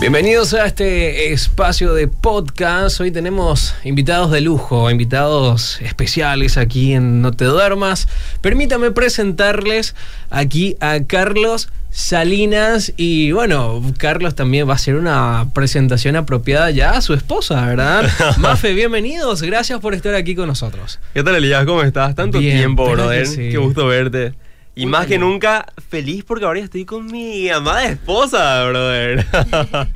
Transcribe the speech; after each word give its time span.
Bienvenidos 0.00 0.54
a 0.54 0.64
este 0.66 1.32
espacio 1.32 1.92
de 1.92 2.06
podcast. 2.06 3.00
Hoy 3.00 3.10
tenemos 3.10 3.74
invitados 3.82 4.30
de 4.30 4.40
lujo, 4.40 4.88
invitados 4.92 5.80
especiales 5.80 6.56
aquí 6.56 6.92
en 6.92 7.20
No 7.20 7.32
Te 7.32 7.46
Duermas. 7.46 8.06
Permítame 8.40 8.92
presentarles 8.92 9.96
aquí 10.30 10.76
a 10.78 11.00
Carlos 11.04 11.68
Salinas 11.90 12.92
y 12.96 13.32
bueno, 13.32 13.82
Carlos 13.98 14.36
también 14.36 14.68
va 14.68 14.74
a 14.74 14.76
hacer 14.76 14.94
una 14.94 15.48
presentación 15.52 16.14
apropiada 16.14 16.70
ya 16.70 16.90
a 16.92 17.00
su 17.00 17.12
esposa, 17.12 17.66
¿verdad? 17.66 18.08
Mafe, 18.38 18.74
bienvenidos, 18.74 19.42
gracias 19.42 19.80
por 19.80 19.94
estar 19.94 20.14
aquí 20.14 20.36
con 20.36 20.46
nosotros. 20.46 21.00
¿Qué 21.12 21.24
tal 21.24 21.34
Elías? 21.34 21.64
¿Cómo 21.64 21.82
estás? 21.82 22.14
Tanto 22.14 22.38
Bien, 22.38 22.56
tiempo, 22.56 22.88
brother. 22.88 23.24
que 23.24 23.26
sí. 23.26 23.48
Qué 23.50 23.58
gusto 23.58 23.86
verte. 23.86 24.32
Y 24.78 24.86
más 24.86 25.08
que 25.08 25.18
nunca, 25.18 25.66
feliz 25.90 26.22
porque 26.24 26.44
ahora 26.44 26.60
estoy 26.60 26.84
con 26.84 27.06
mi 27.06 27.48
amada 27.48 27.84
esposa, 27.86 28.64
brother. 28.66 29.26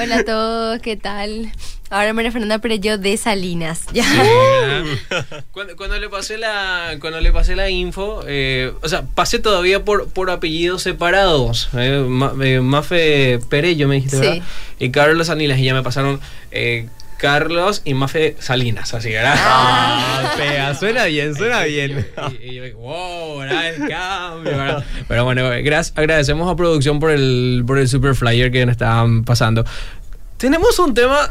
Hola 0.00 0.16
a 0.18 0.24
todos, 0.24 0.80
¿qué 0.80 0.96
tal? 0.96 1.50
Ahora 1.90 2.12
María 2.14 2.30
Fernanda 2.30 2.58
Perello 2.60 2.98
de 2.98 3.16
Salinas. 3.16 3.82
Ya. 3.92 4.04
Cuando, 5.50 5.74
cuando 5.76 5.98
le 5.98 6.08
pasé 6.08 6.38
la 6.38 6.96
cuando 7.00 7.20
le 7.20 7.32
pasé 7.32 7.56
la 7.56 7.68
info, 7.68 8.22
eh, 8.28 8.72
o 8.80 8.88
sea, 8.88 9.02
pasé 9.02 9.40
todavía 9.40 9.84
por, 9.84 10.08
por 10.08 10.30
apellidos 10.30 10.82
separados. 10.84 11.68
eh, 11.76 12.04
Ma- 12.08 12.32
eh, 12.42 12.60
Mafe 12.60 13.40
Perello 13.50 13.88
me 13.88 13.96
dijiste, 13.96 14.18
Sí. 14.18 14.22
¿verdad? 14.22 14.44
Y 14.78 14.90
Carlos 14.92 15.26
Salinas 15.26 15.58
y 15.58 15.64
ya 15.64 15.74
me 15.74 15.82
pasaron 15.82 16.20
eh, 16.52 16.88
Carlos 17.22 17.82
y 17.84 17.94
Mafe 17.94 18.34
Salinas, 18.40 18.92
así, 18.94 19.10
¿verdad? 19.10 19.36
Ah, 19.38 20.34
pega, 20.36 20.74
suena 20.74 21.04
bien, 21.04 21.36
suena 21.36 21.62
bien. 21.62 22.04
Y, 22.42 22.48
y 22.48 22.54
yo, 22.56 22.76
wow, 22.78 23.38
¿verdad? 23.38 23.68
El 23.68 23.88
cambio, 23.88 24.50
¿verdad? 24.58 24.84
Pero 25.06 25.24
bueno, 25.24 25.48
gracias, 25.62 25.96
agradecemos 25.96 26.50
a 26.50 26.56
producción 26.56 26.98
por 26.98 27.12
el, 27.12 27.62
por 27.64 27.78
el 27.78 27.86
super 27.86 28.16
flyer 28.16 28.50
que 28.50 28.66
nos 28.66 28.72
estaban 28.72 29.22
pasando. 29.22 29.64
Tenemos 30.36 30.76
un 30.80 30.94
tema 30.94 31.30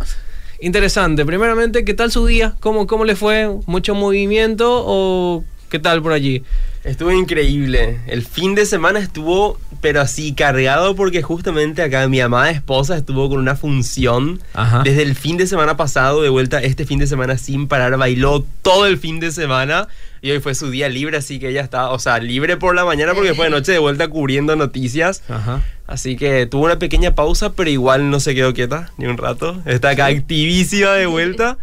interesante. 0.61 1.25
Primeramente, 1.25 1.83
¿qué 1.83 1.93
tal 1.93 2.09
su 2.09 2.25
día? 2.25 2.53
¿Cómo, 2.61 2.87
cómo 2.87 3.03
le 3.03 3.17
fue? 3.17 3.53
¿Mucho 3.65 3.93
movimiento 3.93 4.83
o 4.87 5.43
qué 5.69 5.79
tal 5.79 6.01
por 6.01 6.13
allí? 6.13 6.41
Estuvo 6.83 7.11
increíble. 7.11 7.99
El 8.07 8.25
fin 8.25 8.55
de 8.55 8.65
semana 8.65 8.99
estuvo, 8.99 9.59
pero 9.81 10.01
así 10.01 10.33
cargado 10.33 10.95
porque 10.95 11.21
justamente 11.21 11.83
acá 11.83 12.07
mi 12.07 12.19
amada 12.19 12.49
esposa 12.49 12.97
estuvo 12.97 13.29
con 13.29 13.39
una 13.39 13.55
función 13.55 14.41
Ajá. 14.53 14.81
desde 14.83 15.03
el 15.03 15.15
fin 15.15 15.37
de 15.37 15.45
semana 15.45 15.77
pasado 15.77 16.23
de 16.23 16.29
vuelta 16.29 16.59
este 16.59 16.85
fin 16.85 16.97
de 16.97 17.05
semana 17.05 17.37
sin 17.37 17.67
parar, 17.67 17.95
bailó 17.97 18.43
todo 18.63 18.87
el 18.87 18.97
fin 18.97 19.19
de 19.19 19.31
semana 19.31 19.89
y 20.23 20.31
hoy 20.31 20.39
fue 20.39 20.55
su 20.55 20.71
día 20.71 20.89
libre, 20.89 21.17
así 21.17 21.39
que 21.39 21.49
ella 21.49 21.61
está, 21.61 21.89
o 21.91 21.99
sea, 21.99 22.19
libre 22.19 22.57
por 22.57 22.75
la 22.75 22.83
mañana 22.83 23.13
porque 23.13 23.35
fue 23.35 23.45
de 23.45 23.51
noche 23.51 23.71
de 23.71 23.79
vuelta 23.79 24.07
cubriendo 24.07 24.55
noticias. 24.55 25.23
Ajá. 25.29 25.61
Así 25.87 26.15
que 26.15 26.45
tuvo 26.45 26.65
una 26.65 26.79
pequeña 26.79 27.15
pausa, 27.15 27.53
pero 27.53 27.69
igual 27.69 28.09
no 28.09 28.19
se 28.19 28.33
quedó 28.33 28.53
quieta 28.53 28.91
ni 28.97 29.07
un 29.07 29.17
rato. 29.17 29.61
Está 29.65 29.89
acá 29.89 30.05
activísima 30.05 30.91
de 30.93 31.05
vuelta. 31.05 31.57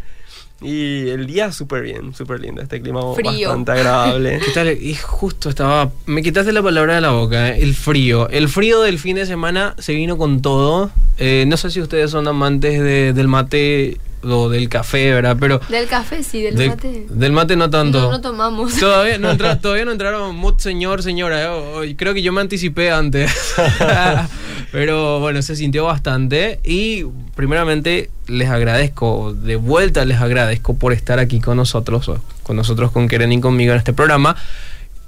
Y 0.61 1.09
el 1.11 1.27
día 1.27 1.53
súper 1.53 1.83
bien, 1.83 2.15
súper 2.15 2.41
lindo. 2.41 2.61
Este 2.61 2.81
clima 2.81 3.01
Frío. 3.15 3.49
bastante 3.49 3.73
agradable. 3.73 4.41
¿Qué 4.45 4.51
tal? 4.53 4.69
Y 4.73 4.95
justo 4.97 5.49
estaba. 5.51 5.91
Me 6.07 6.23
quitaste 6.23 6.53
la 6.53 6.63
palabra 6.63 6.97
de 6.97 7.01
la 7.01 7.11
boca, 7.11 7.51
¿eh? 7.51 7.63
el 7.63 7.75
frío. 7.75 8.29
El 8.29 8.49
frío 8.49 8.81
del 8.83 8.99
fin 8.99 9.17
de 9.17 9.27
semana 9.27 9.75
se 9.79 9.95
vino 9.95 10.17
con 10.19 10.43
todo. 10.43 10.91
Eh, 11.19 11.45
no 11.47 11.57
sé 11.57 11.71
si 11.71 11.81
ustedes 11.81 12.11
son 12.11 12.27
amantes 12.27 12.81
de- 12.81 13.13
del 13.13 13.29
mate 13.29 13.99
o 14.23 14.49
del 14.49 14.69
café, 14.69 15.13
¿verdad? 15.13 15.37
Pero. 15.39 15.61
Del 15.69 15.87
café, 15.89 16.23
sí, 16.23 16.43
del 16.43 16.57
de- 16.57 16.69
mate. 16.69 17.07
Del 17.09 17.33
mate 17.33 17.57
no 17.57 17.71
tanto. 17.71 18.01
No, 18.01 18.11
no 18.13 18.21
tomamos. 18.21 18.75
Todavía 18.79 19.19
no, 19.19 19.31
entra- 19.31 19.57
todavía 19.61 19.85
no 19.85 19.93
entraron 19.93 20.35
mood 20.37 20.59
señor, 20.59 21.03
señora. 21.03 21.55
eh. 21.85 21.95
Creo 21.97 22.15
que 22.15 22.23
yo 22.23 22.33
me 22.33 22.41
anticipé 22.41 22.91
antes. 22.91 23.31
Pero 24.73 25.21
bueno, 25.21 25.41
se 25.43 25.57
sintió 25.57 25.85
bastante. 25.85 26.61
Y 26.65 27.05
primeramente 27.35 28.11
les 28.27 28.49
agradezco, 28.51 29.33
de 29.35 29.57
vuelta 29.57 30.05
les 30.05 30.21
agradezco 30.21 30.75
por 30.77 30.93
estar 30.93 31.19
aquí 31.19 31.41
con 31.41 31.57
nosotros, 31.57 32.11
con 32.43 32.57
nosotros, 32.57 32.93
con 32.93 33.09
Keren 33.09 33.33
y 33.33 33.41
conmigo 33.41 33.73
en 33.73 33.79
este 33.79 33.93
programa. 33.93 34.37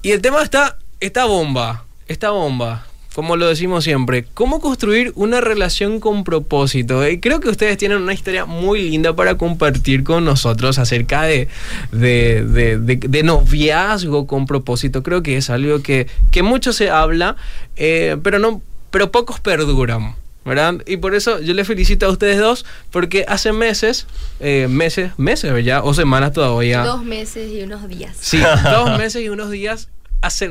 Y 0.02 0.12
el 0.12 0.22
tema 0.22 0.42
está, 0.42 0.78
esta 1.00 1.26
bomba, 1.26 1.84
esta 2.06 2.30
bomba. 2.30 2.86
Como 3.14 3.36
lo 3.36 3.48
decimos 3.48 3.82
siempre, 3.82 4.24
¿cómo 4.34 4.60
construir 4.60 5.12
una 5.16 5.40
relación 5.40 5.98
con 5.98 6.22
propósito? 6.22 7.02
Eh, 7.02 7.18
creo 7.20 7.40
que 7.40 7.48
ustedes 7.48 7.76
tienen 7.76 7.98
una 7.98 8.12
historia 8.14 8.44
muy 8.44 8.88
linda 8.90 9.16
para 9.16 9.36
compartir 9.36 10.04
con 10.04 10.24
nosotros 10.24 10.78
acerca 10.78 11.22
de, 11.22 11.48
de, 11.90 12.44
de- 12.78 13.22
noviazgo 13.24 14.26
con 14.28 14.46
propósito. 14.46 15.02
Creo 15.02 15.22
que 15.24 15.36
es 15.36 15.50
algo 15.50 15.82
que, 15.82 16.06
que 16.30 16.42
mucho 16.44 16.72
se 16.72 16.88
habla, 16.90 17.34
eh, 17.76 18.16
pero, 18.22 18.38
no, 18.38 18.62
pero 18.90 19.10
pocos 19.10 19.40
perduran. 19.40 20.14
¿verdad? 20.42 20.76
Y 20.86 20.96
por 20.96 21.14
eso 21.14 21.38
yo 21.40 21.52
les 21.52 21.66
felicito 21.66 22.06
a 22.06 22.08
ustedes 22.08 22.38
dos, 22.38 22.64
porque 22.90 23.26
hace 23.28 23.52
meses, 23.52 24.06
eh, 24.40 24.68
meses, 24.70 25.12
meses 25.18 25.52
ya, 25.64 25.82
o 25.82 25.92
semanas 25.92 26.32
todavía. 26.32 26.82
Dos 26.82 27.04
meses 27.04 27.52
y 27.52 27.62
unos 27.62 27.86
días. 27.88 28.16
Sí, 28.18 28.40
dos 28.64 28.96
meses 28.98 29.22
y 29.22 29.28
unos 29.28 29.50
días 29.50 29.88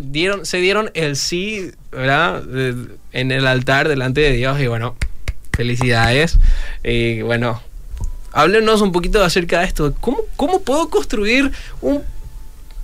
dieron, 0.02 0.46
se 0.46 0.57
dieron 0.57 0.91
el 0.94 1.16
sí, 1.16 1.72
¿verdad? 1.91 2.44
En 3.12 3.31
el 3.31 3.46
altar 3.47 3.88
delante 3.88 4.22
de 4.22 4.31
Dios 4.34 4.59
y 4.59 4.68
bueno, 4.68 4.96
felicidades. 5.53 6.40
Y 6.84 7.22
bueno, 7.22 7.62
háblenos 8.31 8.81
un 8.81 8.91
poquito 8.91 9.24
acerca 9.24 9.59
de 9.59 9.66
esto. 9.66 9.94
¿Cómo, 10.00 10.19
cómo 10.35 10.62
puedo 10.62 10.90
construir 10.90 11.52
un- 11.81 12.03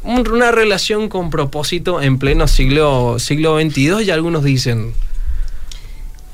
un- 0.03 0.29
una 0.31 0.51
relación 0.51 1.09
con 1.09 1.29
propósito 1.31 2.01
en 2.01 2.19
pleno 2.19 2.47
siglo, 2.47 3.17
siglo 3.19 3.59
XXII? 3.59 4.03
Y 4.03 4.11
algunos 4.11 4.43
dicen, 4.43 4.93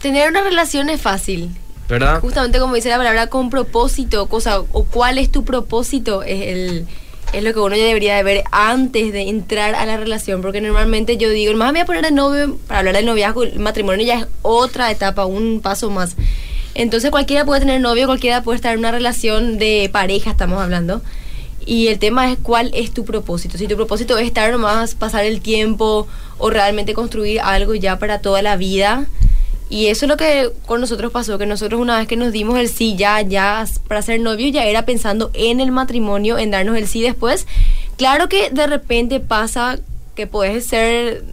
Tener 0.02 0.30
una 0.30 0.42
relación 0.42 0.90
es 0.90 1.00
fácil. 1.00 1.52
¿verdad? 1.88 2.22
Justamente 2.22 2.58
como 2.60 2.74
dice 2.76 2.88
la 2.90 2.98
palabra 2.98 3.28
con 3.28 3.50
propósito, 3.50 4.28
cosa, 4.28 4.60
o 4.62 4.84
cuál 4.86 5.18
es 5.18 5.30
tu 5.30 5.44
propósito, 5.44 6.24
es 6.24 6.42
el 6.48 6.88
es 7.34 7.44
lo 7.44 7.54
que 7.54 7.60
uno 7.60 7.76
ya 7.76 7.86
debería 7.86 8.16
de 8.16 8.24
ver 8.24 8.44
antes 8.52 9.14
de 9.14 9.30
entrar 9.30 9.76
a 9.76 9.86
la 9.86 9.98
relación, 9.98 10.42
porque 10.42 10.62
normalmente 10.62 11.18
yo 11.18 11.30
digo, 11.30 11.54
más 11.54 11.72
me 11.72 11.80
voy 11.80 11.84
a 11.84 11.86
poner 11.86 12.04
de 12.04 12.12
novio, 12.12 12.58
para 12.68 12.80
hablar 12.80 12.96
del 12.96 13.06
noviazgo, 13.06 13.44
el 13.44 13.60
matrimonio 13.60 14.06
ya 14.06 14.20
es 14.20 14.28
otra 14.42 14.92
etapa, 14.92 15.26
un 15.26 15.62
paso 15.62 15.90
más. 15.90 16.16
Entonces 16.74 17.12
cualquiera 17.12 17.46
puede 17.46 17.62
tener 17.62 17.82
novio, 17.82 18.06
cualquiera 18.06 18.44
puede 18.44 18.58
estar 18.58 18.74
en 18.74 18.80
una 18.80 18.92
relación 18.92 19.58
de 19.58 19.90
pareja, 19.92 20.32
estamos 20.32 20.62
hablando. 20.62 21.02
Y 21.66 21.88
el 21.88 22.00
tema 22.00 22.32
es 22.32 22.40
cuál 22.40 22.72
es 22.74 22.92
tu 22.92 23.06
propósito. 23.06 23.58
Si 23.58 23.68
tu 23.68 23.76
propósito 23.76 24.18
es 24.18 24.26
estar 24.26 24.52
nomás, 24.52 24.96
pasar 24.96 25.26
el 25.26 25.42
tiempo 25.42 26.08
o 26.38 26.50
realmente 26.50 26.94
construir 26.94 27.40
algo 27.42 27.76
ya 27.76 28.00
para 28.00 28.20
toda 28.20 28.42
la 28.42 28.56
vida. 28.56 29.06
Y 29.72 29.88
eso 29.88 30.04
es 30.06 30.10
lo 30.10 30.18
que 30.18 30.52
con 30.66 30.82
nosotros 30.82 31.14
pasó, 31.14 31.38
que 31.38 31.46
nosotros 31.46 31.80
una 31.80 31.98
vez 31.98 32.06
que 32.08 32.18
nos 32.18 32.34
dimos 32.34 32.60
el 32.60 32.68
sí 32.68 32.98
ya, 32.98 33.22
ya 33.22 33.66
para 33.88 34.02
ser 34.02 34.20
novios, 34.20 34.52
ya 34.52 34.66
era 34.66 34.84
pensando 34.86 35.32
en 35.34 35.62
el 35.62 35.72
matrimonio, 35.72 36.38
en 36.38 36.52
darnos 36.52 36.76
el 36.78 36.88
sí 36.90 37.02
después. 37.02 37.48
Claro 37.98 38.28
que 38.28 38.50
de 38.50 38.68
repente 38.68 39.22
pasa 39.22 39.80
que 40.14 40.28
puedes 40.28 40.66
ser, 40.68 41.24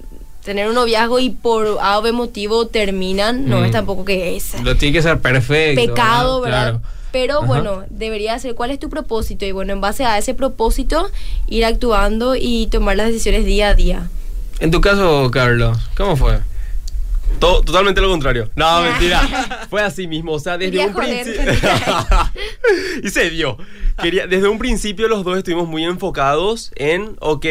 tener 0.45 0.69
un 0.69 0.77
noviazgo 0.77 1.19
y 1.19 1.31
por 1.31 1.79
A 1.83 1.99
o 1.99 2.03
B 2.03 2.13
motivo 2.13 2.69
terminan, 2.69 3.49
no 3.49 3.61
Mm. 3.61 3.65
es 3.65 3.71
tampoco 3.73 4.05
que 4.05 4.37
es 4.37 4.55
Lo 4.63 4.77
tiene 4.77 4.93
que 4.93 5.03
ser 5.03 5.19
perfecto. 5.19 5.85
pecado, 5.85 6.41
¿verdad? 6.41 6.63
Claro. 6.79 6.83
Pero 7.11 7.39
Ajá. 7.39 7.47
bueno, 7.47 7.83
debería 7.91 8.39
ser 8.39 8.55
cuál 8.55 8.71
es 8.71 8.79
tu 8.79 8.89
propósito 8.89 9.47
y 9.47 9.51
bueno, 9.53 9.73
en 9.73 9.81
base 9.81 10.05
a 10.05 10.17
ese 10.17 10.35
propósito 10.35 11.11
ir 11.49 11.65
actuando 11.65 12.37
y 12.37 12.69
tomar 12.69 12.97
las 12.97 13.09
decisiones 13.09 13.45
día 13.47 13.71
a 13.71 13.75
día. 13.75 14.11
En 14.61 14.71
tu 14.71 14.81
caso, 14.81 15.29
Carlos, 15.33 15.77
¿cómo 15.97 16.15
fue? 16.17 16.39
To- 17.41 17.63
totalmente 17.63 18.01
lo 18.01 18.09
contrario. 18.09 18.51
No, 18.57 18.81
mentira. 18.83 19.67
Fue 19.71 19.81
así 19.83 20.07
mismo. 20.09 20.33
O 20.33 20.39
sea, 20.41 20.59
desde 20.59 20.85
un 20.87 20.93
principio. 20.95 21.43
y 23.03 23.09
se 23.11 23.31
dio. 23.31 23.57
Quería, 24.03 24.27
desde 24.27 24.49
un 24.49 24.59
principio 24.59 25.09
los 25.09 25.25
dos 25.25 25.39
estuvimos 25.39 25.69
muy 25.69 25.85
enfocados 25.85 26.71
en, 26.77 27.17
ok. 27.21 27.45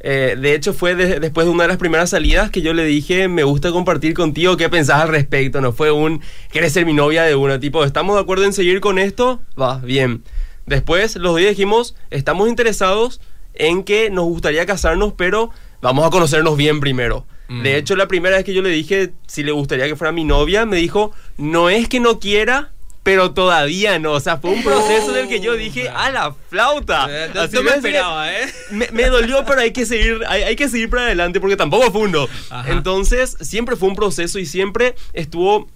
eh, 0.00 0.36
de 0.40 0.54
hecho, 0.54 0.72
fue 0.72 0.94
de- 0.94 1.20
después 1.20 1.46
de 1.46 1.52
una 1.52 1.64
de 1.64 1.68
las 1.68 1.76
primeras 1.76 2.10
salidas 2.10 2.50
que 2.50 2.62
yo 2.62 2.72
le 2.72 2.84
dije, 2.84 3.28
me 3.28 3.42
gusta 3.42 3.70
compartir 3.70 4.14
contigo, 4.14 4.56
¿qué 4.56 4.68
pensás 4.68 5.02
al 5.02 5.08
respecto? 5.08 5.60
No 5.60 5.72
fue 5.72 5.90
un, 5.90 6.20
¿quieres 6.50 6.72
ser 6.72 6.86
mi 6.86 6.92
novia 6.94 7.22
de 7.24 7.34
una? 7.34 7.58
Tipo, 7.60 7.84
¿estamos 7.84 8.14
de 8.16 8.22
acuerdo 8.22 8.44
en 8.44 8.52
seguir 8.52 8.80
con 8.80 8.98
esto? 8.98 9.40
Va, 9.60 9.78
bien. 9.78 10.22
Después, 10.66 11.16
los 11.16 11.32
dos 11.32 11.40
dijimos, 11.40 11.94
estamos 12.10 12.48
interesados 12.48 13.20
en 13.54 13.82
que 13.82 14.08
nos 14.10 14.24
gustaría 14.26 14.66
casarnos, 14.66 15.14
pero 15.16 15.50
vamos 15.80 16.06
a 16.06 16.10
conocernos 16.10 16.56
bien 16.56 16.80
primero. 16.80 17.26
Mm. 17.48 17.62
De 17.62 17.76
hecho, 17.76 17.96
la 17.96 18.06
primera 18.08 18.36
vez 18.36 18.44
que 18.44 18.54
yo 18.54 18.62
le 18.62 18.70
dije 18.70 19.12
si 19.26 19.42
le 19.42 19.52
gustaría 19.52 19.86
que 19.86 19.96
fuera 19.96 20.12
mi 20.12 20.24
novia, 20.24 20.66
me 20.66 20.76
dijo, 20.76 21.12
no 21.36 21.70
es 21.70 21.88
que 21.88 21.98
no 22.00 22.18
quiera, 22.20 22.72
pero 23.02 23.32
todavía 23.32 23.98
no. 23.98 24.12
O 24.12 24.20
sea, 24.20 24.36
fue 24.36 24.50
un 24.50 24.62
proceso 24.62 25.12
del 25.12 25.28
que 25.28 25.40
yo 25.40 25.54
dije, 25.54 25.88
a 25.88 26.10
la 26.10 26.34
flauta. 26.50 27.08
No- 27.34 27.40
Así 27.40 27.56
no 27.56 27.62
me 27.62 27.70
esperaba, 27.70 28.30
¿eh? 28.32 28.46
Me, 28.70 28.88
me 28.92 29.06
dolió, 29.06 29.44
pero 29.46 29.60
hay 29.62 29.72
que 29.72 29.86
seguir, 29.86 30.20
hay, 30.28 30.42
hay 30.42 30.56
que 30.56 30.68
seguir 30.68 30.90
para 30.90 31.02
adelante 31.04 31.40
porque 31.40 31.56
tampoco 31.56 31.90
fue 31.90 32.02
un 32.02 32.12
no. 32.12 32.28
Ajá. 32.50 32.70
Entonces, 32.70 33.36
siempre 33.40 33.76
fue 33.76 33.88
un 33.88 33.96
proceso 33.96 34.38
y 34.38 34.44
siempre 34.44 34.94
estuvo 35.14 35.68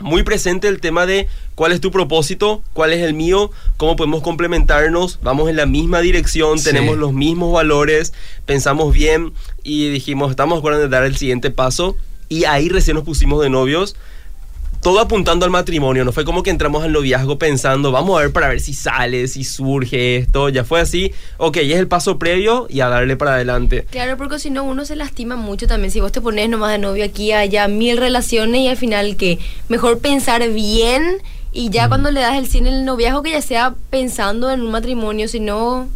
muy 0.00 0.22
presente 0.22 0.68
el 0.68 0.80
tema 0.80 1.06
de 1.06 1.28
cuál 1.54 1.72
es 1.72 1.80
tu 1.80 1.90
propósito, 1.90 2.62
cuál 2.72 2.92
es 2.92 3.02
el 3.02 3.14
mío, 3.14 3.50
cómo 3.76 3.96
podemos 3.96 4.22
complementarnos, 4.22 5.18
vamos 5.22 5.48
en 5.50 5.56
la 5.56 5.66
misma 5.66 6.00
dirección, 6.00 6.58
Sí. 6.58 6.64
tenemos 6.64 6.96
los 6.96 7.12
mismos 7.12 7.52
valores, 7.52 8.12
pensamos 8.46 8.92
bien 8.94 9.32
y 9.62 9.88
dijimos, 9.90 10.30
estamos 10.30 10.56
de 10.56 10.58
acuerdo 10.60 10.84
en 10.84 10.90
dar 10.90 11.04
el 11.04 11.16
siguiente 11.16 11.50
paso 11.50 11.96
y 12.28 12.44
ahí 12.44 12.68
recién 12.68 12.94
nos 12.96 13.04
pusimos 13.04 13.42
de 13.42 13.50
novios. 13.50 13.96
Todo 14.82 15.00
apuntando 15.00 15.44
al 15.44 15.50
matrimonio, 15.50 16.04
no 16.04 16.12
fue 16.12 16.24
como 16.24 16.42
que 16.42 16.50
entramos 16.50 16.82
al 16.82 16.92
noviazgo 16.92 17.38
pensando, 17.38 17.92
vamos 17.92 18.18
a 18.18 18.22
ver 18.22 18.32
para 18.32 18.48
ver 18.48 18.60
si 18.60 18.72
sale, 18.72 19.28
si 19.28 19.44
surge 19.44 20.16
esto, 20.16 20.48
ya 20.48 20.64
fue 20.64 20.80
así, 20.80 21.12
ok, 21.36 21.58
es 21.58 21.76
el 21.76 21.86
paso 21.86 22.18
previo 22.18 22.66
y 22.70 22.80
a 22.80 22.88
darle 22.88 23.16
para 23.16 23.34
adelante. 23.34 23.86
Claro, 23.90 24.16
porque 24.16 24.38
si 24.38 24.50
no 24.50 24.64
uno 24.64 24.84
se 24.84 24.96
lastima 24.96 25.36
mucho 25.36 25.66
también. 25.66 25.90
Si 25.90 26.00
vos 26.00 26.12
te 26.12 26.20
pones 26.20 26.48
nomás 26.48 26.72
de 26.72 26.78
novio 26.78 27.04
aquí, 27.04 27.32
allá, 27.32 27.68
mil 27.68 27.98
relaciones 27.98 28.62
y 28.62 28.68
al 28.68 28.76
final 28.76 29.16
que 29.16 29.38
mejor 29.68 29.98
pensar 29.98 30.48
bien 30.50 31.18
y 31.52 31.70
ya 31.70 31.88
cuando 31.88 32.10
le 32.10 32.20
das 32.20 32.38
el 32.38 32.46
cine 32.46 32.70
en 32.70 32.76
el 32.76 32.84
noviazgo 32.84 33.22
que 33.22 33.32
ya 33.32 33.42
sea 33.42 33.74
pensando 33.90 34.50
en 34.50 34.62
un 34.62 34.70
matrimonio, 34.70 35.28
si 35.28 35.40
no 35.40 35.88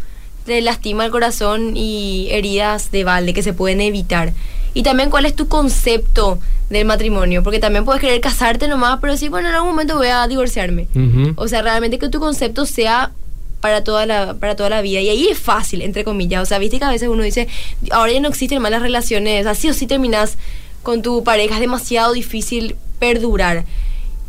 te 0.45 0.61
lastima 0.61 1.07
el 1.07 1.11
corazón 1.11 1.75
y 1.77 2.29
heridas 2.31 2.91
de 2.91 3.05
balde 3.05 3.33
que 3.33 3.43
se 3.43 3.55
pueden 3.55 3.81
evitar. 3.81 4.33
Y 4.75 4.83
también 4.83 5.09
cuál 5.09 5.25
es 5.25 5.35
tu 5.35 5.49
concepto 5.49 6.39
del 6.69 6.85
matrimonio, 6.85 7.43
porque 7.43 7.61
también 7.61 7.85
puedes 7.85 8.01
querer 8.01 8.21
casarte 8.21 8.69
nomás, 8.69 8.99
pero 9.01 9.17
sí, 9.17 9.29
bueno, 9.29 9.49
en 9.49 9.55
algún 9.55 9.71
momento 9.71 9.97
voy 9.97 10.09
a 10.09 10.27
divorciarme. 10.27 10.89
O 11.37 11.49
sea, 11.49 11.63
realmente 11.63 11.99
que 11.99 12.09
tu 12.09 12.21
concepto 12.21 12.67
sea 12.67 13.13
para 13.61 13.83
toda 13.83 14.05
la 14.05 14.35
para 14.35 14.57
toda 14.57 14.69
la 14.69 14.83
vida. 14.83 15.01
Y 15.01 15.09
ahí 15.09 15.29
es 15.29 15.39
fácil 15.39 15.81
entre 15.81 16.05
comillas. 16.05 16.43
O 16.43 16.45
sea 16.45 16.59
viste 16.59 16.79
que 16.79 16.85
a 16.85 16.91
veces 16.91 17.09
uno 17.09 17.23
dice 17.23 17.49
ahora 17.93 18.13
ya 18.13 18.21
no 18.21 18.29
existen 18.29 18.61
malas 18.61 18.83
relaciones. 18.83 19.47
Así 19.47 19.71
o 19.71 19.73
sí 19.73 19.87
terminas 19.87 20.37
con 20.83 21.01
tu 21.01 21.25
pareja. 21.25 21.55
Es 21.55 21.61
demasiado 21.61 22.13
difícil 22.13 22.77
perdurar 22.99 23.65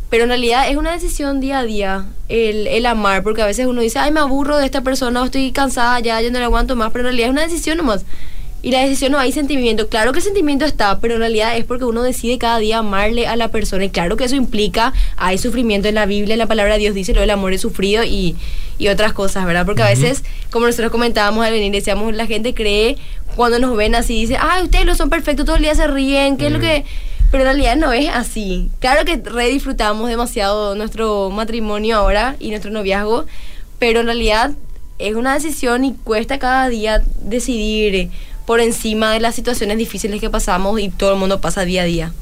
pero 0.08 0.24
en 0.24 0.28
realidad 0.28 0.70
es 0.70 0.76
una 0.76 0.92
decisión 0.92 1.40
día 1.40 1.58
a 1.58 1.64
día 1.64 2.06
el, 2.28 2.66
el 2.68 2.86
amar 2.86 3.22
porque 3.22 3.42
a 3.42 3.46
veces 3.46 3.66
uno 3.66 3.80
dice 3.80 3.98
ay 3.98 4.12
me 4.12 4.20
aburro 4.20 4.56
de 4.56 4.64
esta 4.64 4.80
persona 4.80 5.20
o 5.20 5.24
estoy 5.24 5.50
cansada 5.52 5.98
ya 6.00 6.20
yo 6.20 6.30
no 6.30 6.38
la 6.38 6.44
aguanto 6.44 6.76
más 6.76 6.92
pero 6.92 7.02
en 7.02 7.06
realidad 7.06 7.28
es 7.28 7.32
una 7.32 7.42
decisión 7.42 7.76
nomás 7.76 8.04
y 8.66 8.72
la 8.72 8.80
decisión 8.80 9.12
no 9.12 9.20
hay 9.20 9.30
sentimiento. 9.30 9.88
Claro 9.88 10.10
que 10.10 10.18
el 10.18 10.24
sentimiento 10.24 10.64
está, 10.64 10.98
pero 10.98 11.14
en 11.14 11.20
realidad 11.20 11.56
es 11.56 11.64
porque 11.64 11.84
uno 11.84 12.02
decide 12.02 12.36
cada 12.36 12.58
día 12.58 12.78
amarle 12.78 13.28
a 13.28 13.36
la 13.36 13.46
persona. 13.46 13.84
Y 13.84 13.90
claro 13.90 14.16
que 14.16 14.24
eso 14.24 14.34
implica, 14.34 14.92
hay 15.16 15.38
sufrimiento 15.38 15.86
en 15.86 15.94
la 15.94 16.04
Biblia, 16.04 16.32
en 16.32 16.40
la 16.40 16.48
palabra 16.48 16.72
de 16.72 16.80
Dios 16.80 16.92
dice 16.92 17.14
lo 17.14 17.20
del 17.20 17.30
amor 17.30 17.52
es 17.52 17.60
sufrido 17.60 18.02
y, 18.02 18.34
y 18.76 18.88
otras 18.88 19.12
cosas, 19.12 19.46
¿verdad? 19.46 19.66
Porque 19.66 19.84
a 19.84 19.88
veces, 19.88 20.24
como 20.50 20.66
nosotros 20.66 20.90
comentábamos 20.90 21.46
al 21.46 21.52
venir, 21.52 21.70
decíamos, 21.70 22.12
la 22.12 22.26
gente 22.26 22.54
cree 22.54 22.96
cuando 23.36 23.60
nos 23.60 23.76
ven 23.76 23.94
así, 23.94 24.22
dice, 24.22 24.36
ay, 24.40 24.64
ustedes 24.64 24.84
lo 24.84 24.96
son 24.96 25.10
perfectos, 25.10 25.46
todo 25.46 25.54
el 25.54 25.62
día 25.62 25.76
se 25.76 25.86
ríen, 25.86 26.36
¿qué 26.36 26.48
es 26.48 26.52
lo 26.52 26.58
que...? 26.58 26.84
Pero 27.30 27.44
en 27.44 27.46
realidad 27.46 27.76
no 27.76 27.92
es 27.92 28.08
así. 28.08 28.68
Claro 28.80 29.04
que 29.04 29.16
re 29.16 29.48
disfrutamos 29.48 30.08
demasiado 30.08 30.74
nuestro 30.74 31.30
matrimonio 31.30 31.98
ahora 31.98 32.34
y 32.40 32.50
nuestro 32.50 32.72
noviazgo, 32.72 33.26
pero 33.78 34.00
en 34.00 34.06
realidad 34.06 34.54
es 34.98 35.14
una 35.14 35.34
decisión 35.34 35.84
y 35.84 35.92
cuesta 35.92 36.40
cada 36.40 36.68
día 36.68 37.04
decidir 37.22 38.10
por 38.46 38.60
encima 38.60 39.12
de 39.12 39.20
las 39.20 39.34
situaciones 39.34 39.76
difíciles 39.78 40.20
que 40.20 40.30
pasamos 40.30 40.80
y 40.80 40.88
todo 40.88 41.12
el 41.12 41.18
mundo 41.18 41.40
pasa 41.40 41.64
día 41.64 41.82
a 41.82 41.84
día. 41.84 42.12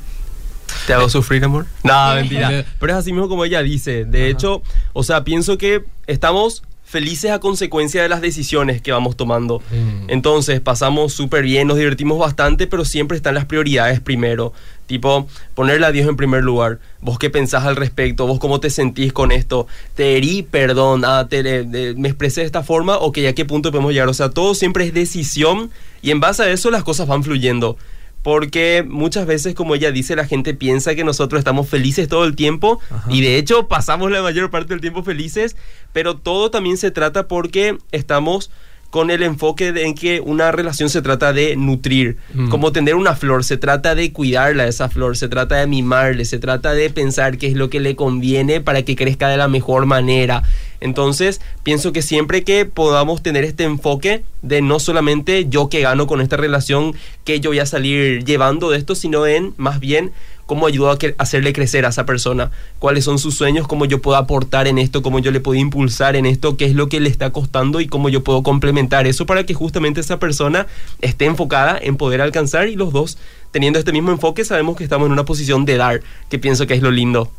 ¿Te 0.86 0.92
hago 0.94 1.08
sufrir, 1.08 1.44
amor? 1.44 1.66
No, 1.82 2.14
mentira. 2.14 2.64
Pero 2.78 2.92
es 2.92 2.98
así 2.98 3.12
mismo 3.12 3.28
como 3.28 3.44
ella 3.44 3.62
dice. 3.62 4.04
De 4.04 4.22
Ajá. 4.22 4.28
hecho, 4.28 4.62
o 4.92 5.02
sea, 5.02 5.24
pienso 5.24 5.56
que 5.58 5.84
estamos 6.06 6.62
felices 6.84 7.30
a 7.30 7.40
consecuencia 7.40 8.02
de 8.02 8.08
las 8.08 8.20
decisiones 8.20 8.80
que 8.80 8.92
vamos 8.92 9.16
tomando. 9.16 9.60
Mm. 9.70 10.10
Entonces, 10.10 10.60
pasamos 10.60 11.12
súper 11.12 11.42
bien, 11.42 11.66
nos 11.66 11.76
divertimos 11.76 12.18
bastante, 12.18 12.66
pero 12.66 12.84
siempre 12.84 13.16
están 13.16 13.34
las 13.34 13.46
prioridades 13.46 14.00
primero. 14.00 14.52
Tipo, 14.86 15.26
ponerle 15.54 15.86
a 15.86 15.92
Dios 15.92 16.06
en 16.08 16.16
primer 16.16 16.42
lugar. 16.44 16.78
Vos 17.00 17.18
qué 17.18 17.30
pensás 17.30 17.64
al 17.64 17.76
respecto, 17.76 18.26
vos 18.26 18.38
cómo 18.38 18.60
te 18.60 18.68
sentís 18.68 19.12
con 19.14 19.32
esto. 19.32 19.66
Te 19.94 20.16
herí, 20.16 20.42
perdón, 20.42 21.04
ah, 21.06 21.26
te- 21.28 21.42
de- 21.42 21.94
me 21.96 22.08
expresé 22.08 22.40
de 22.42 22.46
esta 22.46 22.62
forma, 22.62 22.98
ok, 22.98 23.18
¿a 23.28 23.32
qué 23.32 23.44
punto 23.46 23.70
podemos 23.70 23.92
llegar? 23.92 24.08
O 24.08 24.14
sea, 24.14 24.28
todo 24.30 24.54
siempre 24.54 24.84
es 24.84 24.92
decisión 24.92 25.70
y 26.02 26.10
en 26.10 26.20
base 26.20 26.42
a 26.42 26.50
eso 26.50 26.70
las 26.70 26.84
cosas 26.84 27.08
van 27.08 27.22
fluyendo. 27.24 27.78
Porque 28.22 28.84
muchas 28.88 29.26
veces, 29.26 29.54
como 29.54 29.74
ella 29.74 29.90
dice, 29.92 30.16
la 30.16 30.24
gente 30.26 30.54
piensa 30.54 30.94
que 30.94 31.04
nosotros 31.04 31.38
estamos 31.38 31.68
felices 31.68 32.08
todo 32.08 32.24
el 32.24 32.34
tiempo 32.34 32.80
Ajá. 32.90 33.10
y 33.12 33.20
de 33.20 33.36
hecho 33.36 33.68
pasamos 33.68 34.10
la 34.10 34.22
mayor 34.22 34.50
parte 34.50 34.68
del 34.72 34.80
tiempo 34.80 35.02
felices, 35.02 35.56
pero 35.92 36.16
todo 36.16 36.50
también 36.50 36.78
se 36.78 36.90
trata 36.90 37.28
porque 37.28 37.76
estamos 37.92 38.50
con 38.94 39.10
el 39.10 39.24
enfoque 39.24 39.72
de 39.72 39.86
en 39.86 39.96
que 39.96 40.20
una 40.20 40.52
relación 40.52 40.88
se 40.88 41.02
trata 41.02 41.32
de 41.32 41.56
nutrir, 41.56 42.16
Mm. 42.32 42.48
como 42.48 42.70
tener 42.70 42.94
una 42.94 43.16
flor, 43.16 43.42
se 43.42 43.56
trata 43.56 43.96
de 43.96 44.12
cuidarla 44.12 44.68
esa 44.68 44.88
flor, 44.88 45.16
se 45.16 45.26
trata 45.26 45.56
de 45.56 45.66
mimarle, 45.66 46.24
se 46.24 46.38
trata 46.38 46.74
de 46.74 46.90
pensar 46.90 47.36
qué 47.36 47.48
es 47.48 47.54
lo 47.54 47.70
que 47.70 47.80
le 47.80 47.96
conviene 47.96 48.60
para 48.60 48.82
que 48.82 48.94
crezca 48.94 49.28
de 49.28 49.36
la 49.36 49.48
mejor 49.48 49.84
manera. 49.86 50.44
Entonces, 50.80 51.40
pienso 51.64 51.92
que 51.92 52.02
siempre 52.02 52.44
que 52.44 52.66
podamos 52.66 53.20
tener 53.20 53.42
este 53.42 53.64
enfoque 53.64 54.22
de 54.42 54.62
no 54.62 54.78
solamente 54.78 55.46
yo 55.48 55.68
que 55.68 55.80
gano 55.80 56.06
con 56.06 56.20
esta 56.20 56.36
relación, 56.36 56.94
que 57.24 57.40
yo 57.40 57.50
voy 57.50 57.58
a 57.58 57.66
salir 57.66 58.24
llevando 58.24 58.70
de 58.70 58.78
esto, 58.78 58.94
sino 58.94 59.26
en 59.26 59.54
más 59.56 59.80
bien 59.80 60.12
cómo 60.46 60.66
ayudo 60.66 60.90
a 60.90 60.98
hacerle 61.18 61.52
crecer 61.52 61.86
a 61.86 61.88
esa 61.88 62.04
persona, 62.06 62.50
cuáles 62.78 63.04
son 63.04 63.18
sus 63.18 63.34
sueños, 63.36 63.66
cómo 63.66 63.84
yo 63.86 64.02
puedo 64.02 64.16
aportar 64.18 64.66
en 64.68 64.78
esto, 64.78 65.02
cómo 65.02 65.18
yo 65.18 65.30
le 65.30 65.40
puedo 65.40 65.58
impulsar 65.58 66.16
en 66.16 66.26
esto, 66.26 66.56
qué 66.56 66.66
es 66.66 66.74
lo 66.74 66.88
que 66.88 67.00
le 67.00 67.08
está 67.08 67.30
costando 67.30 67.80
y 67.80 67.86
cómo 67.86 68.08
yo 68.08 68.22
puedo 68.22 68.42
complementar 68.42 69.06
eso 69.06 69.24
para 69.26 69.44
que 69.44 69.54
justamente 69.54 70.00
esa 70.00 70.18
persona 70.18 70.66
esté 71.00 71.24
enfocada 71.24 71.78
en 71.80 71.96
poder 71.96 72.20
alcanzar 72.20 72.68
y 72.68 72.76
los 72.76 72.92
dos 72.92 73.16
teniendo 73.52 73.78
este 73.78 73.92
mismo 73.92 74.10
enfoque 74.10 74.44
sabemos 74.44 74.76
que 74.76 74.84
estamos 74.84 75.06
en 75.06 75.12
una 75.12 75.24
posición 75.24 75.64
de 75.64 75.76
dar, 75.76 76.00
que 76.28 76.38
pienso 76.38 76.66
que 76.66 76.74
es 76.74 76.82
lo 76.82 76.90
lindo. 76.90 77.30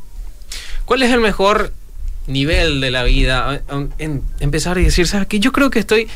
¿Cuál 0.85 1.03
es 1.03 1.11
el 1.11 1.19
mejor 1.19 1.73
nivel 2.27 2.79
de 2.81 2.89
la 2.91 3.03
vida? 3.03 3.61
En- 3.69 3.89
en- 3.99 4.21
empezar 4.39 4.77
y 4.77 4.83
decir, 4.85 5.07
¿sabes 5.07 5.27
qué? 5.27 5.39
Yo 5.39 5.51
creo 5.51 5.69
que 5.69 5.79
estoy 5.79 6.07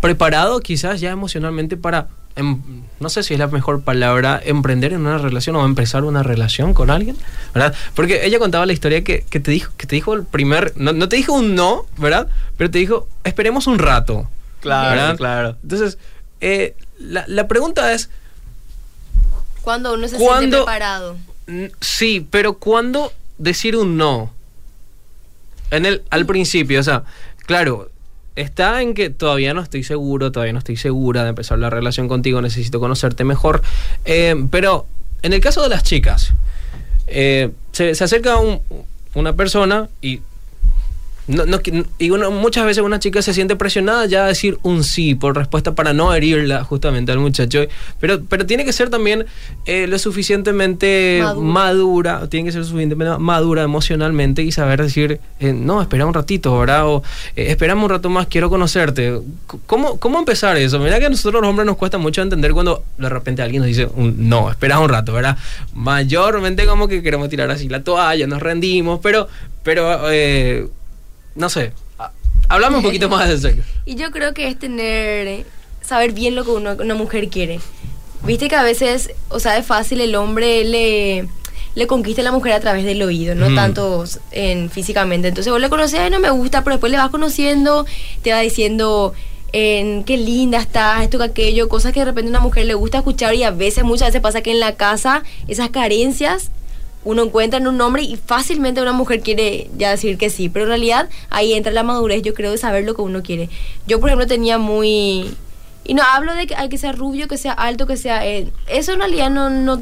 preparado 0.00 0.60
quizás 0.60 1.00
ya 1.00 1.10
emocionalmente 1.10 1.76
para, 1.76 2.08
em, 2.36 2.60
no 3.00 3.08
sé 3.08 3.22
si 3.22 3.34
es 3.34 3.40
la 3.40 3.48
mejor 3.48 3.82
palabra, 3.82 4.40
emprender 4.44 4.92
en 4.92 5.00
una 5.00 5.18
relación 5.18 5.56
o 5.56 5.64
empezar 5.64 6.04
una 6.04 6.22
relación 6.22 6.74
con 6.74 6.90
alguien, 6.90 7.16
¿verdad? 7.54 7.74
Porque 7.94 8.24
ella 8.24 8.38
contaba 8.38 8.66
la 8.66 8.72
historia 8.72 9.02
que, 9.02 9.24
que 9.28 9.40
te 9.40 9.50
dijo, 9.50 9.72
que 9.76 9.86
te 9.86 9.96
dijo 9.96 10.14
el 10.14 10.24
primer, 10.24 10.72
no, 10.76 10.92
no 10.92 11.08
te 11.08 11.16
dijo 11.16 11.32
un 11.32 11.54
no, 11.54 11.86
¿verdad? 11.98 12.28
Pero 12.56 12.70
te 12.70 12.78
dijo, 12.78 13.08
esperemos 13.24 13.66
un 13.66 13.78
rato. 13.78 14.28
Claro, 14.60 14.90
¿verdad? 14.90 15.16
claro. 15.16 15.56
Entonces, 15.62 15.98
eh, 16.40 16.74
la, 16.98 17.24
la 17.26 17.48
pregunta 17.48 17.92
es, 17.92 18.10
Cuando 19.62 19.94
uno 19.94 20.06
se 20.08 20.16
¿Cuándo? 20.16 20.40
siente 20.40 20.56
preparado. 20.58 21.16
Sí, 21.80 22.26
pero 22.30 22.54
¿cuándo 22.58 23.12
decir 23.38 23.76
un 23.76 23.96
no? 23.96 24.32
En 25.70 25.86
el, 25.86 26.02
al 26.10 26.26
principio, 26.26 26.78
o 26.80 26.82
sea, 26.82 27.02
claro, 27.46 27.90
está 28.36 28.80
en 28.82 28.94
que 28.94 29.10
todavía 29.10 29.52
no 29.54 29.60
estoy 29.62 29.82
seguro, 29.82 30.30
todavía 30.30 30.52
no 30.52 30.58
estoy 30.60 30.76
segura 30.76 31.22
de 31.24 31.30
empezar 31.30 31.58
la 31.58 31.70
relación 31.70 32.06
contigo, 32.08 32.40
necesito 32.42 32.78
conocerte 32.80 33.24
mejor. 33.24 33.62
eh, 34.04 34.34
pero 34.50 34.86
en 35.22 35.32
el 35.32 35.40
caso 35.40 35.62
de 35.62 35.68
las 35.70 35.82
chicas, 35.82 36.32
eh, 37.08 37.50
se, 37.72 37.94
se 37.94 38.04
acerca 38.04 38.36
un- 38.36 38.60
una 39.14 39.32
persona 39.34 39.88
y 40.02 40.20
no, 41.28 41.44
no 41.44 41.58
y 41.98 42.10
uno, 42.10 42.30
muchas 42.30 42.64
veces 42.64 42.84
una 42.84 43.00
chica 43.00 43.20
se 43.20 43.34
siente 43.34 43.56
presionada 43.56 44.06
ya 44.06 44.24
a 44.24 44.28
decir 44.28 44.58
un 44.62 44.84
sí 44.84 45.14
por 45.14 45.36
respuesta 45.36 45.74
para 45.74 45.92
no 45.92 46.14
herirla 46.14 46.62
justamente 46.64 47.12
al 47.12 47.18
muchacho. 47.18 47.60
Pero, 48.00 48.22
pero 48.24 48.46
tiene 48.46 48.64
que 48.64 48.72
ser 48.72 48.90
también 48.90 49.26
eh, 49.64 49.86
lo 49.86 49.98
suficientemente 49.98 51.20
Madura. 51.22 51.46
madura. 51.46 52.28
tiene 52.28 52.46
que 52.46 52.52
ser 52.52 52.64
suficientemente 52.64 53.18
madura 53.18 53.62
emocionalmente 53.62 54.42
y 54.42 54.52
saber 54.52 54.82
decir, 54.82 55.20
eh, 55.40 55.52
no, 55.52 55.82
espera 55.82 56.06
un 56.06 56.14
ratito, 56.14 56.56
¿verdad? 56.58 56.86
O 56.86 57.02
eh, 57.34 57.46
esperame 57.48 57.82
un 57.82 57.90
rato 57.90 58.08
más, 58.08 58.26
quiero 58.28 58.48
conocerte. 58.48 59.20
¿Cómo, 59.66 59.98
¿Cómo 59.98 60.18
empezar 60.18 60.56
eso? 60.56 60.78
Mira 60.78 60.98
que 60.98 61.06
a 61.06 61.10
nosotros 61.10 61.42
los 61.42 61.50
hombres 61.50 61.66
nos 61.66 61.76
cuesta 61.76 61.98
mucho 61.98 62.22
entender 62.22 62.52
cuando 62.52 62.84
de 62.98 63.08
repente 63.08 63.42
alguien 63.42 63.62
nos 63.62 63.68
dice, 63.68 63.88
un, 63.94 64.28
no, 64.28 64.50
espera 64.50 64.78
un 64.78 64.88
rato, 64.88 65.12
¿verdad? 65.12 65.36
Mayormente 65.74 66.66
como 66.66 66.86
que 66.86 67.02
queremos 67.02 67.28
tirar 67.28 67.50
así 67.50 67.68
la 67.68 67.82
toalla, 67.82 68.26
nos 68.26 68.40
rendimos, 68.40 69.00
pero, 69.02 69.28
pero 69.62 70.10
eh, 70.10 70.66
no 71.36 71.48
sé. 71.48 71.72
Ha- 71.98 72.12
Hablame 72.48 72.76
un 72.78 72.82
poquito 72.82 73.08
más 73.08 73.28
de 73.28 73.34
eso. 73.34 73.62
Y 73.84 73.94
yo 73.96 74.10
creo 74.10 74.34
que 74.34 74.48
es 74.48 74.58
tener, 74.58 75.44
saber 75.82 76.12
bien 76.12 76.34
lo 76.34 76.44
que 76.44 76.50
uno- 76.50 76.76
una 76.78 76.94
mujer 76.94 77.28
quiere. 77.28 77.60
Viste 78.24 78.48
que 78.48 78.56
a 78.56 78.62
veces, 78.62 79.10
o 79.28 79.38
sea, 79.38 79.56
es 79.58 79.66
fácil, 79.66 80.00
el 80.00 80.14
hombre 80.16 80.64
le, 80.64 81.28
le 81.74 81.86
conquista 81.86 82.22
a 82.22 82.24
la 82.24 82.32
mujer 82.32 82.52
a 82.54 82.60
través 82.60 82.84
del 82.84 83.02
oído, 83.02 83.34
no 83.34 83.50
Mm. 83.50 83.54
tanto 83.54 84.04
en 84.32 84.70
físicamente. 84.70 85.28
Entonces 85.28 85.50
vos 85.52 85.60
le 85.60 85.68
conoces, 85.68 86.00
ay, 86.00 86.10
no 86.10 86.18
me 86.18 86.30
gusta, 86.30 86.64
pero 86.64 86.74
después 86.76 86.90
le 86.90 86.98
vas 86.98 87.10
conociendo, 87.10 87.86
te 88.22 88.32
va 88.32 88.40
diciendo 88.40 89.12
en 89.52 90.02
qué 90.04 90.16
linda 90.16 90.58
estás, 90.58 91.02
esto 91.02 91.18
que 91.18 91.24
aquello, 91.24 91.68
cosas 91.68 91.92
que 91.92 92.00
de 92.00 92.06
repente 92.06 92.28
a 92.28 92.30
una 92.30 92.40
mujer 92.40 92.66
le 92.66 92.74
gusta 92.74 92.98
escuchar 92.98 93.34
y 93.34 93.42
a 93.44 93.50
veces, 93.52 93.84
muchas 93.84 94.08
veces 94.08 94.20
pasa 94.20 94.40
que 94.42 94.50
en 94.50 94.60
la 94.60 94.74
casa 94.76 95.22
esas 95.48 95.70
carencias 95.70 96.50
uno 97.06 97.22
encuentra 97.22 97.58
en 97.60 97.68
un 97.68 97.80
hombre 97.80 98.02
y 98.02 98.16
fácilmente 98.16 98.82
una 98.82 98.92
mujer 98.92 99.20
quiere 99.20 99.70
ya 99.78 99.90
decir 99.90 100.18
que 100.18 100.28
sí, 100.28 100.48
pero 100.48 100.64
en 100.64 100.70
realidad 100.70 101.08
ahí 101.30 101.52
entra 101.54 101.70
la 101.72 101.84
madurez, 101.84 102.22
yo 102.22 102.34
creo, 102.34 102.50
de 102.50 102.58
saber 102.58 102.84
lo 102.84 102.96
que 102.96 103.02
uno 103.02 103.22
quiere. 103.22 103.48
Yo, 103.86 104.00
por 104.00 104.08
ejemplo, 104.08 104.26
tenía 104.26 104.58
muy... 104.58 105.32
Y 105.84 105.94
no 105.94 106.02
hablo 106.02 106.34
de 106.34 106.48
que 106.48 106.56
hay 106.56 106.68
que 106.68 106.78
ser 106.78 106.96
rubio, 106.96 107.28
que 107.28 107.38
sea 107.38 107.52
alto, 107.52 107.86
que 107.86 107.96
sea... 107.96 108.26
eh, 108.26 108.48
eso 108.66 108.92
en 108.92 108.98
realidad 108.98 109.30
no, 109.30 109.50
no, 109.50 109.80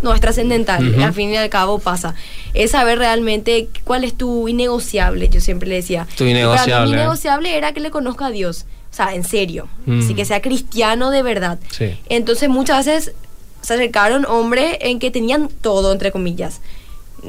no 0.00 0.14
es 0.14 0.20
trascendental, 0.20 0.94
al 1.02 1.12
fin 1.12 1.30
y 1.30 1.36
al 1.36 1.50
cabo 1.50 1.80
pasa. 1.80 2.14
Es 2.54 2.70
saber 2.70 2.98
realmente 2.98 3.68
cuál 3.82 4.04
es 4.04 4.14
tu 4.16 4.46
innegociable, 4.46 5.28
yo 5.28 5.40
siempre 5.40 5.68
le 5.68 5.74
decía. 5.74 6.06
Tu 6.16 6.24
Y 6.24 6.32
para 6.32 6.34
mí 6.34 6.40
innegociable, 6.40 6.86
mi 6.86 6.92
¿eh? 6.92 6.94
innegociable 6.98 7.56
era 7.56 7.72
que 7.72 7.80
le 7.80 7.90
conozca 7.90 8.26
a 8.26 8.30
Dios, 8.30 8.64
o 8.92 8.94
sea, 8.94 9.12
en 9.14 9.24
serio, 9.24 9.66
Mm. 9.86 10.00
así 10.04 10.14
que 10.14 10.24
sea 10.24 10.40
cristiano 10.40 11.10
de 11.10 11.22
verdad. 11.24 11.58
Sí. 11.72 11.98
Entonces 12.08 12.48
muchas 12.48 12.86
veces 12.86 13.12
se 13.60 13.74
acercaron 13.74 14.24
hombres 14.26 14.76
en 14.80 14.98
que 14.98 15.10
tenían 15.10 15.48
todo, 15.48 15.92
entre 15.92 16.12
comillas. 16.12 16.60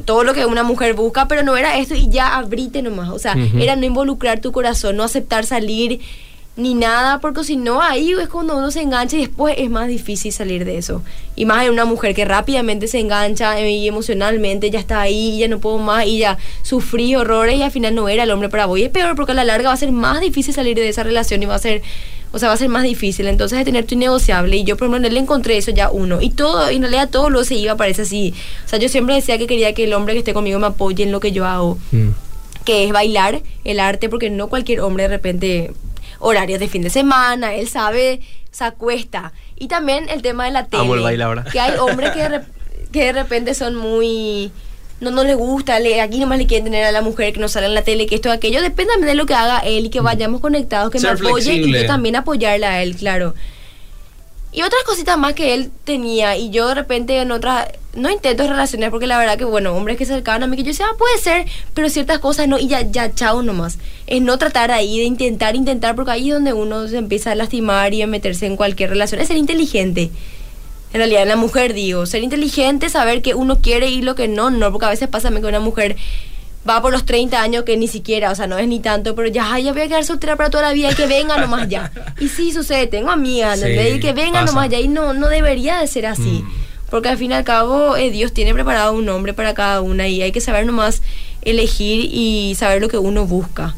todo 0.06 0.24
lo 0.24 0.34
que 0.34 0.46
una 0.46 0.64
mujer 0.64 0.94
busca, 0.94 1.28
pero 1.28 1.44
no 1.44 1.58
era 1.58 1.78
esto 1.78 1.96
y 1.96 2.10
ya 2.10 2.38
abrite 2.38 2.82
nomás. 2.82 3.10
O 3.10 3.20
sea, 3.20 3.36
era 3.60 3.76
no 3.76 3.86
involucrar 3.86 4.40
tu 4.40 4.52
corazón, 4.52 4.98
no 4.98 5.04
aceptar 5.04 5.46
salir 5.46 6.00
ni 6.58 6.74
nada, 6.74 7.20
porque 7.20 7.44
si 7.46 7.56
no, 7.56 7.82
ahí 7.82 8.12
es 8.12 8.28
cuando 8.28 8.58
uno 8.58 8.72
se 8.72 8.82
engancha 8.82 9.16
y 9.16 9.22
después 9.22 9.56
es 9.58 9.70
más 9.70 9.88
difícil 9.88 10.34
salir 10.34 10.66
de 10.66 10.78
eso. 10.78 11.02
Y 11.36 11.46
más 11.46 11.66
en 11.66 11.72
una 11.72 11.86
mujer 11.86 12.14
que 12.14 12.26
rápidamente 12.26 12.88
se 12.88 13.00
engancha 13.00 13.60
y 13.62 13.88
emocionalmente 13.88 14.70
ya 14.70 14.80
está 14.80 15.00
ahí, 15.02 15.40
ya 15.40 15.48
no 15.48 15.60
puedo 15.60 15.78
más, 15.78 16.06
y 16.06 16.20
ya 16.20 16.38
sufrí 16.62 17.16
horrores 17.16 17.56
y 17.58 17.64
al 17.64 17.72
final 17.72 17.96
no 17.96 18.10
era 18.10 18.24
el 18.24 18.32
hombre 18.32 18.50
para 18.50 18.66
vos. 18.66 18.78
Y 18.80 18.84
es 18.84 18.90
peor 18.90 19.16
porque 19.16 19.32
a 19.32 19.36
la 19.36 19.46
larga 19.46 19.70
va 19.70 19.74
a 19.74 19.78
ser 19.78 19.92
más 19.94 20.20
difícil 20.20 20.54
salir 20.54 20.76
de 20.76 20.90
esa 20.90 21.04
relación 21.04 21.42
y 21.42 21.46
va 21.46 21.56
a 21.56 21.60
ser, 21.60 21.82
o 22.32 22.40
sea, 22.40 22.48
va 22.50 22.54
a 22.54 22.58
ser 22.58 22.70
más 22.70 22.84
difícil. 22.84 23.28
Entonces 23.28 23.60
es 23.60 23.66
tener 23.66 23.86
tu 23.86 23.96
innegociable. 23.96 24.56
Y 24.58 24.64
yo 24.64 24.78
por 24.78 24.88
lo 24.88 24.94
menos 24.94 25.08
en 25.08 25.12
él 25.14 25.18
encontré 25.24 25.58
eso 25.58 25.72
ya 25.72 25.90
uno. 25.90 26.22
Y 26.22 26.30
todo, 26.30 26.72
y 26.72 26.76
en 26.78 26.82
realidad 26.82 27.10
todo 27.10 27.30
lo 27.30 27.44
se 27.44 27.56
iba, 27.56 27.76
parece 27.76 28.04
así. 28.04 28.34
O 28.66 28.68
sea, 28.70 28.80
yo 28.80 28.88
siempre 28.90 29.16
decía 29.16 29.38
que 29.38 29.48
quería 29.48 29.74
que 29.74 29.84
el 29.84 29.94
hombre 29.94 30.14
que 30.14 30.20
esté 30.20 30.34
conmigo 30.34 30.60
me 30.60 30.68
apoye 30.68 31.04
en 31.04 31.12
lo 31.12 31.20
que 31.20 31.32
yo 31.32 31.46
hago 31.46 31.78
Mm. 31.92 32.10
que 32.66 32.86
es 32.86 32.92
bailar 32.92 33.42
el 33.64 33.80
arte, 33.80 34.08
porque 34.08 34.30
no 34.30 34.48
cualquier 34.48 34.82
hombre 34.82 35.04
de 35.04 35.10
repente 35.10 35.72
horarios 36.20 36.60
de 36.60 36.68
fin 36.68 36.84
de 36.84 36.90
semana, 36.92 37.56
él 37.56 37.68
sabe, 37.68 38.22
se 38.52 38.64
acuesta. 38.64 39.34
Y 39.58 39.68
también 39.68 40.08
el 40.10 40.22
tema 40.22 40.46
de 40.46 40.52
la 40.52 40.66
tele. 40.68 40.84
Amo 40.84 40.94
el 40.96 41.02
baile 41.02 41.24
ahora. 41.24 41.44
Que 41.52 41.60
hay 41.60 41.78
hombres 41.80 42.12
que 42.12 42.30
de, 42.30 42.42
que 42.92 43.06
de 43.06 43.14
repente 43.14 43.54
son 43.56 43.76
muy... 43.76 44.52
No, 45.02 45.12
no 45.12 45.24
les 45.24 45.36
gusta, 45.36 45.80
le, 45.80 46.00
aquí 46.00 46.20
nomás 46.20 46.38
le 46.38 46.46
quieren 46.46 46.66
tener 46.66 46.86
a 46.86 46.92
la 46.92 47.02
mujer 47.02 47.34
que 47.34 47.40
no 47.40 47.50
sale 47.50 47.66
en 47.66 47.74
la 47.74 47.82
tele, 47.82 48.06
que 48.06 48.16
esto, 48.16 48.32
aquello. 48.32 48.62
Depende 48.62 48.94
también 48.94 49.08
de 49.10 49.16
lo 49.16 49.26
que 49.26 49.34
haga 49.34 49.60
él 49.60 49.88
y 49.88 49.90
que 49.90 50.00
vayamos 50.00 50.42
conectados, 50.42 50.92
que 50.92 51.00
Ser 51.00 51.20
me 51.20 51.28
apoye 51.28 51.56
y 51.56 51.74
yo 51.74 51.86
también 51.88 52.16
apoyarle 52.16 52.68
a 52.68 52.84
él, 52.84 52.96
claro. 52.96 53.34
Y 54.54 54.64
otras 54.64 54.84
cositas 54.84 55.18
más 55.18 55.34
que 55.34 55.54
él 55.54 55.72
tenía. 55.86 56.36
Y 56.38 56.50
yo 56.50 56.68
de 56.68 56.76
repente 56.76 57.18
en 57.20 57.32
otras. 57.32 57.70
No 57.94 58.10
intento 58.10 58.48
relaciones 58.48 58.90
porque 58.90 59.08
la 59.08 59.18
verdad 59.18 59.38
que, 59.38 59.44
bueno, 59.44 59.74
hombres 59.74 59.98
que 59.98 60.06
se 60.06 60.14
acercaban 60.14 60.44
a 60.44 60.48
mí 60.48 60.56
que 60.56 60.64
yo 60.64 60.70
decía, 60.70 60.86
ah, 60.90 60.96
puede 60.98 61.18
ser, 61.18 61.46
pero 61.74 61.90
ciertas 61.90 62.20
cosas 62.20 62.48
no. 62.48 62.58
Y 62.58 62.68
ya, 62.68 62.82
ya, 62.82 63.14
chao 63.14 63.42
nomás. 63.42 63.80
Es 64.08 64.22
no 64.22 64.38
tratar 64.38 64.72
ahí 64.72 65.00
de 65.00 65.06
intentar, 65.06 65.56
intentar, 65.56 65.96
porque 65.96 66.12
ahí 66.12 66.30
es 66.30 66.36
donde 66.36 66.54
uno 66.54 66.88
se 66.88 66.98
empieza 66.98 67.32
a 67.32 67.36
lastimar 67.36 67.94
y 67.94 68.02
a 68.02 68.08
meterse 68.08 68.46
en 68.46 68.56
cualquier 68.56 68.92
relación. 68.92 69.20
Es 69.20 69.28
ser 69.28 69.38
inteligente. 69.38 70.12
En 70.94 70.98
realidad, 71.00 71.24
en 71.24 71.30
la 71.30 71.36
mujer 71.38 71.74
digo, 71.74 72.06
ser 72.06 72.22
inteligente, 72.24 72.90
saber 72.90 73.22
que 73.22 73.34
uno 73.34 73.60
quiere 73.62 73.90
y 73.90 74.02
lo 74.02 74.16
que 74.16 74.28
no, 74.28 74.50
no, 74.50 74.72
porque 74.72 74.86
a 74.86 74.90
veces 74.90 75.08
pasa 75.08 75.30
que 75.32 75.46
una 75.46 75.60
mujer 75.60 75.96
va 76.68 76.82
por 76.82 76.92
los 76.92 77.06
30 77.06 77.42
años 77.42 77.64
que 77.64 77.78
ni 77.78 77.88
siquiera, 77.88 78.32
o 78.32 78.36
sea, 78.36 78.46
no 78.48 78.58
es 78.58 78.68
ni 78.68 78.80
tanto, 78.80 79.16
pero 79.16 79.28
ya, 79.28 79.58
ya 79.60 79.74
voy 79.74 79.82
a 79.82 79.88
quedar 79.88 80.04
soltera 80.04 80.36
para 80.36 80.50
toda 80.50 80.64
la 80.64 80.74
vida 80.74 80.92
y 80.92 80.96
que 80.96 81.08
venga 81.08 81.38
nomás 81.38 81.68
ya. 81.70 81.92
Y 82.20 82.28
sí 82.28 82.52
sucede, 82.52 82.88
tengo 82.88 83.10
amigas, 83.10 83.60
Sí, 83.60 83.66
¿entendés? 83.66 83.96
Y 83.96 84.00
que 84.00 84.14
venga 84.14 84.42
pasa. 84.42 84.46
nomás 84.46 84.70
ya 84.70 84.80
y 84.80 84.88
no, 84.88 85.14
no 85.14 85.28
debería 85.28 85.80
de 85.80 85.88
ser 85.88 86.06
así. 86.06 86.22
Mm. 86.44 86.52
Porque 86.90 87.08
al 87.08 87.18
fin 87.18 87.32
y 87.32 87.34
al 87.36 87.46
cabo 87.46 87.96
eh, 87.96 88.12
Dios 88.12 88.34
tiene 88.34 88.54
preparado 88.54 88.92
un 88.94 89.08
hombre 89.08 89.34
para 89.34 89.54
cada 89.54 89.82
una 89.82 90.08
y 90.10 90.22
hay 90.22 90.34
que 90.34 90.42
saber 90.42 90.66
nomás 90.66 91.02
elegir 91.42 92.10
y 92.12 92.54
saber 92.56 92.82
lo 92.82 92.90
que 92.90 92.98
uno 92.98 93.26
busca. 93.26 93.76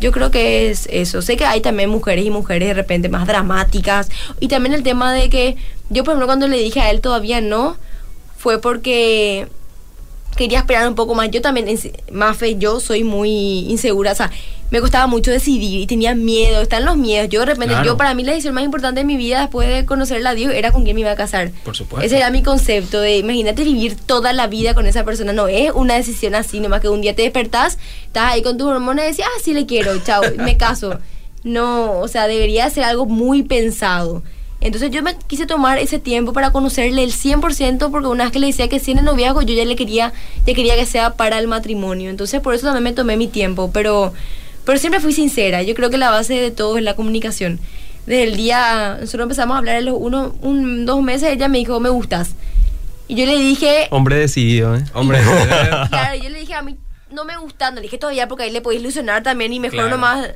Yo 0.00 0.12
creo 0.12 0.30
que 0.30 0.68
es 0.68 0.86
eso. 0.90 1.22
Sé 1.22 1.36
que 1.36 1.46
hay 1.46 1.60
también 1.62 1.88
mujeres 1.88 2.26
y 2.26 2.30
mujeres 2.30 2.68
de 2.68 2.74
repente 2.74 3.08
más 3.08 3.26
dramáticas. 3.26 4.10
Y 4.40 4.48
también 4.48 4.74
el 4.74 4.82
tema 4.82 5.14
de 5.14 5.30
que 5.30 5.56
yo, 5.90 6.04
por 6.04 6.12
ejemplo, 6.12 6.26
cuando 6.26 6.48
le 6.48 6.58
dije 6.58 6.80
a 6.80 6.90
él 6.90 7.00
todavía 7.00 7.40
no, 7.40 7.76
fue 8.36 8.60
porque 8.60 9.46
quería 10.36 10.58
esperar 10.58 10.86
un 10.88 10.94
poco 10.94 11.14
más. 11.14 11.30
Yo 11.30 11.40
también, 11.40 11.76
sí- 11.78 11.92
Mafe, 12.12 12.56
yo 12.56 12.80
soy 12.80 13.04
muy 13.04 13.30
insegura. 13.70 14.12
O 14.12 14.14
sea, 14.14 14.30
me 14.70 14.80
costaba 14.80 15.06
mucho 15.06 15.30
decidir 15.30 15.80
y 15.80 15.86
tenía 15.86 16.14
miedo. 16.14 16.60
Están 16.60 16.84
los 16.84 16.96
miedos. 16.96 17.28
Yo 17.30 17.40
de 17.40 17.46
repente, 17.46 17.68
Claro. 17.72 17.84
yo 17.86 17.96
para 17.96 18.12
mí 18.14 18.22
la 18.24 18.32
decisión 18.32 18.54
más 18.54 18.64
importante 18.64 19.00
de 19.00 19.04
mi 19.06 19.16
vida 19.16 19.40
después 19.40 19.68
de 19.68 19.86
conocerla 19.86 20.30
a 20.30 20.34
Dios 20.34 20.52
era 20.52 20.72
con 20.72 20.82
quién 20.84 20.94
me 20.96 21.00
iba 21.02 21.12
a 21.12 21.16
casar. 21.16 21.52
Por 21.64 21.74
supuesto. 21.76 22.04
Ese 22.04 22.18
era 22.18 22.30
mi 22.30 22.42
concepto 22.42 23.00
de, 23.00 23.18
imagínate 23.18 23.64
vivir 23.64 23.96
toda 23.96 24.32
la 24.34 24.46
vida 24.48 24.74
con 24.74 24.86
esa 24.86 25.04
persona. 25.04 25.32
No 25.32 25.48
es 25.48 25.70
una 25.74 25.94
decisión 25.94 26.34
así, 26.34 26.60
nomás 26.60 26.80
que 26.82 26.88
un 26.90 27.00
día 27.00 27.14
te 27.14 27.22
despertás, 27.22 27.78
estás 28.04 28.32
ahí 28.32 28.42
con 28.42 28.58
tus 28.58 28.66
hormonas 28.66 29.04
y 29.06 29.08
decís, 29.12 29.24
ah, 29.26 29.40
sí 29.42 29.54
le 29.54 29.64
quiero, 29.66 29.96
chao, 30.00 30.22
me 30.36 30.56
caso. 30.56 30.98
No, 31.44 32.00
o 32.00 32.08
sea, 32.08 32.26
debería 32.26 32.68
ser 32.70 32.82
algo 32.82 33.06
muy 33.06 33.44
pensado. 33.44 34.24
Entonces 34.66 34.90
yo 34.90 35.02
me 35.02 35.16
quise 35.26 35.46
tomar 35.46 35.78
ese 35.78 35.98
tiempo 35.98 36.32
para 36.32 36.50
conocerle 36.50 37.04
el 37.04 37.12
100% 37.12 37.90
porque 37.90 38.08
una 38.08 38.24
vez 38.24 38.32
que 38.32 38.40
le 38.40 38.48
decía 38.48 38.68
que 38.68 38.80
sí 38.80 38.90
en 38.90 38.98
el 38.98 39.04
noviazgo 39.04 39.42
yo 39.42 39.54
ya 39.54 39.64
le 39.64 39.76
quería, 39.76 40.12
ya 40.44 40.54
quería 40.54 40.74
que 40.74 40.86
sea 40.86 41.14
para 41.14 41.38
el 41.38 41.46
matrimonio. 41.46 42.10
Entonces 42.10 42.40
por 42.40 42.54
eso 42.54 42.66
también 42.66 42.84
me 42.84 42.92
tomé 42.92 43.16
mi 43.16 43.28
tiempo, 43.28 43.70
pero, 43.72 44.12
pero 44.64 44.78
siempre 44.78 45.00
fui 45.00 45.12
sincera. 45.12 45.62
Yo 45.62 45.74
creo 45.74 45.88
que 45.88 45.98
la 45.98 46.10
base 46.10 46.34
de 46.34 46.50
todo 46.50 46.76
es 46.78 46.82
la 46.84 46.94
comunicación. 46.96 47.60
Desde 48.06 48.24
el 48.24 48.36
día, 48.36 48.98
nosotros 49.00 49.22
empezamos 49.24 49.54
a 49.54 49.58
hablar 49.58 49.76
a 49.76 49.80
los 49.80 49.96
uno, 49.98 50.34
un, 50.42 50.84
dos 50.86 51.02
meses, 51.02 51.32
ella 51.32 51.48
me 51.48 51.58
dijo, 51.58 51.80
me 51.80 51.88
gustas. 51.88 52.30
Y 53.08 53.14
yo 53.14 53.24
le 53.24 53.36
dije, 53.36 53.86
Hombre 53.90 54.16
decidido, 54.16 54.76
¿eh? 54.76 54.84
Hombre, 54.94 55.20
claro, 55.88 56.16
yo 56.22 56.28
le 56.28 56.40
dije 56.40 56.54
a 56.54 56.62
mí 56.62 56.76
no 57.10 57.24
me 57.24 57.36
gusta, 57.36 57.70
no 57.70 57.76
le 57.76 57.82
dije 57.82 57.98
todavía 57.98 58.26
porque 58.28 58.44
ahí 58.44 58.50
le 58.50 58.60
podéis 58.60 58.82
ilusionar 58.82 59.22
también 59.22 59.52
y 59.52 59.60
mejor 59.60 59.78
Claro. 59.78 59.90
nomás. 59.90 60.28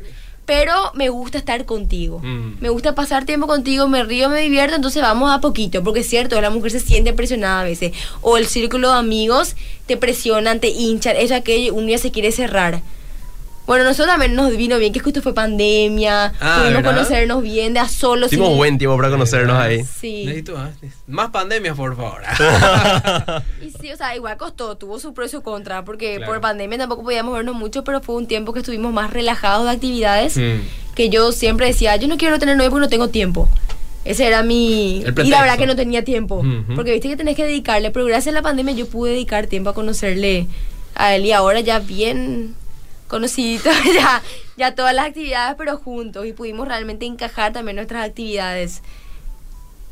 Pero 0.50 0.74
me 0.94 1.10
gusta 1.10 1.38
estar 1.38 1.64
contigo. 1.64 2.18
Mm. 2.18 2.54
Me 2.60 2.70
gusta 2.70 2.96
pasar 2.96 3.24
tiempo 3.24 3.46
contigo, 3.46 3.86
me 3.86 4.02
río, 4.02 4.28
me 4.28 4.40
divierto, 4.40 4.74
entonces 4.74 5.00
vamos 5.00 5.30
a 5.30 5.40
poquito, 5.40 5.84
porque 5.84 6.00
es 6.00 6.08
cierto, 6.08 6.40
la 6.40 6.50
mujer 6.50 6.72
se 6.72 6.80
siente 6.80 7.12
presionada 7.12 7.60
a 7.60 7.64
veces. 7.64 7.92
O 8.20 8.36
el 8.36 8.46
círculo 8.46 8.90
de 8.90 8.98
amigos 8.98 9.54
te 9.86 9.96
presionan, 9.96 10.58
te 10.58 10.66
hinchan, 10.70 11.14
eso 11.16 11.36
aquello, 11.36 11.72
uno 11.74 11.86
ya 11.90 11.98
se 11.98 12.10
quiere 12.10 12.32
cerrar. 12.32 12.82
Bueno, 13.66 13.84
nosotros 13.84 14.08
también 14.08 14.34
nos 14.34 14.50
vino 14.56 14.76
bien, 14.78 14.92
que 14.92 14.98
justo 14.98 15.22
fue 15.22 15.32
pandemia, 15.32 16.32
Ah, 16.40 16.56
pudimos 16.62 16.82
¿verdad? 16.82 16.96
conocernos 16.96 17.42
bien, 17.44 17.72
de 17.72 17.78
a 17.78 17.88
solo. 17.88 18.26
Tuvimos 18.28 18.48
sin- 18.48 18.56
buen 18.56 18.78
tiempo 18.78 18.96
para 18.96 19.10
conocernos 19.10 19.56
ahí. 19.56 19.84
Sí. 19.84 20.24
Necesito 20.24 20.56
más, 20.56 20.70
más 21.06 21.30
pandemias, 21.30 21.76
por 21.76 21.94
favor. 21.96 22.22
Y 23.64 23.69
sí, 23.90 23.94
o 23.94 23.96
sea, 23.96 24.14
igual 24.16 24.36
costó, 24.36 24.76
tuvo 24.76 24.98
su 25.00 25.12
pro 25.14 25.24
y 25.24 25.28
su 25.28 25.42
contra, 25.42 25.84
porque 25.84 26.16
Claro. 26.16 26.32
por 26.32 26.40
pandemia 26.40 26.78
tampoco 26.78 27.02
podíamos 27.02 27.34
vernos 27.34 27.54
mucho, 27.54 27.84
pero 27.84 28.00
fue 28.00 28.14
un 28.16 28.26
tiempo 28.26 28.52
que 28.52 28.60
estuvimos 28.60 28.92
más 28.92 29.12
relajados 29.12 29.64
de 29.66 29.70
actividades, 29.72 30.36
Mm. 30.36 30.60
que 30.94 31.08
yo 31.10 31.32
siempre 31.32 31.66
decía, 31.66 31.96
yo 31.96 32.08
no 32.08 32.16
quiero 32.16 32.38
tener 32.38 32.56
novio 32.56 32.70
porque 32.70 32.84
no 32.84 32.88
tengo 32.88 33.08
tiempo. 33.08 33.48
Ese 34.04 34.26
era 34.26 34.42
mi... 34.42 34.98
Y 35.02 35.28
la 35.30 35.42
verdad 35.42 35.58
que 35.58 35.66
no 35.66 35.76
tenía 35.76 36.04
tiempo, 36.04 36.42
porque 36.74 36.92
viste 36.92 37.08
que 37.08 37.16
tenés 37.16 37.36
que 37.36 37.44
dedicarle, 37.44 37.90
pero 37.90 38.06
gracias 38.06 38.32
a 38.32 38.38
la 38.38 38.42
pandemia 38.42 38.74
yo 38.74 38.86
pude 38.88 39.10
dedicar 39.12 39.46
tiempo 39.46 39.70
a 39.70 39.74
conocerle 39.74 40.46
a 40.94 41.14
él 41.14 41.26
y 41.26 41.32
ahora 41.32 41.60
ya 41.60 41.78
bien 41.80 42.54
conocidito, 43.08 43.68
ya, 43.94 44.22
ya 44.56 44.74
todas 44.74 44.94
las 44.94 45.06
actividades, 45.06 45.54
pero 45.58 45.76
juntos, 45.76 46.24
y 46.26 46.32
pudimos 46.32 46.66
realmente 46.66 47.04
encajar 47.06 47.52
también 47.52 47.76
nuestras 47.76 48.06
actividades. 48.08 48.82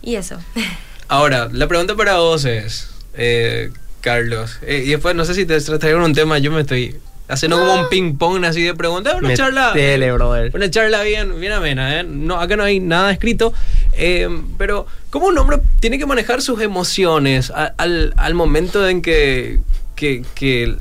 Y 0.02 0.14
eso. 0.14 0.38
Ahora, 1.08 1.48
la 1.52 1.66
pregunta 1.68 1.94
para 1.96 2.18
vos 2.18 2.44
es, 2.44 2.90
eh, 3.14 3.70
Carlos, 4.00 4.58
eh, 4.62 4.82
y 4.86 4.90
después 4.90 5.14
no 5.14 5.24
sé 5.24 5.34
si 5.34 5.46
te 5.46 5.60
traigo 5.60 6.04
un 6.04 6.14
tema, 6.14 6.38
yo 6.38 6.50
me 6.52 6.60
estoy 6.62 6.96
haciendo 7.28 7.58
como 7.58 7.74
un 7.74 7.88
ping 7.90 8.16
pong 8.16 8.44
así 8.44 8.62
de 8.62 8.74
preguntas, 8.74 9.14
una 9.18 9.34
charla, 9.34 9.72
Metele, 9.74 10.12
brother. 10.12 10.50
una 10.54 10.70
charla 10.70 11.02
bien, 11.02 11.38
bien 11.40 11.52
amena, 11.52 12.00
¿eh? 12.00 12.04
No, 12.04 12.40
acá 12.40 12.56
no 12.56 12.64
hay 12.64 12.80
nada 12.80 13.10
escrito, 13.10 13.52
eh, 13.92 14.28
pero 14.56 14.86
¿cómo 15.10 15.26
un 15.26 15.36
hombre 15.38 15.58
tiene 15.80 15.98
que 15.98 16.06
manejar 16.06 16.40
sus 16.40 16.60
emociones 16.62 17.50
al, 17.50 18.14
al 18.16 18.34
momento 18.34 18.88
en 18.88 19.02
que, 19.02 19.60
que, 19.94 20.22
que, 20.34 20.74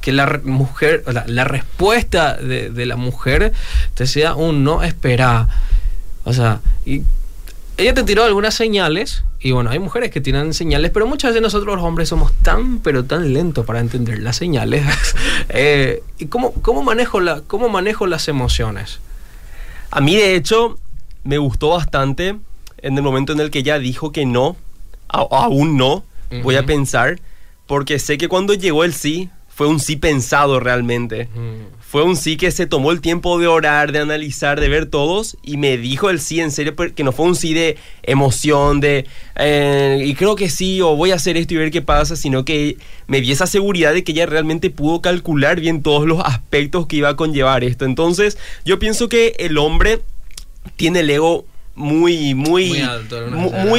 que 0.00 0.12
la 0.12 0.40
mujer, 0.44 1.04
la, 1.12 1.24
la 1.26 1.44
respuesta 1.44 2.36
de, 2.36 2.70
de 2.70 2.86
la 2.86 2.96
mujer 2.96 3.52
te 3.94 4.06
sea 4.06 4.34
un 4.34 4.64
no 4.64 4.82
espera? 4.82 5.48
O 6.24 6.32
sea, 6.32 6.60
y 6.86 7.02
ella 7.76 7.94
te 7.94 8.04
tiró 8.04 8.24
algunas 8.24 8.54
señales 8.54 9.24
y 9.42 9.50
bueno, 9.52 9.70
hay 9.70 9.78
mujeres 9.78 10.10
que 10.10 10.20
tiran 10.20 10.54
señales, 10.54 10.90
pero 10.92 11.06
muchas 11.06 11.30
veces 11.32 11.42
nosotros 11.42 11.74
los 11.76 11.84
hombres 11.84 12.08
somos 12.08 12.32
tan 12.42 12.78
pero 12.78 13.04
tan 13.04 13.32
lentos 13.32 13.66
para 13.66 13.80
entender 13.80 14.18
las 14.20 14.36
señales. 14.36 14.84
Eh, 15.48 16.02
¿Y 16.18 16.26
cómo, 16.26 16.52
cómo, 16.62 16.82
manejo 16.82 17.20
la, 17.20 17.40
cómo 17.42 17.68
manejo 17.68 18.06
las 18.06 18.28
emociones? 18.28 19.00
A 19.90 20.00
mí, 20.00 20.14
de 20.16 20.34
hecho, 20.36 20.78
me 21.24 21.36
gustó 21.38 21.70
bastante 21.70 22.36
en 22.78 22.96
el 22.96 23.02
momento 23.02 23.32
en 23.32 23.40
el 23.40 23.50
que 23.50 23.58
ella 23.58 23.78
dijo 23.78 24.12
que 24.12 24.24
no, 24.24 24.56
a- 25.08 25.26
aún 25.30 25.76
no, 25.76 26.04
voy 26.42 26.54
a 26.56 26.64
pensar, 26.64 27.20
porque 27.66 27.98
sé 27.98 28.16
que 28.18 28.28
cuando 28.28 28.54
llegó 28.54 28.84
el 28.84 28.94
sí, 28.94 29.28
fue 29.62 29.68
un 29.68 29.78
sí 29.78 29.94
pensado 29.94 30.58
realmente. 30.58 31.28
Fue 31.78 32.02
un 32.02 32.16
sí 32.16 32.36
que 32.36 32.50
se 32.50 32.66
tomó 32.66 32.90
el 32.90 33.00
tiempo 33.00 33.38
de 33.38 33.46
orar, 33.46 33.92
de 33.92 34.00
analizar, 34.00 34.58
de 34.58 34.68
ver 34.68 34.86
todos 34.86 35.36
y 35.40 35.56
me 35.56 35.78
dijo 35.78 36.10
el 36.10 36.18
sí 36.18 36.40
en 36.40 36.50
serio, 36.50 36.74
que 36.74 37.04
no 37.04 37.12
fue 37.12 37.26
un 37.26 37.36
sí 37.36 37.54
de 37.54 37.76
emoción, 38.02 38.80
de 38.80 39.06
eh, 39.36 40.02
y 40.04 40.14
creo 40.14 40.34
que 40.34 40.50
sí, 40.50 40.80
o 40.80 40.96
voy 40.96 41.12
a 41.12 41.14
hacer 41.14 41.36
esto 41.36 41.54
y 41.54 41.58
ver 41.58 41.70
qué 41.70 41.80
pasa, 41.80 42.16
sino 42.16 42.44
que 42.44 42.76
me 43.06 43.20
di 43.20 43.30
esa 43.30 43.46
seguridad 43.46 43.94
de 43.94 44.02
que 44.02 44.10
ella 44.10 44.26
realmente 44.26 44.68
pudo 44.68 45.00
calcular 45.00 45.60
bien 45.60 45.80
todos 45.80 46.08
los 46.08 46.18
aspectos 46.24 46.88
que 46.88 46.96
iba 46.96 47.10
a 47.10 47.14
conllevar 47.14 47.62
esto. 47.62 47.84
Entonces, 47.84 48.38
yo 48.64 48.80
pienso 48.80 49.08
que 49.08 49.36
el 49.38 49.58
hombre 49.58 50.00
tiene 50.74 51.00
el 51.00 51.10
ego 51.10 51.46
muy, 51.74 52.34
muy, 52.34 52.68
Muy 52.68 52.80
alto, 52.80 53.16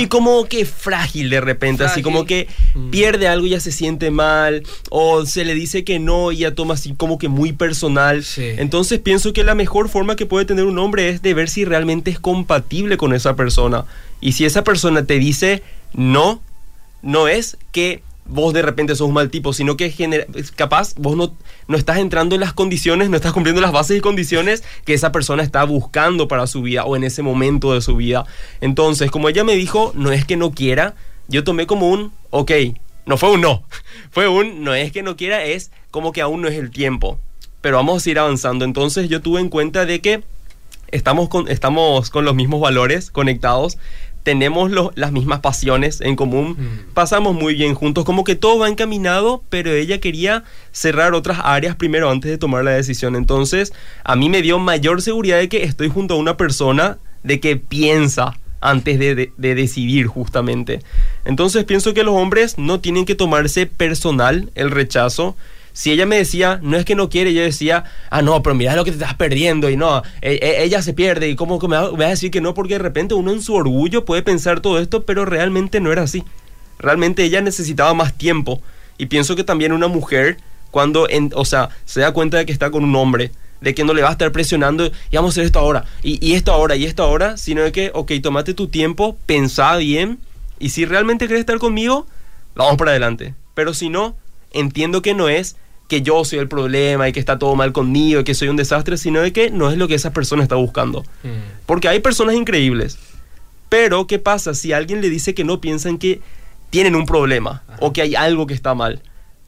como 0.09 0.45
que 0.45 0.65
frágil 0.65 1.29
de 1.29 1.41
repente, 1.41 1.83
así 1.83 2.01
como 2.01 2.25
que 2.25 2.47
Mm. 2.73 2.89
pierde 2.89 3.27
algo 3.27 3.45
y 3.45 3.51
ya 3.51 3.59
se 3.59 3.71
siente 3.71 4.09
mal, 4.09 4.63
o 4.89 5.25
se 5.25 5.45
le 5.45 5.53
dice 5.53 5.83
que 5.83 5.99
no 5.99 6.31
y 6.31 6.37
ya 6.37 6.55
toma 6.55 6.73
así 6.73 6.93
como 6.95 7.17
que 7.19 7.27
muy 7.27 7.53
personal. 7.53 8.23
Sí. 8.23 8.45
Entonces 8.57 8.99
pienso 8.99 9.31
que 9.31 9.43
la 9.43 9.53
mejor 9.53 9.89
forma 9.89 10.15
que 10.15 10.25
puede 10.25 10.45
tener 10.45 10.65
un 10.65 10.79
hombre 10.79 11.09
es 11.09 11.21
de 11.21 11.33
ver 11.35 11.49
si 11.49 11.65
realmente 11.65 12.09
es 12.09 12.19
compatible 12.19 12.97
con 12.97 13.13
esa 13.13 13.35
persona. 13.35 13.85
Y 14.21 14.31
si 14.31 14.45
esa 14.45 14.63
persona 14.63 15.05
te 15.05 15.19
dice 15.19 15.61
no, 15.93 16.41
no 17.03 17.27
es 17.27 17.57
que 17.71 18.01
vos 18.25 18.53
de 18.53 18.61
repente 18.61 18.95
sos 18.95 19.07
un 19.07 19.13
mal 19.13 19.29
tipo, 19.29 19.53
sino 19.53 19.75
que 19.77 19.89
genera- 19.91 20.25
capaz 20.55 20.93
vos 20.95 21.15
no, 21.17 21.35
no 21.67 21.77
estás 21.77 21.97
entrando 21.97 22.35
en 22.35 22.41
las 22.41 22.53
condiciones, 22.53 23.09
no 23.09 23.15
estás 23.17 23.33
cumpliendo 23.33 23.61
las 23.61 23.71
bases 23.71 23.97
y 23.97 24.01
condiciones 24.01 24.63
que 24.85 24.93
esa 24.93 25.11
persona 25.11 25.43
está 25.43 25.63
buscando 25.65 26.27
para 26.27 26.47
su 26.47 26.61
vida 26.61 26.85
o 26.85 26.95
en 26.95 27.03
ese 27.03 27.21
momento 27.21 27.73
de 27.73 27.81
su 27.81 27.95
vida. 27.95 28.25
Entonces, 28.61 29.11
como 29.11 29.29
ella 29.29 29.43
me 29.43 29.55
dijo, 29.55 29.91
no 29.95 30.11
es 30.11 30.25
que 30.25 30.37
no 30.37 30.51
quiera, 30.51 30.95
yo 31.27 31.43
tomé 31.43 31.67
como 31.67 31.89
un, 31.89 32.11
ok, 32.29 32.51
no 33.05 33.17
fue 33.17 33.31
un 33.31 33.41
no, 33.41 33.63
fue 34.11 34.27
un, 34.27 34.63
no 34.63 34.73
es 34.73 34.91
que 34.91 35.03
no 35.03 35.15
quiera, 35.17 35.43
es 35.43 35.71
como 35.91 36.11
que 36.13 36.21
aún 36.21 36.41
no 36.41 36.47
es 36.47 36.55
el 36.57 36.71
tiempo, 36.71 37.19
pero 37.61 37.77
vamos 37.77 38.05
a 38.05 38.09
ir 38.09 38.19
avanzando. 38.19 38.65
Entonces 38.65 39.09
yo 39.09 39.21
tuve 39.21 39.41
en 39.41 39.49
cuenta 39.49 39.85
de 39.85 39.99
que 40.01 40.23
estamos 40.91 41.27
con, 41.27 41.47
estamos 41.49 42.09
con 42.09 42.23
los 42.23 42.35
mismos 42.35 42.61
valores 42.61 43.11
conectados, 43.11 43.77
tenemos 44.23 44.71
lo- 44.71 44.91
las 44.95 45.11
mismas 45.11 45.41
pasiones 45.41 46.01
en 46.01 46.15
común, 46.15 46.51
Mm. 46.57 46.93
pasamos 46.93 47.35
muy 47.35 47.53
bien 47.55 47.75
juntos, 47.75 48.05
como 48.05 48.23
que 48.23 48.35
todo 48.35 48.59
va 48.59 48.69
encaminado, 48.69 49.43
pero 49.49 49.71
ella 49.71 49.99
quería 49.99 50.43
cerrar 50.71 51.13
otras 51.13 51.39
áreas 51.43 51.75
primero 51.75 52.09
antes 52.09 52.31
de 52.31 52.37
tomar 52.37 52.63
la 52.63 52.71
decisión. 52.71 53.15
Entonces, 53.15 53.73
a 54.03 54.15
mí 54.15 54.29
me 54.29 54.41
dio 54.41 54.59
mayor 54.59 55.01
seguridad 55.01 55.37
de 55.39 55.49
que 55.49 55.63
estoy 55.63 55.89
junto 55.89 56.13
a 56.13 56.17
una 56.17 56.37
persona 56.37 56.97
de 57.23 57.39
que 57.39 57.57
piensa 57.57 58.37
antes 58.61 58.97
de, 58.97 59.13
de- 59.13 59.33
de 59.37 59.55
decidir 59.55 60.07
justamente. 60.07 60.79
Entonces 61.25 61.65
pienso 61.65 61.93
que 61.93 62.03
los 62.03 62.15
hombres 62.15 62.57
no 62.57 62.79
tienen 62.79 63.03
que 63.05 63.13
tomarse 63.15 63.65
personal 63.65 64.49
el 64.55 64.71
rechazo. 64.71 65.35
Si 65.73 65.91
ella 65.91 66.05
me 66.05 66.17
decía, 66.17 66.59
no 66.61 66.77
es 66.77 66.85
que 66.85 66.95
no 66.95 67.09
quiere, 67.09 67.33
yo 67.33 67.41
decía, 67.41 67.83
ah, 68.11 68.21
no, 68.21 68.43
pero 68.43 68.53
mira 68.55 68.75
lo 68.75 68.85
que 68.85 68.91
te 68.91 68.97
estás 68.97 69.15
perdiendo 69.15 69.69
y 69.71 69.75
no, 69.77 70.03
e- 70.21 70.39
e- 70.41 70.63
ella 70.63 70.81
se 70.83 70.93
pierde 70.93 71.29
y 71.29 71.35
cómo 71.35 71.59
me 71.59 71.75
va- 71.75 71.91
me 71.91 71.97
vas 71.97 72.05
a 72.05 72.09
decir 72.09 72.29
que 72.31 72.41
no, 72.41 72.53
porque 72.53 72.75
de 72.75 72.79
repente 72.79 73.15
uno 73.15 73.31
en 73.31 73.41
su 73.41 73.55
orgullo 73.55 74.05
puede 74.05 74.21
pensar 74.21 74.59
todo 74.61 74.79
esto, 74.79 75.03
pero 75.03 75.25
realmente 75.25 75.79
no 75.81 75.91
era 75.91 76.03
así. 76.03 76.23
Realmente 76.77 77.23
ella 77.23 77.41
necesitaba 77.41 77.93
más 77.93 78.13
tiempo. 78.13 78.61
Y 78.99 79.07
pienso 79.07 79.35
que 79.35 79.43
también 79.43 79.71
una 79.71 79.87
mujer, 79.87 80.37
cuando, 80.69 81.09
en- 81.09 81.31
o 81.35 81.43
sea, 81.45 81.69
se 81.85 82.01
da 82.01 82.11
cuenta 82.13 82.37
de 82.37 82.45
que 82.45 82.51
está 82.53 82.69
con 82.69 82.83
un 82.83 82.95
hombre, 82.95 83.31
de 83.61 83.73
que 83.73 83.83
no 83.83 83.93
le 83.93 84.01
va 84.03 84.09
a 84.09 84.11
estar 84.13 84.31
presionando 84.31 84.85
y 84.85 85.15
vamos 85.15 85.31
a 85.31 85.33
hacer 85.33 85.45
esto 85.45 85.57
ahora, 85.59 85.85
y, 86.03 86.23
y 86.25 86.33
esto 86.33 86.51
ahora, 86.51 86.75
y 86.75 86.85
esto 86.85 87.01
ahora, 87.01 87.37
sino 87.37 87.61
de 87.63 87.71
que, 87.71 87.89
ok, 87.93 88.11
tomate 88.21 88.53
tu 88.53 88.67
tiempo, 88.67 89.17
pensá 89.25 89.75
bien, 89.77 90.19
y 90.59 90.69
si 90.69 90.85
realmente 90.85 91.25
quieres 91.25 91.39
estar 91.41 91.57
conmigo, 91.57 92.05
vamos 92.55 92.77
para 92.77 92.91
adelante. 92.91 93.33
Pero 93.55 93.73
si 93.73 93.89
no, 93.89 94.15
entiendo 94.53 95.01
que 95.01 95.13
no 95.13 95.29
es 95.29 95.57
que 95.87 96.01
yo 96.01 96.23
soy 96.25 96.39
el 96.39 96.47
problema 96.47 97.07
y 97.09 97.13
que 97.13 97.19
está 97.19 97.37
todo 97.37 97.55
mal 97.55 97.73
conmigo 97.73 98.21
y 98.21 98.23
que 98.23 98.33
soy 98.33 98.47
un 98.47 98.55
desastre, 98.55 98.97
sino 98.97 99.21
de 99.21 99.33
que 99.33 99.49
no 99.49 99.69
es 99.69 99.77
lo 99.77 99.87
que 99.87 99.95
esa 99.95 100.13
persona 100.13 100.43
está 100.43 100.55
buscando. 100.55 101.01
Mm. 101.23 101.65
Porque 101.65 101.87
hay 101.87 101.99
personas 101.99 102.35
increíbles. 102.35 102.97
Pero, 103.69 104.07
¿qué 104.07 104.19
pasa 104.19 104.53
si 104.53 104.71
alguien 104.71 105.01
le 105.01 105.09
dice 105.09 105.33
que 105.33 105.43
no 105.43 105.59
piensan 105.59 105.97
que 105.97 106.21
tienen 106.69 106.95
un 106.95 107.05
problema 107.05 107.63
Ajá. 107.67 107.77
o 107.81 107.93
que 107.93 108.01
hay 108.01 108.15
algo 108.15 108.47
que 108.47 108.53
está 108.53 108.73
mal? 108.73 109.01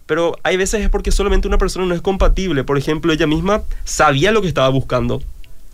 Pero 0.05 0.35
hay 0.43 0.57
veces 0.57 0.81
es 0.81 0.89
porque 0.89 1.12
solamente 1.12 1.47
una 1.47 1.57
persona 1.57 1.85
no 1.85 1.95
es 1.95 2.01
compatible. 2.01 2.63
Por 2.63 2.77
ejemplo, 2.77 3.12
ella 3.12 3.27
misma 3.27 3.63
sabía 3.83 4.31
lo 4.31 4.41
que 4.41 4.47
estaba 4.47 4.69
buscando. 4.69 5.21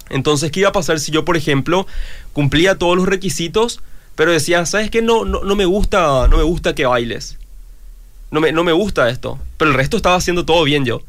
Entonces, 0.10 0.52
¿qué 0.52 0.62
iba 0.62 0.70
a 0.70 0.74
pasar 0.74 1.00
si 1.00 1.12
yo, 1.12 1.26
por 1.26 1.38
ejemplo, 1.38 1.88
cumplía 2.34 2.78
todos 2.78 2.96
los 2.96 3.08
requisitos, 3.08 3.82
pero 4.16 4.32
decía, 4.32 4.66
¿sabes 4.66 4.92
qué? 4.92 5.02
No, 5.02 5.26
no, 5.26 5.44
no 5.44 5.56
me 5.56 5.66
gusta, 5.66 6.28
no 6.30 6.38
me 6.38 6.44
gusta 6.44 6.76
que 6.76 6.86
bailes. 6.86 7.38
No 8.32 8.40
me, 8.40 8.52
no 8.52 8.64
me 8.64 8.72
gusta 8.72 9.10
esto. 9.10 9.38
Pero 9.58 9.72
el 9.72 9.78
resto 9.78 9.98
estaba 9.98 10.16
haciendo 10.16 10.46
todo 10.46 10.64
bien 10.64 10.86
yo. 10.86 11.04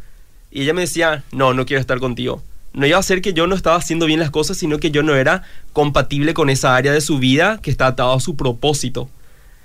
Y 0.50 0.62
ella 0.62 0.74
me 0.74 0.82
decía, 0.82 1.24
no, 1.32 1.54
no 1.54 1.64
quiero 1.64 1.80
estar 1.80 1.98
contigo. 1.98 2.42
No 2.74 2.86
iba 2.86 2.98
a 2.98 3.02
ser 3.02 3.22
que 3.22 3.32
yo 3.32 3.46
no 3.46 3.54
estaba 3.54 3.76
haciendo 3.76 4.06
bien 4.06 4.20
las 4.20 4.30
cosas, 4.30 4.56
sino 4.56 4.78
que 4.78 4.90
yo 4.90 5.02
no 5.02 5.14
era 5.14 5.42
compatible 5.72 6.34
con 6.34 6.50
esa 6.50 6.76
área 6.76 6.92
de 6.92 7.00
su 7.00 7.18
vida 7.18 7.60
que 7.62 7.70
está 7.70 7.86
atado 7.86 8.12
a 8.12 8.20
su 8.20 8.36
propósito. 8.36 9.08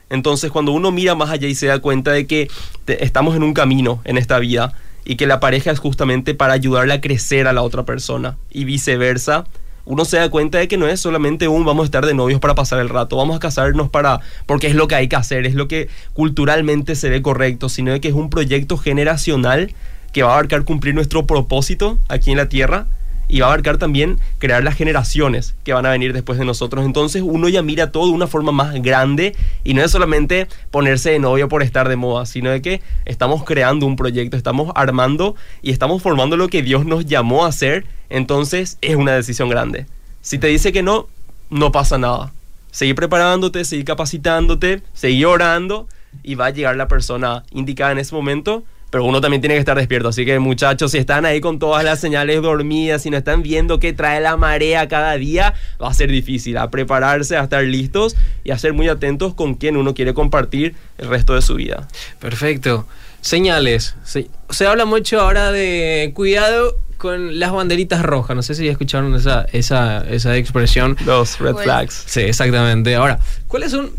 Entonces, 0.09 0.51
cuando 0.51 0.71
uno 0.71 0.91
mira 0.91 1.15
más 1.15 1.29
allá 1.29 1.47
y 1.47 1.55
se 1.55 1.67
da 1.67 1.79
cuenta 1.79 2.11
de 2.11 2.27
que 2.27 2.49
estamos 2.87 3.35
en 3.35 3.43
un 3.43 3.53
camino 3.53 4.01
en 4.05 4.17
esta 4.17 4.39
vida 4.39 4.73
y 5.03 5.15
que 5.15 5.27
la 5.27 5.39
pareja 5.39 5.71
es 5.71 5.79
justamente 5.79 6.33
para 6.33 6.53
ayudarle 6.53 6.93
a 6.93 7.01
crecer 7.01 7.47
a 7.47 7.53
la 7.53 7.61
otra 7.61 7.83
persona 7.83 8.37
y 8.51 8.65
viceversa, 8.65 9.45
uno 9.87 10.03
se 10.03 10.17
da 10.17 10.29
cuenta 10.29 10.57
de 10.57 10.67
que 10.67 10.77
no 10.77 10.87
es 10.87 10.99
solamente 10.99 11.47
un 11.47 11.63
vamos 11.65 11.83
a 11.83 11.85
estar 11.85 12.05
de 12.05 12.13
novios 12.13 12.41
para 12.41 12.55
pasar 12.55 12.79
el 12.79 12.89
rato, 12.89 13.15
vamos 13.15 13.37
a 13.37 13.39
casarnos 13.39 13.89
para 13.89 14.19
porque 14.45 14.67
es 14.67 14.75
lo 14.75 14.87
que 14.87 14.95
hay 14.95 15.07
que 15.07 15.15
hacer, 15.15 15.45
es 15.45 15.55
lo 15.55 15.67
que 15.67 15.87
culturalmente 16.13 16.95
se 16.95 17.09
ve 17.09 17.21
correcto, 17.21 17.69
sino 17.69 17.93
de 17.93 18.01
que 18.01 18.09
es 18.09 18.13
un 18.13 18.29
proyecto 18.29 18.77
generacional 18.77 19.73
que 20.11 20.23
va 20.23 20.31
a 20.31 20.33
abarcar 20.33 20.65
cumplir 20.65 20.93
nuestro 20.93 21.25
propósito 21.25 21.97
aquí 22.09 22.31
en 22.31 22.37
la 22.37 22.49
tierra 22.49 22.87
y 23.27 23.39
va 23.39 23.47
a 23.47 23.49
abarcar 23.49 23.77
también 23.77 24.19
crear 24.39 24.63
las 24.63 24.75
generaciones 24.75 25.55
que 25.63 25.73
van 25.73 25.85
a 25.85 25.89
venir 25.89 26.13
después 26.13 26.39
de 26.39 26.45
nosotros. 26.45 26.85
Entonces 26.85 27.21
uno 27.25 27.49
ya 27.49 27.61
mira 27.61 27.91
todo 27.91 28.07
de 28.07 28.11
una 28.11 28.27
forma 28.27 28.51
más 28.51 28.73
grande 28.81 29.35
y 29.63 29.73
no 29.73 29.83
es 29.83 29.91
solamente 29.91 30.47
ponerse 30.71 31.11
de 31.11 31.19
novio 31.19 31.49
por 31.49 31.63
estar 31.63 31.89
de 31.89 31.95
moda, 31.95 32.25
sino 32.25 32.49
de 32.49 32.61
que 32.61 32.81
estamos 33.05 33.43
creando 33.43 33.85
un 33.85 33.95
proyecto, 33.95 34.37
estamos 34.37 34.71
armando 34.75 35.35
y 35.61 35.71
estamos 35.71 36.01
formando 36.01 36.37
lo 36.37 36.47
que 36.47 36.61
Dios 36.61 36.85
nos 36.85 37.05
llamó 37.05 37.45
a 37.45 37.49
hacer. 37.49 37.85
Entonces 38.09 38.77
es 38.81 38.95
una 38.95 39.13
decisión 39.13 39.49
grande. 39.49 39.85
Si 40.21 40.37
te 40.37 40.47
dice 40.47 40.71
que 40.71 40.83
no, 40.83 41.07
no 41.49 41.71
pasa 41.71 41.97
nada. 41.97 42.31
Seguir 42.71 42.95
preparándote, 42.95 43.65
seguir 43.65 43.85
capacitándote, 43.85 44.81
seguir 44.93 45.25
orando 45.25 45.87
y 46.23 46.35
va 46.35 46.47
a 46.47 46.49
llegar 46.51 46.75
la 46.75 46.87
persona 46.87 47.43
indicada 47.51 47.91
en 47.91 47.99
ese 47.99 48.15
momento. 48.15 48.63
Pero 48.89 49.03
uno 49.03 49.19
también 49.19 49.41
tiene 49.41 49.55
que 49.55 49.59
estar 49.59 49.77
despierto. 49.77 50.07
Así 50.07 50.25
que 50.25 50.39
muchachos, 50.39 50.91
si 50.91 50.97
están 50.97 51.25
ahí 51.25 51.41
con 51.41 51.59
todas 51.59 51.83
las 51.83 51.99
señales 51.99 52.41
dormidas, 52.41 53.01
si 53.01 53.09
no 53.09 53.17
están 53.17 53.43
viendo 53.43 53.79
qué 53.79 53.91
trae 53.91 54.21
la 54.21 54.37
marea 54.37 54.87
cada 54.87 55.13
día, 55.17 55.53
va 55.81 55.89
a 55.89 55.93
ser 55.93 56.09
difícil. 56.09 56.57
A 56.57 56.69
prepararse, 56.71 57.35
a 57.35 57.43
estar 57.43 57.63
listos 57.63 58.15
y 58.45 58.51
a 58.51 58.57
ser 58.57 58.71
muy 58.73 58.87
atentos 58.87 59.33
con 59.33 59.55
quién 59.55 59.75
uno 59.75 59.93
quiere 59.93 60.13
compartir 60.13 60.75
el 60.97 61.09
resto 61.09 61.35
de 61.35 61.41
su 61.41 61.55
vida. 61.55 61.87
Perfecto. 62.19 62.87
Señales. 63.19 63.95
Se, 64.05 64.29
se 64.49 64.65
habla 64.67 64.85
mucho 64.85 65.19
ahora 65.19 65.51
de 65.51 66.11
cuidado 66.15 66.77
con 66.97 67.39
las 67.39 67.51
banderitas 67.51 68.01
rojas. 68.03 68.35
No 68.37 68.41
sé 68.41 68.55
si 68.55 68.65
ya 68.65 68.71
escucharon 68.71 69.13
esa, 69.15 69.45
esa, 69.51 70.07
esa 70.09 70.37
expresión. 70.37 70.95
Los 71.05 71.39
red 71.39 71.51
Bueno. 71.53 71.63
flags. 71.65 72.03
Sí, 72.07 72.21
exactamente. 72.21 72.95
Ahora, 72.95 73.19
¿cuáles 73.47 73.71
son? 73.71 73.91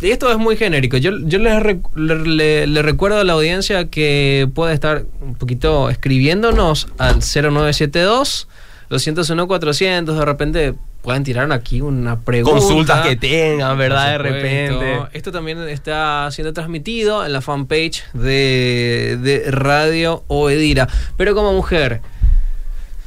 Y 0.00 0.10
esto 0.10 0.30
es 0.30 0.36
muy 0.38 0.56
genérico. 0.56 0.96
Yo, 0.96 1.12
yo 1.22 1.38
les 1.38 1.54
rec- 1.62 1.94
le, 1.94 2.82
recuerdo 2.82 3.18
a 3.20 3.24
la 3.24 3.32
audiencia 3.34 3.86
que 3.86 4.48
puede 4.54 4.74
estar 4.74 5.04
un 5.20 5.34
poquito 5.34 5.88
escribiéndonos 5.88 6.88
al 6.98 7.20
0972 7.22 8.48
201 8.90 9.46
400. 9.46 10.18
De 10.18 10.24
repente 10.24 10.74
pueden 11.02 11.22
tirar 11.22 11.50
aquí 11.52 11.80
una 11.80 12.18
pregunta. 12.20 12.58
Consultas 12.58 13.06
que 13.06 13.16
tengan, 13.16 13.78
¿verdad? 13.78 14.12
De 14.12 14.18
repente. 14.18 14.98
Esto 15.12 15.32
también 15.32 15.60
está 15.68 16.28
siendo 16.30 16.52
transmitido 16.52 17.24
en 17.24 17.32
la 17.32 17.40
fanpage 17.40 18.02
de, 18.12 19.18
de 19.22 19.50
Radio 19.50 20.24
Oedira. 20.28 20.88
Pero 21.16 21.34
como 21.34 21.52
mujer, 21.52 22.00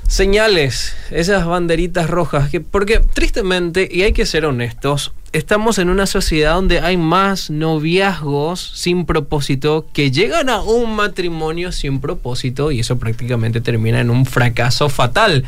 señales, 0.08 0.96
esas 1.12 1.46
banderitas 1.46 2.10
rojas, 2.10 2.50
que, 2.50 2.62
porque 2.62 3.00
tristemente, 3.00 3.88
y 3.92 4.04
hay 4.04 4.14
que 4.14 4.26
ser 4.26 4.46
honestos, 4.46 5.14
estamos 5.34 5.78
en 5.78 5.90
una 5.90 6.06
sociedad 6.06 6.56
donde 6.56 6.80
hay 6.80 6.98
más 6.98 7.50
noviazgos 7.50 8.72
sin 8.76 9.06
propósito 9.06 9.86
que 9.94 10.10
llegan 10.12 10.50
a 10.50 10.62
un 10.62 10.96
matrimonio 10.96 11.72
sin 11.72 12.00
propósito 12.00 12.72
y 12.72 12.80
eso 12.80 12.98
prácticamente 12.98 13.62
termina 13.62 14.00
en 14.00 14.10
un 14.10 14.26
fracaso 14.26 14.90
fatal 14.90 15.46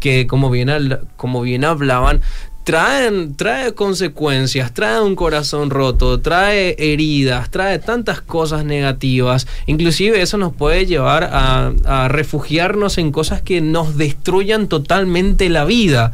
que 0.00 0.26
como 0.26 0.50
bien, 0.50 0.98
como 1.16 1.42
bien 1.42 1.64
hablaban, 1.64 2.22
traen, 2.64 3.34
trae 3.36 3.74
consecuencias, 3.74 4.72
trae 4.72 5.00
un 5.00 5.16
corazón 5.16 5.70
roto, 5.70 6.20
trae 6.20 6.76
heridas, 6.78 7.50
trae 7.50 7.78
tantas 7.78 8.20
cosas 8.20 8.64
negativas. 8.64 9.46
Inclusive 9.66 10.22
eso 10.22 10.38
nos 10.38 10.54
puede 10.54 10.86
llevar 10.86 11.28
a, 11.32 12.08
refugiarnos 12.08 12.98
en 12.98 13.12
cosas 13.12 13.42
que 13.42 13.60
nos 13.60 13.96
destruyan 13.96 14.68
totalmente 14.68 15.48
la 15.48 15.64
vida. 15.64 16.12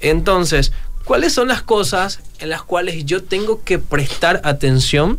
Entonces, 0.00 0.72
¿cuáles 1.04 1.32
son 1.32 1.48
las 1.48 1.62
cosas 1.62 2.20
en 2.38 2.48
las 2.48 2.62
cuales 2.62 3.04
yo 3.04 3.22
tengo 3.22 3.62
que 3.62 3.78
prestar 3.78 4.40
atención? 4.44 5.18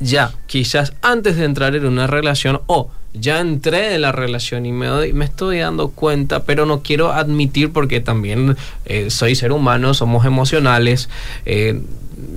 Ya, 0.00 0.32
quizás 0.46 0.94
antes 1.02 1.36
de 1.36 1.44
entrar 1.44 1.76
en 1.76 1.86
una 1.86 2.06
relación 2.08 2.60
o 2.66 2.90
ya 3.14 3.40
entré 3.40 3.94
en 3.94 4.02
la 4.02 4.12
relación 4.12 4.64
y 4.66 4.72
me, 4.72 4.86
doy- 4.86 5.12
me 5.12 5.24
estoy 5.24 5.58
dando 5.58 5.88
cuenta, 5.88 6.44
pero 6.44 6.66
no 6.66 6.82
quiero 6.82 7.12
admitir 7.12 7.70
porque 7.72 8.00
también 8.00 8.56
eh, 8.86 9.10
soy 9.10 9.34
ser 9.34 9.52
humano, 9.52 9.94
somos 9.94 10.24
emocionales, 10.26 11.08
eh, 11.44 11.80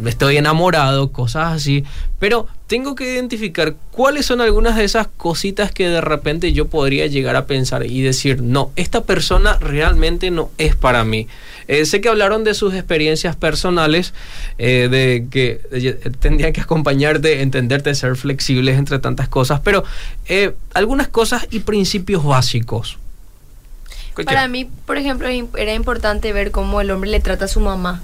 estoy 0.06 0.38
enamorado, 0.38 1.12
cosas 1.12 1.54
así, 1.54 1.84
pero 2.20 2.48
tengo 2.68 2.96
que 2.96 3.14
identificar 3.14 3.76
cuáles 3.92 4.26
son 4.26 4.42
algunas 4.42 4.76
de 4.76 4.84
esas 4.84 5.08
cositas 5.08 5.72
que 5.72 5.88
de 5.88 6.02
repente 6.02 6.52
yo 6.52 6.68
podría 6.68 7.06
llegar 7.06 7.36
a 7.36 7.46
pensar 7.46 7.86
y 7.86 8.02
decir, 8.02 8.42
no, 8.42 8.72
esta 8.76 9.04
persona 9.04 9.58
realmente 9.60 10.32
no 10.32 10.50
es 10.58 10.76
para 10.76 11.04
mí. 11.04 11.28
Eh, 11.68 11.86
sé 11.86 12.02
que 12.02 12.10
hablaron 12.10 12.44
de 12.44 12.56
sus 12.56 12.74
experiencias 12.74 13.36
personales, 13.36 14.14
eh, 14.58 14.88
de 14.90 15.28
que 15.30 15.62
eh, 15.72 16.12
tendrían 16.20 16.54
que 16.54 16.62
acompañarte, 16.62 17.42
entenderte, 17.42 17.94
ser 17.94 18.16
flexibles 18.16 18.78
entre 18.80 18.98
tantas 18.98 19.28
cosas, 19.30 19.60
pero 19.64 19.84
eh, 20.28 20.56
algunas 20.74 21.08
cosas 21.08 21.48
y 21.52 21.60
principios 21.60 22.24
básicos. 22.24 22.98
Para 24.26 24.48
mí, 24.48 24.68
por 24.86 24.98
ejemplo, 24.98 25.28
era 25.28 25.74
importante 25.74 26.32
ver 26.34 26.52
cómo 26.52 26.82
el 26.82 26.90
hombre 26.90 27.12
le 27.12 27.20
trata 27.20 27.46
a 27.46 27.48
su 27.48 27.60
mamá. 27.60 28.02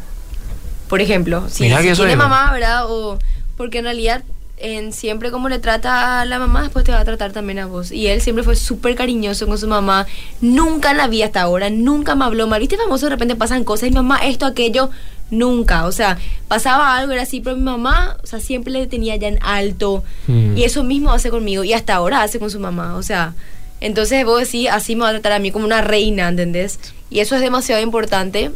Por 0.89 0.99
ejemplo, 0.99 1.47
si, 1.49 1.69
si 1.69 1.93
tiene 1.93 2.17
mamá, 2.17 2.51
¿verdad? 2.51 2.91
O 2.91 3.17
porque 3.55 3.77
en 3.77 3.85
realidad 3.85 4.23
en 4.61 4.93
siempre 4.93 5.31
como 5.31 5.49
le 5.49 5.59
trata 5.59 6.21
a 6.21 6.25
la 6.25 6.39
mamá, 6.39 6.63
después 6.63 6.85
te 6.85 6.91
va 6.91 6.99
a 6.99 7.05
tratar 7.05 7.31
también 7.31 7.59
a 7.59 7.65
vos. 7.65 7.91
Y 7.91 8.07
él 8.07 8.21
siempre 8.21 8.43
fue 8.43 8.55
súper 8.55 8.95
cariñoso 8.95 9.47
con 9.47 9.57
su 9.57 9.67
mamá. 9.67 10.07
Nunca 10.41 10.93
la 10.93 11.07
vi 11.07 11.23
hasta 11.23 11.41
ahora, 11.41 11.69
nunca 11.69 12.15
me 12.15 12.25
habló 12.25 12.47
mal. 12.47 12.59
¿Viste 12.59 12.77
famoso? 12.77 13.07
De 13.07 13.11
repente 13.11 13.35
pasan 13.35 13.63
cosas 13.63 13.89
y 13.89 13.91
mamá, 13.91 14.19
esto, 14.25 14.45
aquello, 14.45 14.89
nunca. 15.29 15.85
O 15.85 15.91
sea, 15.91 16.17
pasaba 16.47 16.97
algo, 16.97 17.13
era 17.13 17.23
así, 17.23 17.41
pero 17.41 17.55
mi 17.55 17.63
mamá, 17.63 18.17
o 18.23 18.27
sea, 18.27 18.39
siempre 18.39 18.71
le 18.71 18.87
tenía 18.87 19.15
ya 19.15 19.27
en 19.27 19.39
alto. 19.41 20.03
Mm. 20.27 20.57
Y 20.57 20.63
eso 20.63 20.83
mismo 20.83 21.11
hace 21.11 21.29
conmigo. 21.29 21.63
Y 21.63 21.73
hasta 21.73 21.95
ahora 21.95 22.21
hace 22.21 22.39
con 22.39 22.51
su 22.51 22.59
mamá. 22.59 22.95
O 22.95 23.03
sea, 23.03 23.33
entonces 23.79 24.23
vos 24.25 24.39
decís, 24.39 24.69
así 24.69 24.95
me 24.95 25.03
va 25.03 25.09
a 25.09 25.13
tratar 25.13 25.33
a 25.33 25.39
mí 25.39 25.51
como 25.51 25.65
una 25.65 25.81
reina, 25.81 26.27
¿entendés? 26.27 26.79
Y 27.09 27.19
eso 27.19 27.35
es 27.35 27.41
demasiado 27.41 27.81
importante. 27.81 28.51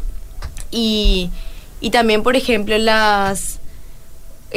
Y, 0.72 1.30
y 1.82 1.90
también, 1.90 2.24
por 2.24 2.36
ejemplo, 2.36 2.78
las 2.78 3.60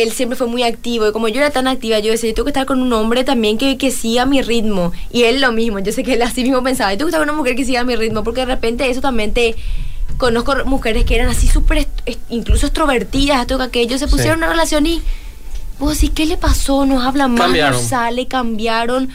él 0.02 0.12
siempre 0.12 0.36
fue 0.36 0.46
muy 0.46 0.62
activo 0.62 1.08
y 1.08 1.12
como 1.12 1.28
yo 1.28 1.40
era 1.40 1.50
tan 1.50 1.66
activa, 1.68 1.98
yo 1.98 2.10
decía, 2.10 2.30
yo 2.30 2.34
tengo 2.34 2.44
que 2.46 2.50
estar 2.50 2.66
con 2.66 2.80
un 2.80 2.92
hombre 2.92 3.24
también 3.24 3.58
que, 3.58 3.76
que 3.78 3.90
siga 3.90 4.26
mi 4.26 4.42
ritmo. 4.42 4.92
Y 5.12 5.24
él 5.24 5.40
lo 5.40 5.52
mismo, 5.52 5.78
yo 5.80 5.92
sé 5.92 6.02
que 6.02 6.14
él 6.14 6.22
así 6.22 6.42
mismo 6.42 6.62
pensaba, 6.62 6.92
yo 6.92 6.98
tengo 6.98 7.08
que 7.08 7.10
estar 7.10 7.20
con 7.20 7.28
una 7.30 7.36
mujer 7.38 7.56
que 7.56 7.64
siga 7.64 7.84
mi 7.84 7.96
ritmo, 7.96 8.22
porque 8.24 8.40
de 8.40 8.46
repente 8.46 8.88
eso 8.90 9.00
también 9.00 9.32
te... 9.32 9.54
Conozco 10.16 10.52
mujeres 10.64 11.04
que 11.04 11.14
eran 11.14 11.28
así 11.28 11.46
súper, 11.46 11.86
incluso 12.28 12.66
extrovertidas, 12.66 13.40
esto 13.42 13.56
que 13.58 13.64
aquello, 13.64 13.98
se 13.98 14.08
pusieron 14.08 14.38
en 14.38 14.44
una 14.44 14.48
relación 14.52 14.86
y... 14.86 15.00
Vos 15.78 15.98
sí, 15.98 16.08
¿qué 16.08 16.26
le 16.26 16.36
pasó? 16.36 16.84
No 16.86 17.00
habla 17.02 17.28
más, 17.28 17.42
Cambiaron. 17.42 17.80
no 17.80 17.88
sale, 17.88 18.26
cambiaron. 18.26 19.10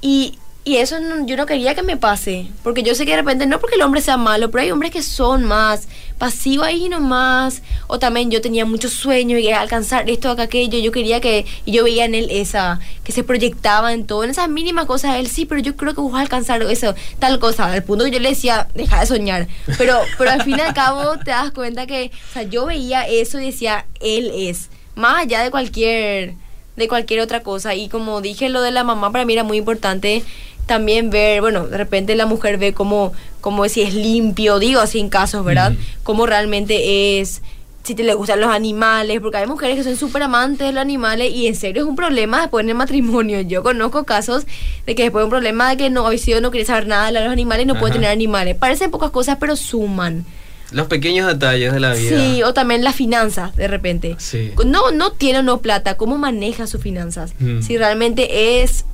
Y, 0.00 0.36
y 0.64 0.78
eso 0.78 0.98
no- 0.98 1.24
yo 1.26 1.36
no 1.36 1.46
quería 1.46 1.76
que 1.76 1.84
me 1.84 1.96
pase. 1.96 2.48
Porque 2.64 2.82
yo 2.82 2.96
sé 2.96 3.04
que 3.04 3.12
de 3.12 3.18
repente, 3.18 3.46
no 3.46 3.60
porque 3.60 3.76
el 3.76 3.82
hombre 3.82 4.00
sea 4.00 4.16
malo, 4.16 4.50
pero 4.50 4.62
hay 4.62 4.72
hombres 4.72 4.90
que 4.90 5.00
son 5.02 5.44
más 5.44 5.86
pasivos 6.22 6.68
ahí 6.68 6.88
nomás. 6.88 7.62
O 7.88 7.98
también 7.98 8.30
yo 8.30 8.40
tenía 8.40 8.64
muchos 8.64 8.92
sueños 8.92 9.40
y 9.40 9.50
alcanzar 9.50 10.08
esto, 10.08 10.30
acá, 10.30 10.44
aquello. 10.44 10.78
Yo 10.78 10.92
quería 10.92 11.20
que, 11.20 11.46
y 11.64 11.72
yo 11.72 11.82
veía 11.82 12.04
en 12.04 12.14
él 12.14 12.28
esa, 12.30 12.78
que 13.02 13.10
se 13.10 13.24
proyectaba 13.24 13.92
en 13.92 14.06
todo, 14.06 14.22
en 14.22 14.30
esas 14.30 14.48
mínimas 14.48 14.86
cosas. 14.86 15.16
Él 15.16 15.26
sí, 15.26 15.46
pero 15.46 15.60
yo 15.60 15.74
creo 15.76 15.96
que 15.96 16.00
vos 16.00 16.12
vas 16.12 16.22
alcanzar 16.22 16.62
eso, 16.62 16.94
tal 17.18 17.40
cosa. 17.40 17.64
Al 17.72 17.82
punto 17.82 18.04
que 18.04 18.12
yo 18.12 18.20
le 18.20 18.28
decía, 18.28 18.68
deja 18.72 19.00
de 19.00 19.06
soñar. 19.06 19.48
Pero, 19.78 19.98
pero 20.16 20.30
al 20.30 20.44
fin 20.44 20.58
y 20.58 20.60
al 20.60 20.74
cabo 20.74 21.18
te 21.18 21.32
das 21.32 21.50
cuenta 21.50 21.88
que, 21.88 22.12
o 22.30 22.32
sea, 22.32 22.44
yo 22.44 22.66
veía 22.66 23.02
eso 23.02 23.40
y 23.40 23.46
decía, 23.46 23.86
él 23.98 24.30
es. 24.32 24.68
Más 24.94 25.24
allá 25.24 25.42
de 25.42 25.50
cualquier 25.50 26.34
de 26.76 26.88
cualquier 26.88 27.20
otra 27.20 27.42
cosa. 27.42 27.74
Y 27.74 27.88
como 27.88 28.20
dije, 28.20 28.48
lo 28.48 28.62
de 28.62 28.70
la 28.70 28.84
mamá 28.84 29.10
para 29.10 29.24
mí 29.24 29.32
era 29.32 29.44
muy 29.44 29.58
importante 29.58 30.22
también 30.66 31.10
ver, 31.10 31.40
bueno, 31.40 31.66
de 31.66 31.76
repente 31.76 32.14
la 32.14 32.26
mujer 32.26 32.58
ve 32.58 32.72
cómo, 32.72 33.12
cómo 33.40 33.68
si 33.68 33.82
es 33.82 33.94
limpio, 33.94 34.58
digo 34.58 34.80
así 34.80 35.00
en 35.00 35.08
casos, 35.08 35.44
¿verdad? 35.44 35.72
Cómo 36.02 36.26
realmente 36.26 37.20
es, 37.20 37.42
si 37.82 37.94
te 37.94 38.04
le 38.04 38.14
gustan 38.14 38.40
los 38.40 38.50
animales, 38.50 39.20
porque 39.20 39.38
hay 39.38 39.46
mujeres 39.46 39.76
que 39.76 39.84
son 39.84 39.96
súper 39.96 40.22
amantes 40.22 40.66
de 40.66 40.72
los 40.72 40.80
animales 40.80 41.32
y 41.32 41.46
en 41.48 41.56
serio 41.56 41.82
es 41.82 41.88
un 41.88 41.96
problema 41.96 42.42
después 42.42 42.62
en 42.62 42.70
el 42.70 42.74
matrimonio. 42.76 43.40
Yo 43.40 43.62
conozco 43.62 44.04
casos 44.04 44.44
de 44.86 44.94
que 44.94 45.02
después 45.02 45.22
de 45.22 45.24
un 45.24 45.30
problema 45.30 45.70
de 45.70 45.76
que 45.76 45.90
no 45.90 46.06
ha 46.06 46.16
sido, 46.16 46.40
no 46.40 46.50
quiere 46.50 46.64
saber 46.64 46.86
nada 46.86 47.06
de 47.06 47.12
los 47.12 47.32
animales 47.32 47.66
no 47.66 47.74
puede 47.74 47.92
Ajá. 47.92 47.94
tener 47.94 48.10
animales. 48.10 48.56
Parecen 48.56 48.90
pocas 48.90 49.10
cosas, 49.10 49.38
pero 49.40 49.56
suman. 49.56 50.24
Los 50.70 50.86
pequeños 50.86 51.26
detalles 51.26 51.72
de 51.72 51.80
la 51.80 51.92
vida. 51.92 52.18
Sí, 52.18 52.42
o 52.42 52.54
también 52.54 52.82
las 52.82 52.94
finanzas, 52.94 53.54
de 53.56 53.68
repente. 53.68 54.16
Sí. 54.18 54.52
No, 54.64 54.90
no 54.90 55.12
tiene 55.12 55.40
o 55.40 55.42
no 55.42 55.58
plata, 55.58 55.96
¿cómo 55.96 56.16
maneja 56.16 56.66
sus 56.66 56.80
finanzas? 56.80 57.34
Mm. 57.40 57.60
Si 57.60 57.76
realmente 57.76 58.62
es, 58.62 58.86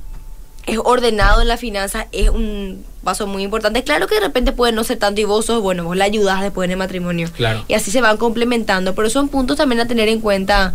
es 0.69 0.79
ordenado 0.83 1.41
en 1.41 1.47
la 1.47 1.57
finanza, 1.57 2.07
es 2.11 2.29
un 2.29 2.83
paso 3.03 3.27
muy 3.27 3.43
importante. 3.43 3.83
Claro 3.83 4.07
que 4.07 4.15
de 4.15 4.21
repente 4.21 4.51
puede 4.51 4.71
no 4.71 4.83
ser 4.83 4.97
tanto 4.97 5.21
y 5.21 5.23
vos 5.23 5.45
sos, 5.45 5.61
bueno, 5.61 5.83
vos 5.83 5.97
la 5.97 6.05
ayudas 6.05 6.41
después 6.41 6.65
en 6.65 6.71
el 6.71 6.77
matrimonio. 6.77 7.29
Claro. 7.35 7.65
Y 7.67 7.73
así 7.73 7.91
se 7.91 8.01
van 8.01 8.17
complementando, 8.17 8.95
pero 8.95 9.09
son 9.09 9.29
puntos 9.29 9.57
también 9.57 9.79
a 9.81 9.87
tener 9.87 10.09
en 10.09 10.19
cuenta. 10.19 10.73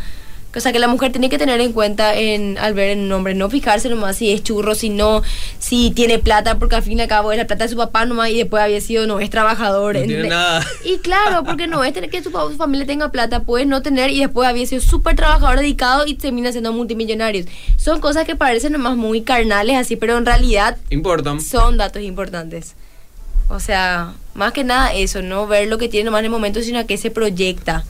O 0.56 0.60
sea, 0.60 0.72
que 0.72 0.78
la 0.78 0.86
mujer 0.88 1.10
tiene 1.12 1.28
que 1.28 1.36
tener 1.38 1.60
en 1.60 1.72
cuenta 1.72 2.14
en, 2.14 2.56
al 2.58 2.74
ver 2.74 2.90
en 2.90 3.00
un 3.00 3.12
hombre, 3.12 3.34
no 3.34 3.50
fijarse 3.50 3.88
nomás 3.88 4.16
si 4.16 4.32
es 4.32 4.42
churro, 4.42 4.74
si 4.74 4.88
no, 4.88 5.22
si 5.58 5.90
tiene 5.90 6.18
plata, 6.18 6.58
porque 6.58 6.76
al 6.76 6.82
fin 6.82 6.98
y 6.98 7.02
al 7.02 7.08
cabo 7.08 7.32
es 7.32 7.38
la 7.38 7.46
plata 7.46 7.64
de 7.64 7.70
su 7.70 7.76
papá 7.76 8.04
nomás 8.06 8.30
y 8.30 8.38
después 8.38 8.62
había 8.62 8.80
sido, 8.80 9.06
no, 9.06 9.18
es 9.20 9.30
trabajador. 9.30 9.94
No 9.94 10.00
en- 10.02 10.06
tiene 10.08 10.28
nada. 10.28 10.64
y 10.84 10.98
claro, 10.98 11.42
porque 11.44 11.66
no 11.66 11.82
es 11.82 11.92
tener 11.92 12.08
que 12.10 12.22
su 12.22 12.30
familia 12.30 12.86
tenga 12.86 13.10
plata, 13.10 13.40
puede 13.40 13.66
no 13.66 13.82
tener 13.82 14.10
y 14.10 14.20
después 14.20 14.48
había 14.48 14.64
sido 14.66 14.80
súper 14.80 15.16
trabajador 15.16 15.58
dedicado 15.58 16.06
y 16.06 16.14
termina 16.14 16.52
siendo 16.52 16.72
multimillonarios. 16.72 17.46
Son 17.76 18.00
cosas 18.00 18.24
que 18.24 18.36
parecen 18.36 18.72
nomás 18.72 18.96
muy 18.96 19.22
carnales 19.22 19.76
así, 19.76 19.96
pero 19.96 20.16
en 20.16 20.24
realidad 20.26 20.76
Importan. 20.90 21.40
son 21.40 21.76
datos 21.76 22.02
importantes. 22.02 22.74
O 23.48 23.60
sea, 23.60 24.14
más 24.34 24.52
que 24.52 24.64
nada 24.64 24.94
eso, 24.94 25.20
no 25.20 25.46
ver 25.46 25.68
lo 25.68 25.78
que 25.78 25.88
tiene 25.88 26.04
nomás 26.06 26.20
en 26.20 26.26
el 26.26 26.30
momento, 26.30 26.62
sino 26.62 26.78
a 26.78 26.84
qué 26.84 26.96
se 26.96 27.10
proyecta. 27.10 27.84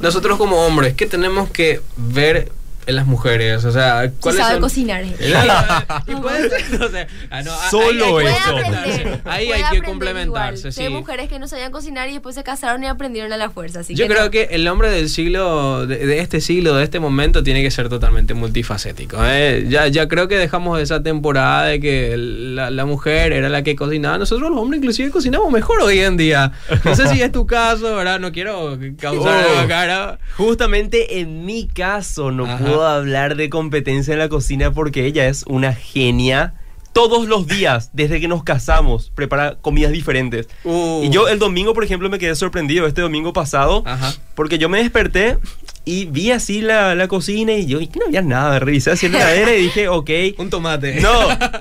Nosotros 0.00 0.38
como 0.38 0.66
hombres, 0.66 0.94
¿qué 0.94 1.06
tenemos 1.06 1.50
que 1.50 1.80
ver 1.96 2.52
en 2.86 2.96
las 2.96 3.06
mujeres? 3.06 3.64
O 3.64 3.72
sea, 3.72 4.10
¿cuáles 4.20 4.40
sabe 4.40 4.54
son? 4.54 4.62
cocinar. 4.62 5.04
y 6.06 6.14
puede 6.16 6.48
ser, 6.48 6.82
o 6.82 6.88
sea, 6.90 7.06
ah, 7.30 7.42
no, 7.42 7.52
ah, 7.52 7.68
Solo 7.70 8.18
ahí 8.18 8.26
eso. 8.26 9.10
Ahí 9.24 9.52
hay 9.52 9.64
que 9.78 9.82
complementarse, 9.82 10.72
sí. 10.72 10.82
Hay 10.82 10.88
mujeres 10.90 11.28
que 11.28 11.38
no 11.38 11.48
sabían 11.48 11.72
cocinar 11.72 12.08
y 12.08 12.12
después 12.12 12.34
se 12.34 12.42
casaron 12.44 12.82
y 12.84 12.86
aprendieron 12.86 13.32
a 13.32 13.36
la 13.36 13.50
fuerza. 13.50 13.80
Así 13.80 13.94
Yo 13.94 14.06
que 14.06 14.12
creo 14.14 14.24
no. 14.26 14.30
que 14.30 14.48
el 14.52 14.66
hombre 14.68 14.90
del 14.90 15.08
siglo, 15.08 15.86
de, 15.86 15.98
de 16.06 16.20
este 16.20 16.40
siglo, 16.40 16.74
de 16.76 16.84
este 16.84 17.00
momento, 17.00 17.42
tiene 17.42 17.62
que 17.62 17.70
ser 17.70 17.88
totalmente 17.88 18.34
multifacético. 18.34 19.18
¿eh? 19.22 19.66
Ya, 19.68 19.88
ya 19.88 20.08
creo 20.08 20.28
que 20.28 20.36
dejamos 20.38 20.80
esa 20.80 21.02
temporada 21.02 21.64
de 21.66 21.80
que 21.80 22.14
la, 22.16 22.70
la 22.70 22.84
mujer 22.86 23.32
era 23.32 23.48
la 23.48 23.62
que 23.62 23.76
cocinaba. 23.76 24.18
Nosotros 24.18 24.50
los 24.50 24.58
hombres 24.60 24.78
inclusive 24.78 25.10
cocinamos 25.10 25.50
mejor 25.52 25.80
hoy 25.80 25.98
en 26.00 26.16
día. 26.16 26.52
No 26.84 26.94
sé 26.94 27.08
si 27.08 27.20
es 27.22 27.32
tu 27.32 27.46
caso, 27.46 27.96
¿verdad? 27.96 28.20
No 28.20 28.32
quiero 28.32 28.78
causar 29.00 29.26
Oh. 29.46 29.56
algo 29.58 29.68
cara. 29.68 30.18
Justamente 30.36 31.20
en 31.20 31.44
mi 31.44 31.66
caso 31.66 32.30
no 32.30 32.44
Ajá. 32.46 32.58
puedo 32.58 32.75
hablar 32.84 33.36
de 33.36 33.48
competencia 33.50 34.12
en 34.12 34.18
la 34.18 34.28
cocina 34.28 34.72
porque 34.72 35.06
ella 35.06 35.26
es 35.28 35.44
una 35.46 35.72
genia. 35.74 36.54
Todos 36.92 37.28
los 37.28 37.46
días, 37.46 37.90
desde 37.92 38.20
que 38.22 38.26
nos 38.28 38.42
casamos, 38.42 39.12
prepara 39.14 39.56
comidas 39.60 39.92
diferentes. 39.92 40.48
Uh. 40.64 41.02
Y 41.04 41.10
yo 41.10 41.28
el 41.28 41.38
domingo, 41.38 41.74
por 41.74 41.84
ejemplo, 41.84 42.08
me 42.08 42.18
quedé 42.18 42.34
sorprendido 42.34 42.86
este 42.86 43.02
domingo 43.02 43.34
pasado 43.34 43.82
Ajá. 43.84 44.14
porque 44.34 44.56
yo 44.56 44.70
me 44.70 44.78
desperté 44.78 45.36
y 45.84 46.06
vi 46.06 46.30
así 46.30 46.62
la, 46.62 46.94
la 46.94 47.06
cocina 47.06 47.52
y 47.52 47.66
yo, 47.66 47.82
y 47.82 47.88
que 47.88 48.00
no 48.00 48.06
había 48.06 48.22
nada, 48.22 48.58
revisé 48.60 48.92
así 48.92 49.04
en 49.06 49.12
la 49.12 49.18
heladera 49.20 49.54
y 49.54 49.62
dije, 49.64 49.88
ok. 49.88 50.10
Un 50.38 50.48
tomate. 50.48 50.98
No, 51.02 51.12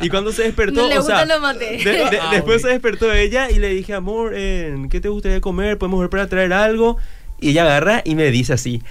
y 0.01 0.07
cuando 0.07 0.31
se 0.31 0.43
despertó, 0.43 0.83
No 0.83 0.87
le 0.87 0.99
o 0.99 1.01
sea, 1.03 1.15
gustan 1.19 1.27
los 1.27 1.41
mates. 1.41 1.83
de- 1.83 1.91
de- 1.91 2.19
Ah, 2.21 2.29
después 2.31 2.61
ok. 2.63 2.67
se 2.67 2.67
despertó 2.69 3.11
ella 3.11 3.51
y 3.51 3.59
le 3.59 3.67
dije, 3.69 3.93
amor, 3.93 4.31
eh, 4.33 4.73
¿qué 4.89 5.01
te 5.01 5.09
gustaría 5.09 5.41
comer? 5.41 5.77
¿Podemos 5.77 5.99
ver 5.99 6.09
para 6.09 6.27
traer 6.29 6.53
algo? 6.53 6.95
Y 7.41 7.49
ella 7.49 7.63
agarra 7.63 8.01
y 8.05 8.15
me 8.15 8.31
dice 8.31 8.53
así, 8.53 8.81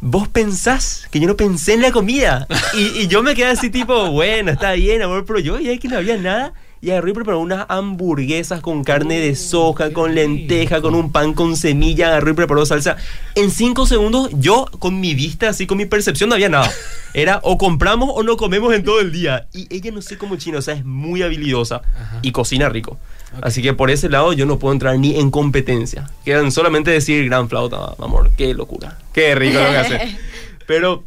vos 0.00 0.28
pensás 0.28 1.06
que 1.10 1.20
yo 1.20 1.26
no 1.26 1.36
pensé 1.36 1.74
en 1.74 1.82
la 1.82 1.92
comida. 1.92 2.46
Y, 2.74 3.02
y 3.02 3.06
yo 3.06 3.22
me 3.22 3.34
quedé 3.34 3.46
así 3.46 3.70
tipo, 3.70 4.10
bueno, 4.10 4.52
está 4.52 4.72
bien, 4.72 5.02
amor, 5.02 5.24
pero 5.26 5.38
yo 5.38 5.58
ya 5.58 5.76
que 5.78 5.88
no 5.88 5.96
había 5.96 6.16
nada. 6.16 6.52
Y 6.82 6.90
agarré 6.90 7.10
y 7.10 7.14
preparó 7.14 7.40
unas 7.40 7.64
hamburguesas 7.70 8.60
con 8.60 8.84
carne 8.84 9.18
de 9.18 9.34
soja, 9.34 9.88
qué 9.88 9.92
con 9.94 10.14
lenteja, 10.14 10.82
con 10.82 10.94
un 10.94 11.10
pan 11.10 11.32
con 11.32 11.56
semilla, 11.56 12.08
agarró 12.08 12.30
y 12.30 12.34
preparó 12.34 12.66
salsa. 12.66 12.96
En 13.34 13.50
cinco 13.50 13.86
segundos, 13.86 14.30
yo 14.34 14.66
con 14.78 15.00
mi 15.00 15.14
vista, 15.14 15.48
así 15.48 15.66
con 15.66 15.78
mi 15.78 15.86
percepción, 15.86 16.28
no 16.28 16.34
había 16.34 16.50
nada. 16.50 16.70
Era 17.14 17.40
o 17.42 17.56
compramos 17.56 18.10
o 18.12 18.22
no 18.22 18.36
comemos 18.36 18.74
en 18.74 18.84
todo 18.84 19.00
el 19.00 19.10
día. 19.10 19.48
Y 19.54 19.74
ella 19.74 19.90
no 19.90 20.02
sé 20.02 20.18
cómo 20.18 20.36
chino, 20.36 20.58
o 20.58 20.62
sea, 20.62 20.74
es 20.74 20.84
muy 20.84 21.22
habilidosa 21.22 21.76
Ajá. 21.76 22.18
y 22.20 22.30
cocina 22.30 22.68
rico. 22.68 22.98
Así 23.42 23.62
que 23.62 23.74
por 23.74 23.90
ese 23.90 24.08
lado 24.08 24.32
yo 24.32 24.46
no 24.46 24.58
puedo 24.58 24.72
entrar 24.72 24.98
ni 24.98 25.18
en 25.18 25.30
competencia. 25.30 26.10
Quedan 26.24 26.52
solamente 26.52 26.90
decir 26.90 27.24
gran 27.26 27.48
flauta, 27.48 27.94
amor, 27.98 28.30
qué 28.36 28.54
locura. 28.54 28.98
Qué 29.12 29.34
rico 29.34 29.58
lo 29.58 29.70
que 29.70 29.76
hace. 29.76 30.18
Pero 30.66 31.04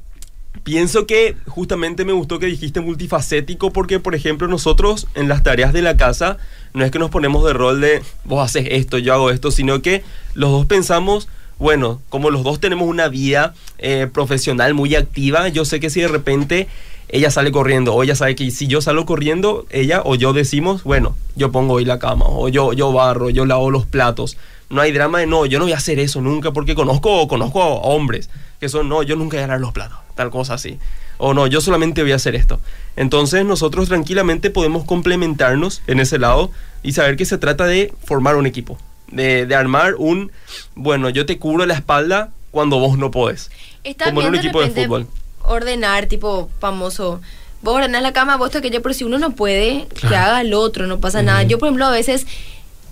pienso 0.63 1.07
que 1.07 1.35
justamente 1.47 2.05
me 2.05 2.13
gustó 2.13 2.39
que 2.39 2.45
dijiste 2.45 2.81
multifacético 2.81 3.71
porque, 3.71 3.99
por 3.99 4.15
ejemplo, 4.15 4.47
nosotros 4.47 5.07
en 5.15 5.27
las 5.27 5.43
tareas 5.43 5.73
de 5.73 5.81
la 5.81 5.97
casa 5.97 6.37
no 6.73 6.85
es 6.85 6.91
que 6.91 6.99
nos 6.99 7.09
ponemos 7.09 7.45
de 7.45 7.53
rol 7.53 7.81
de 7.81 8.01
vos 8.23 8.43
haces 8.43 8.67
esto, 8.69 8.97
yo 8.97 9.13
hago 9.13 9.31
esto, 9.31 9.51
sino 9.51 9.81
que 9.81 10.03
los 10.33 10.51
dos 10.51 10.65
pensamos, 10.65 11.27
bueno, 11.57 12.01
como 12.09 12.29
los 12.29 12.43
dos 12.43 12.59
tenemos 12.59 12.87
una 12.87 13.07
vida 13.07 13.53
eh, 13.79 14.07
profesional 14.11 14.73
muy 14.73 14.95
activa, 14.95 15.47
yo 15.47 15.65
sé 15.65 15.79
que 15.79 15.89
si 15.89 16.01
de 16.01 16.07
repente 16.07 16.67
ella 17.09 17.31
sale 17.31 17.51
corriendo 17.51 17.93
o 17.93 18.03
ella 18.03 18.15
sabe 18.15 18.35
que 18.35 18.51
si 18.51 18.67
yo 18.67 18.81
salgo 18.81 19.05
corriendo, 19.05 19.65
ella 19.69 20.01
o 20.05 20.15
yo 20.15 20.33
decimos, 20.33 20.83
bueno, 20.83 21.15
yo 21.35 21.51
pongo 21.51 21.75
hoy 21.75 21.85
la 21.85 21.99
cama 21.99 22.25
o 22.27 22.49
yo, 22.49 22.73
yo 22.73 22.93
barro, 22.93 23.29
yo 23.29 23.45
lavo 23.45 23.71
los 23.71 23.85
platos. 23.85 24.37
No 24.69 24.81
hay 24.81 24.91
drama 24.91 25.19
de 25.19 25.25
no, 25.25 25.47
yo 25.47 25.57
no 25.57 25.65
voy 25.65 25.73
a 25.73 25.77
hacer 25.77 25.97
eso 25.99 26.21
nunca 26.21 26.51
porque 26.51 26.75
conozco, 26.75 27.27
conozco 27.27 27.61
a 27.61 27.67
hombres 27.67 28.29
que 28.59 28.69
son, 28.69 28.87
no, 28.89 29.01
yo 29.03 29.15
nunca 29.15 29.37
voy 29.37 29.43
a 29.43 29.47
lavar 29.47 29.61
los 29.61 29.71
platos, 29.71 29.97
tal 30.15 30.29
cosa 30.29 30.53
así. 30.53 30.77
O 31.17 31.33
no, 31.33 31.47
yo 31.47 31.61
solamente 31.61 32.01
voy 32.03 32.11
a 32.11 32.15
hacer 32.15 32.35
esto. 32.35 32.59
Entonces 32.95 33.43
nosotros 33.43 33.89
tranquilamente 33.89 34.51
podemos 34.51 34.85
complementarnos 34.85 35.81
en 35.87 35.99
ese 35.99 36.19
lado 36.19 36.51
y 36.83 36.93
saber 36.93 37.17
que 37.17 37.25
se 37.25 37.37
trata 37.37 37.65
de 37.65 37.93
formar 38.03 38.35
un 38.35 38.45
equipo. 38.45 38.77
De, 39.07 39.47
de 39.47 39.55
armar 39.55 39.95
un, 39.95 40.31
bueno, 40.75 41.09
yo 41.09 41.25
te 41.25 41.39
cubro 41.39 41.65
la 41.65 41.73
espalda 41.73 42.29
cuando 42.51 42.79
vos 42.79 42.97
no 42.97 43.09
podés. 43.09 43.49
Está 43.83 44.05
como 44.05 44.21
en 44.21 44.27
un 44.27 44.35
equipo 44.35 44.59
de 44.59 44.67
repente 44.67 44.87
fútbol. 44.87 45.07
Ordenar, 45.49 46.05
tipo 46.05 46.49
famoso. 46.59 47.21
Vos 47.61 47.75
ordenás 47.75 48.01
la 48.01 48.13
cama, 48.13 48.37
vos 48.37 48.47
esto 48.47 48.59
aquello, 48.59 48.81
pero 48.81 48.93
si 48.93 49.03
uno 49.03 49.17
no 49.17 49.31
puede, 49.31 49.87
que 49.99 50.15
haga 50.15 50.41
el 50.41 50.53
otro, 50.53 50.87
no 50.87 50.99
pasa 50.99 51.21
nada. 51.21 51.43
Yo, 51.43 51.57
por 51.59 51.67
ejemplo, 51.67 51.85
a 51.85 51.91
veces 51.91 52.25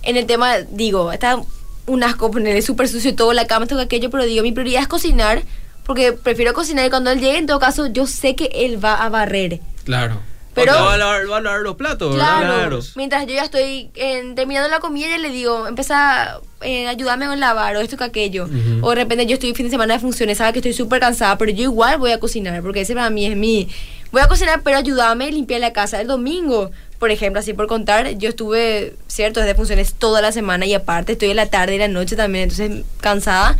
en 0.02 0.16
el 0.16 0.26
tema, 0.26 0.58
digo, 0.70 1.12
está 1.12 1.40
un 1.86 2.02
asco 2.02 2.30
ponerle 2.30 2.62
súper 2.62 2.88
sucio 2.88 3.14
todo 3.14 3.32
la 3.32 3.46
cama, 3.46 3.66
que 3.66 3.74
aquello, 3.80 4.10
pero 4.10 4.24
digo, 4.24 4.42
mi 4.42 4.52
prioridad 4.52 4.82
es 4.82 4.88
cocinar. 4.88 5.42
porque 5.84 6.12
prefiero 6.12 6.52
cocinar 6.52 6.84
y 6.86 6.90
cuando 6.90 7.10
él 7.10 7.20
llegue, 7.20 7.38
en 7.38 7.46
todo 7.46 7.58
caso, 7.58 7.86
yo 7.86 8.06
sé 8.06 8.36
que 8.36 8.50
él 8.52 8.82
va 8.84 9.02
a 9.02 9.08
barrer. 9.08 9.60
Claro. 9.84 10.20
Pero- 10.64 10.72
va 10.74 10.94
a 10.94 10.98
lavar, 10.98 11.30
va 11.30 11.36
a 11.36 11.40
lavar 11.40 11.60
los 11.60 11.76
platos, 11.76 12.14
¿verdad? 12.16 12.40
Claro. 12.40 12.80
Mientras 12.96 13.26
yo 13.26 13.34
ya 13.34 13.44
estoy 13.44 13.90
en- 13.94 14.34
terminando 14.34 14.68
la 14.68 14.80
comida, 14.80 15.08
ya 15.08 15.18
le 15.18 15.30
digo, 15.30 15.66
empieza 15.66 16.34
a 16.36 16.40
ayudarme 16.88 17.26
con 17.26 17.38
lavar 17.40 17.76
o 17.76 17.80
esto 17.80 17.96
que 17.96 18.04
aquello. 18.04 18.44
Ujú. 18.44 18.86
O 18.86 18.90
de 18.90 18.96
repente 18.96 19.26
yo 19.26 19.34
estoy 19.34 19.54
fin 19.54 19.66
de 19.66 19.70
semana 19.70 19.94
de 19.94 20.00
funciones, 20.00 20.38
sabe 20.38 20.52
que 20.52 20.58
estoy 20.58 20.72
súper 20.74 21.00
cansada, 21.00 21.36
pero 21.38 21.50
yo 21.52 21.62
igual 21.62 21.98
voy 21.98 22.12
a 22.12 22.20
cocinar, 22.20 22.60
porque 22.62 22.80
ese 22.82 22.94
para 22.94 23.10
mí 23.10 23.26
es 23.26 23.36
mi... 23.36 23.68
Voy 24.10 24.22
a 24.22 24.26
cocinar, 24.28 24.62
pero 24.64 24.78
ayúdame 24.78 25.26
a 25.26 25.30
limpiar 25.30 25.60
la 25.60 25.72
casa 25.72 26.00
el 26.00 26.06
domingo. 26.06 26.70
Por 26.98 27.10
ejemplo, 27.10 27.38
así 27.40 27.52
por 27.52 27.66
contar, 27.68 28.08
yo 28.18 28.30
estuve, 28.30 28.94
cierto, 29.06 29.38
desde 29.40 29.54
funciones 29.54 29.92
toda 29.94 30.20
la 30.22 30.32
semana 30.32 30.64
y 30.66 30.74
aparte 30.74 31.12
estoy 31.12 31.30
en 31.30 31.36
la 31.36 31.46
tarde 31.46 31.74
y 31.76 31.78
la 31.78 31.88
noche 31.88 32.16
también, 32.16 32.44
entonces 32.50 32.84
cansada. 33.00 33.56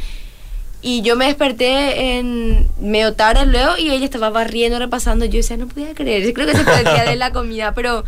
Y 0.80 1.02
yo 1.02 1.16
me 1.16 1.26
desperté 1.26 2.18
en 2.18 2.68
medio 2.80 3.14
tarde 3.14 3.46
luego 3.46 3.76
y 3.78 3.90
ella 3.90 4.04
estaba 4.04 4.30
barriendo, 4.30 4.78
repasando. 4.78 5.24
Yo 5.24 5.38
decía, 5.38 5.56
no 5.56 5.66
podía 5.66 5.92
creer. 5.94 6.22
Yo 6.24 6.32
creo 6.32 6.46
que 6.46 6.52
ese 6.52 6.64
fue 6.64 6.78
el 6.78 6.84
día 6.84 7.04
de 7.04 7.16
la 7.16 7.32
comida, 7.32 7.72
pero, 7.74 8.04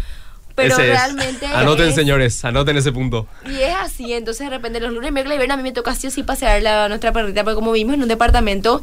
pero 0.55 0.75
Ese 0.75 0.85
es. 0.85 0.91
realmente. 0.91 1.47
Anoten, 1.47 1.89
es- 1.89 1.95
señores, 1.97 2.45
anoten 2.45 2.77
ese 2.77 2.93
punto. 2.93 3.27
Y 3.45 3.61
es 3.61 3.75
así, 3.75 4.13
entonces 4.13 4.49
de 4.49 4.51
repente 4.57 4.79
los 4.79 4.93
lunes, 4.93 5.11
miércoles 5.13 5.35
y 5.35 5.39
viernes 5.39 5.55
a 5.55 5.57
mí 5.57 5.63
me 5.65 5.73
toca 5.73 5.95
sí 5.97 6.07
o 6.07 6.11
sí 6.13 6.23
pasear 6.23 6.63
la, 6.63 6.89
nuestra 6.89 7.11
perrita, 7.13 7.43
porque 7.43 7.57
como 7.57 7.73
vivimos 7.73 7.95
en 7.95 8.03
un 8.03 8.09
departamento, 8.09 8.81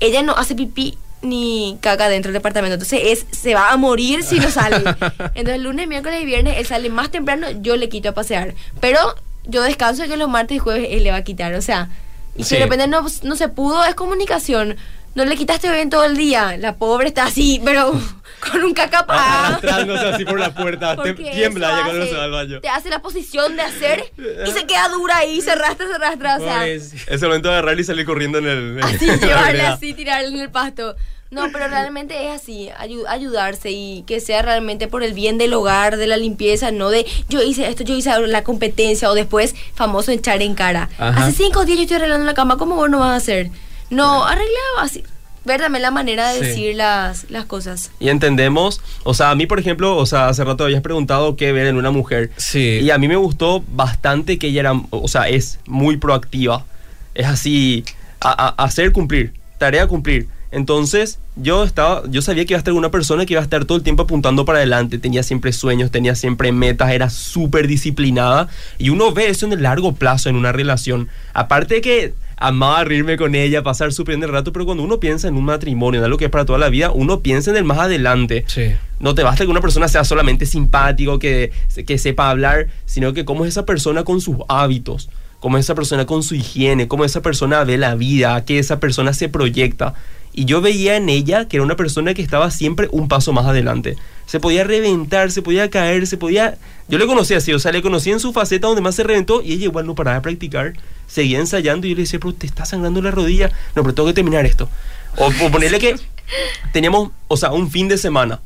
ella 0.00 0.22
no 0.22 0.34
hace 0.36 0.54
pipí 0.54 0.96
ni 1.22 1.76
caca 1.82 2.08
dentro 2.08 2.30
del 2.32 2.38
departamento, 2.38 2.74
entonces 2.74 3.00
es 3.04 3.26
se 3.38 3.52
va 3.54 3.70
a 3.72 3.76
morir 3.76 4.22
si 4.22 4.40
no 4.40 4.50
sale. 4.50 4.78
Entonces 5.34 5.60
lunes, 5.60 5.86
miércoles 5.86 6.22
y 6.22 6.24
viernes 6.24 6.56
él 6.56 6.64
sale 6.64 6.88
más 6.88 7.10
temprano, 7.10 7.48
yo 7.60 7.76
le 7.76 7.90
quito 7.90 8.08
a 8.08 8.12
pasear, 8.12 8.54
pero 8.80 8.98
yo 9.44 9.62
descanso 9.62 10.04
que 10.04 10.16
los 10.16 10.30
martes 10.30 10.56
y 10.56 10.58
jueves 10.60 10.88
él 10.90 11.04
le 11.04 11.10
va 11.10 11.18
a 11.18 11.22
quitar, 11.24 11.52
o 11.52 11.60
sea, 11.60 11.90
y 12.36 12.42
si 12.44 12.50
Sí. 12.50 12.54
de 12.56 12.62
repente 12.62 12.86
no, 12.86 13.06
no 13.22 13.36
se 13.36 13.48
pudo, 13.48 13.84
es 13.84 13.94
comunicación. 13.94 14.76
No 15.12 15.24
le 15.24 15.34
quitaste 15.36 15.68
bien 15.72 15.90
todo 15.90 16.04
el 16.04 16.16
día. 16.16 16.56
La 16.56 16.76
pobre 16.76 17.08
está 17.08 17.24
así, 17.24 17.60
pero 17.64 17.90
con 18.52 18.62
un 18.62 18.72
cacapá. 18.72 19.48
Arrastrándose 19.48 20.06
así 20.06 20.24
por 20.24 20.38
la 20.38 20.54
puerta. 20.54 20.96
te- 21.02 21.14
tiembla 21.14 21.68
ya 21.78 21.82
cuando 21.84 22.02
hace- 22.02 22.10
se 22.12 22.16
va 22.16 22.24
al 22.24 22.30
baño. 22.30 22.60
Te 22.60 22.68
hace 22.68 22.90
la 22.90 23.02
posición 23.02 23.56
de 23.56 23.62
hacer 23.62 24.04
y 24.46 24.50
se 24.52 24.66
queda 24.66 24.88
dura 24.88 25.16
ahí, 25.18 25.40
se 25.40 25.50
arrastra, 25.50 25.86
se 25.88 25.94
arrastra. 25.94 26.36
O 26.36 26.40
sea. 26.40 26.66
Es 26.68 26.94
el 27.08 27.20
momento 27.22 27.48
de 27.48 27.54
agarrar 27.54 27.80
y 27.80 27.82
salir 27.84 28.06
corriendo 28.06 28.38
en 28.38 28.46
el. 28.46 28.78
en 28.78 28.84
así, 28.84 29.06
llevarle 29.06 29.62
así, 29.62 29.94
tirarle 29.94 30.28
en 30.28 30.38
el 30.38 30.50
pasto. 30.50 30.94
No, 31.30 31.42
pero 31.52 31.68
realmente 31.68 32.26
es 32.28 32.42
así, 32.42 32.70
ayu- 32.80 33.06
ayudarse 33.08 33.70
y 33.70 34.02
que 34.06 34.18
sea 34.18 34.42
realmente 34.42 34.88
por 34.88 35.04
el 35.04 35.12
bien 35.12 35.38
del 35.38 35.52
hogar, 35.54 35.96
de 35.96 36.08
la 36.08 36.16
limpieza, 36.16 36.72
no 36.72 36.90
de 36.90 37.06
yo 37.28 37.40
hice 37.40 37.68
esto, 37.68 37.84
yo 37.84 37.94
hice 37.94 38.10
la 38.26 38.42
competencia 38.42 39.08
o 39.08 39.14
después 39.14 39.54
famoso 39.74 40.10
echar 40.10 40.42
en 40.42 40.54
cara. 40.56 40.88
Ajá. 40.98 41.26
Hace 41.26 41.44
cinco 41.44 41.64
días 41.64 41.76
yo 41.78 41.82
estoy 41.82 41.96
arreglando 41.98 42.26
la 42.26 42.34
cama, 42.34 42.56
¿cómo 42.56 42.74
vos 42.74 42.90
no 42.90 42.98
vas 42.98 43.10
a 43.10 43.16
hacer? 43.16 43.50
No, 43.90 44.24
arreglaba 44.24 44.82
así. 44.82 45.04
Ver 45.44 45.60
también 45.60 45.82
la 45.82 45.90
manera 45.92 46.32
de 46.32 46.40
Sí. 46.40 46.44
decir 46.46 46.74
las, 46.76 47.30
las 47.30 47.44
cosas. 47.46 47.92
Y 48.00 48.08
entendemos, 48.08 48.80
o 49.04 49.14
sea, 49.14 49.30
a 49.30 49.34
mí, 49.36 49.46
por 49.46 49.58
ejemplo, 49.60 49.96
o 49.96 50.06
sea, 50.06 50.28
hace 50.28 50.42
rato 50.44 50.64
habías 50.64 50.82
preguntado 50.82 51.36
qué 51.36 51.52
ver 51.52 51.66
en 51.68 51.76
una 51.76 51.90
mujer. 51.92 52.30
Sí. 52.36 52.80
Y 52.82 52.90
a 52.90 52.98
mí 52.98 53.06
me 53.08 53.16
gustó 53.16 53.62
bastante 53.68 54.36
que 54.38 54.48
ella 54.48 54.60
era, 54.60 54.72
o 54.90 55.06
sea, 55.08 55.28
es 55.28 55.60
muy 55.66 55.96
proactiva. 55.96 56.66
Es 57.14 57.26
así, 57.26 57.84
a, 58.20 58.48
a- 58.48 58.64
hacer 58.64 58.92
cumplir, 58.92 59.32
tarea 59.58 59.86
cumplir. 59.86 60.28
Entonces, 60.52 61.18
yo 61.36 61.62
estaba, 61.62 62.02
yo 62.08 62.22
sabía 62.22 62.44
que 62.44 62.54
iba 62.54 62.58
a 62.58 62.60
estar 62.60 62.74
una 62.74 62.90
persona 62.90 63.24
que 63.24 63.34
iba 63.34 63.40
a 63.40 63.44
estar 63.44 63.64
todo 63.64 63.78
el 63.78 63.84
tiempo 63.84 64.02
apuntando 64.02 64.44
para 64.44 64.58
adelante, 64.58 64.98
tenía 64.98 65.22
siempre 65.22 65.52
sueños, 65.52 65.90
tenía 65.90 66.14
siempre 66.14 66.50
metas, 66.50 66.90
era 66.90 67.08
súper 67.08 67.68
disciplinada. 67.68 68.48
Y 68.78 68.90
uno 68.90 69.12
ve 69.12 69.28
eso 69.28 69.46
en 69.46 69.52
el 69.52 69.62
largo 69.62 69.94
plazo 69.94 70.28
en 70.28 70.36
una 70.36 70.50
relación. 70.50 71.08
Aparte 71.34 71.76
de 71.76 71.80
que 71.80 72.14
amaba 72.40 72.82
reírme 72.82 73.16
con 73.16 73.34
ella, 73.34 73.62
pasar 73.62 73.92
súper 73.92 74.16
bien 74.16 74.24
el 74.24 74.32
rato, 74.32 74.52
pero 74.52 74.64
cuando 74.64 74.82
uno 74.82 74.98
piensa 74.98 75.28
en 75.28 75.36
un 75.36 75.44
matrimonio, 75.44 76.00
en 76.00 76.04
algo 76.04 76.16
que 76.16 76.24
es 76.24 76.30
para 76.30 76.46
toda 76.46 76.58
la 76.58 76.70
vida, 76.70 76.90
uno 76.90 77.20
piensa 77.20 77.50
en 77.50 77.58
el 77.58 77.64
más 77.64 77.78
adelante. 77.78 78.44
Sí. 78.48 78.72
No 78.98 79.14
te 79.14 79.22
basta 79.22 79.44
que 79.44 79.50
una 79.50 79.60
persona 79.60 79.86
sea 79.88 80.04
solamente 80.04 80.46
simpático, 80.46 81.18
que, 81.18 81.52
que 81.86 81.98
sepa 81.98 82.30
hablar, 82.30 82.68
sino 82.86 83.12
que 83.12 83.24
cómo 83.24 83.44
es 83.44 83.50
esa 83.50 83.66
persona 83.66 84.04
con 84.04 84.20
sus 84.20 84.36
hábitos, 84.48 85.10
cómo 85.38 85.58
es 85.58 85.66
esa 85.66 85.74
persona 85.74 86.06
con 86.06 86.22
su 86.22 86.34
higiene, 86.34 86.88
cómo 86.88 87.04
esa 87.04 87.20
persona 87.20 87.62
ve 87.62 87.76
la 87.76 87.94
vida, 87.94 88.34
a 88.34 88.44
qué 88.44 88.58
esa 88.58 88.80
persona 88.80 89.12
se 89.12 89.28
proyecta. 89.28 89.94
Y 90.32 90.44
yo 90.44 90.60
veía 90.60 90.96
en 90.96 91.08
ella 91.08 91.48
que 91.48 91.56
era 91.56 91.64
una 91.64 91.76
persona 91.76 92.14
que 92.14 92.22
estaba 92.22 92.50
siempre 92.50 92.88
un 92.92 93.08
paso 93.08 93.32
más 93.32 93.46
adelante. 93.46 93.96
Se 94.26 94.38
podía 94.38 94.64
reventar, 94.64 95.32
se 95.32 95.42
podía 95.42 95.70
caer, 95.70 96.06
se 96.06 96.16
podía... 96.16 96.56
Yo 96.88 96.98
le 96.98 97.06
conocía 97.06 97.38
así, 97.38 97.52
o 97.52 97.58
sea, 97.58 97.72
le 97.72 97.82
conocí 97.82 98.10
en 98.10 98.20
su 98.20 98.32
faceta 98.32 98.68
donde 98.68 98.82
más 98.82 98.94
se 98.94 99.02
reventó 99.02 99.42
y 99.42 99.52
ella 99.52 99.64
igual 99.64 99.86
no 99.86 99.94
paraba 99.94 100.16
de 100.16 100.22
practicar, 100.22 100.74
seguía 101.06 101.38
ensayando 101.38 101.86
y 101.86 101.90
yo 101.90 101.96
le 101.96 102.02
decía, 102.02 102.20
pero 102.20 102.34
te 102.34 102.46
está 102.46 102.64
sangrando 102.64 103.02
la 103.02 103.10
rodilla, 103.10 103.50
no, 103.74 103.82
pero 103.82 103.94
tengo 103.94 104.08
que 104.08 104.14
terminar 104.14 104.46
esto. 104.46 104.68
O, 105.16 105.26
o 105.26 105.50
ponerle 105.50 105.78
que 105.78 105.96
teníamos, 106.72 107.10
o 107.26 107.36
sea, 107.36 107.50
un 107.50 107.70
fin 107.70 107.88
de 107.88 107.98
semana. 107.98 108.40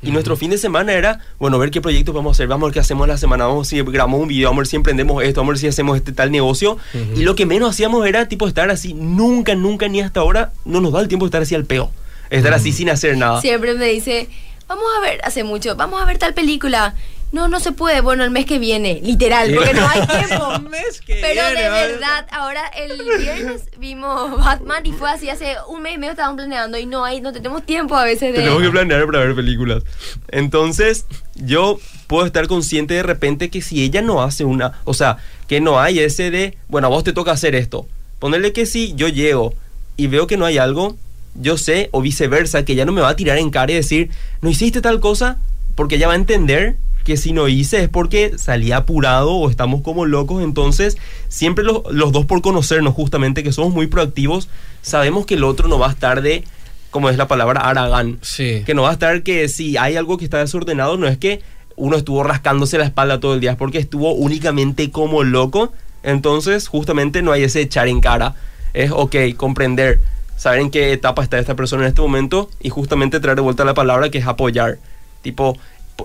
Y 0.00 0.12
nuestro 0.12 0.36
fin 0.36 0.50
de 0.50 0.58
semana 0.58 0.92
era, 0.92 1.20
bueno, 1.40 1.58
ver 1.58 1.70
qué 1.70 1.80
proyectos 1.80 2.14
vamos 2.14 2.30
a 2.30 2.32
hacer, 2.36 2.46
vamos 2.46 2.66
a 2.66 2.68
ver 2.68 2.74
qué 2.74 2.80
hacemos 2.80 3.08
la 3.08 3.16
semana, 3.16 3.46
vamos 3.46 3.66
a 3.72 3.76
ver 3.76 3.84
si 3.84 3.90
grabamos 3.90 4.20
un 4.20 4.28
video, 4.28 4.48
vamos 4.48 4.58
a 4.58 4.62
ver 4.62 4.66
si 4.68 4.76
emprendemos 4.76 5.22
esto, 5.24 5.40
vamos 5.40 5.50
a 5.50 5.54
ver 5.54 5.58
si 5.58 5.66
hacemos 5.66 5.96
este 5.96 6.12
tal 6.12 6.30
negocio. 6.30 6.78
Ujú. 6.94 7.20
Y 7.20 7.24
lo 7.24 7.34
que 7.34 7.46
menos 7.46 7.70
hacíamos 7.70 8.06
era, 8.06 8.28
tipo, 8.28 8.46
estar 8.46 8.70
así, 8.70 8.94
nunca, 8.94 9.56
nunca, 9.56 9.88
ni 9.88 10.00
hasta 10.00 10.20
ahora, 10.20 10.52
no 10.64 10.80
nos 10.80 10.92
da 10.92 11.00
el 11.00 11.08
tiempo 11.08 11.26
de 11.26 11.28
estar 11.28 11.42
así 11.42 11.54
al 11.56 11.64
peo. 11.64 11.90
Estar 12.30 12.52
así 12.52 12.72
sin 12.72 12.90
hacer 12.90 13.16
nada. 13.16 13.40
Siempre 13.40 13.74
me 13.74 13.86
dice, 13.86 14.28
vamos 14.68 14.84
a 14.98 15.00
ver, 15.00 15.20
hace 15.24 15.42
mucho, 15.44 15.74
vamos 15.74 16.00
a 16.00 16.04
ver 16.04 16.18
tal 16.18 16.34
película. 16.34 16.94
No, 17.30 17.46
no 17.48 17.60
se 17.60 17.72
puede, 17.72 18.00
bueno, 18.00 18.24
el 18.24 18.30
mes 18.30 18.46
que 18.46 18.58
viene, 18.58 19.00
literal, 19.02 19.52
porque 19.54 19.74
no 19.74 19.86
hay 19.86 20.06
tiempo. 20.26 20.58
Mes 20.70 21.00
que 21.02 21.18
Pero 21.20 21.46
viene, 21.46 21.62
de 21.62 21.68
¿vale? 21.68 21.92
verdad, 21.92 22.26
ahora 22.30 22.66
el 22.68 22.98
viernes 23.18 23.62
vimos 23.78 24.38
Batman 24.38 24.86
y 24.86 24.92
fue 24.92 25.10
así, 25.10 25.28
hace 25.28 25.56
un 25.68 25.82
mes 25.82 25.94
y 25.94 25.98
medio 25.98 26.12
estaban 26.12 26.36
planeando 26.36 26.78
y 26.78 26.86
no 26.86 27.04
hay, 27.04 27.20
no 27.20 27.32
tenemos 27.32 27.64
tiempo 27.66 27.96
a 27.96 28.04
veces 28.04 28.32
de... 28.32 28.38
Tenemos 28.38 28.62
que 28.62 28.70
planear 28.70 29.04
para 29.06 29.18
ver 29.20 29.34
películas. 29.34 29.82
Entonces, 30.30 31.04
yo 31.34 31.78
puedo 32.06 32.24
estar 32.24 32.46
consciente 32.48 32.94
de 32.94 33.02
repente 33.02 33.50
que 33.50 33.60
si 33.60 33.82
ella 33.82 34.00
no 34.00 34.22
hace 34.22 34.44
una, 34.44 34.80
o 34.84 34.94
sea, 34.94 35.18
que 35.46 35.60
no 35.60 35.80
hay 35.80 36.00
ese 36.00 36.30
de, 36.30 36.56
bueno, 36.68 36.86
a 36.86 36.90
vos 36.90 37.04
te 37.04 37.12
toca 37.12 37.32
hacer 37.32 37.54
esto. 37.54 37.86
Ponerle 38.18 38.52
que 38.52 38.64
si 38.64 38.94
yo 38.94 39.08
llego 39.08 39.54
y 39.96 40.06
veo 40.06 40.26
que 40.26 40.38
no 40.38 40.46
hay 40.46 40.56
algo, 40.58 40.96
yo 41.34 41.58
sé, 41.58 41.88
o 41.92 42.00
viceversa, 42.00 42.64
que 42.64 42.72
ella 42.72 42.86
no 42.86 42.92
me 42.92 43.02
va 43.02 43.10
a 43.10 43.16
tirar 43.16 43.36
en 43.38 43.50
cara 43.50 43.72
y 43.72 43.74
decir, 43.76 44.10
no 44.40 44.48
hiciste 44.48 44.80
tal 44.80 44.98
cosa, 45.00 45.38
porque 45.74 45.96
ella 45.96 46.08
va 46.08 46.14
a 46.14 46.16
entender 46.16 46.76
que 47.08 47.16
si 47.16 47.32
no 47.32 47.48
hice 47.48 47.82
es 47.82 47.88
porque 47.88 48.36
salí 48.36 48.70
apurado 48.70 49.32
o 49.32 49.48
estamos 49.48 49.80
como 49.80 50.04
locos. 50.04 50.42
Entonces, 50.42 50.98
siempre 51.28 51.64
los, 51.64 51.90
los 51.90 52.12
dos 52.12 52.26
por 52.26 52.42
conocernos 52.42 52.92
justamente, 52.92 53.42
que 53.42 53.50
somos 53.50 53.72
muy 53.72 53.86
proactivos, 53.86 54.50
sabemos 54.82 55.24
que 55.24 55.36
el 55.36 55.44
otro 55.44 55.68
no 55.68 55.78
va 55.78 55.86
a 55.86 55.92
estar 55.92 56.20
de, 56.20 56.44
como 56.90 57.08
es 57.08 57.16
la 57.16 57.26
palabra, 57.26 57.62
aragán. 57.62 58.18
Sí. 58.20 58.62
Que 58.66 58.74
no 58.74 58.82
va 58.82 58.90
a 58.90 58.92
estar 58.92 59.22
que 59.22 59.48
si 59.48 59.78
hay 59.78 59.96
algo 59.96 60.18
que 60.18 60.26
está 60.26 60.36
desordenado, 60.36 60.98
no 60.98 61.06
es 61.06 61.16
que 61.16 61.40
uno 61.76 61.96
estuvo 61.96 62.22
rascándose 62.24 62.76
la 62.76 62.84
espalda 62.84 63.20
todo 63.20 63.32
el 63.32 63.40
día, 63.40 63.52
es 63.52 63.56
porque 63.56 63.78
estuvo 63.78 64.12
únicamente 64.12 64.90
como 64.90 65.24
loco. 65.24 65.72
Entonces, 66.02 66.68
justamente 66.68 67.22
no 67.22 67.32
hay 67.32 67.44
ese 67.44 67.62
echar 67.62 67.88
en 67.88 68.02
cara. 68.02 68.34
Es, 68.74 68.90
ok, 68.90 69.16
comprender, 69.34 70.00
saber 70.36 70.60
en 70.60 70.70
qué 70.70 70.92
etapa 70.92 71.22
está 71.22 71.38
esta 71.38 71.56
persona 71.56 71.84
en 71.84 71.88
este 71.88 72.02
momento 72.02 72.50
y 72.60 72.68
justamente 72.68 73.18
traer 73.18 73.36
de 73.36 73.42
vuelta 73.42 73.64
la 73.64 73.72
palabra 73.72 74.10
que 74.10 74.18
es 74.18 74.26
apoyar. 74.26 74.76
Tipo, 75.22 75.56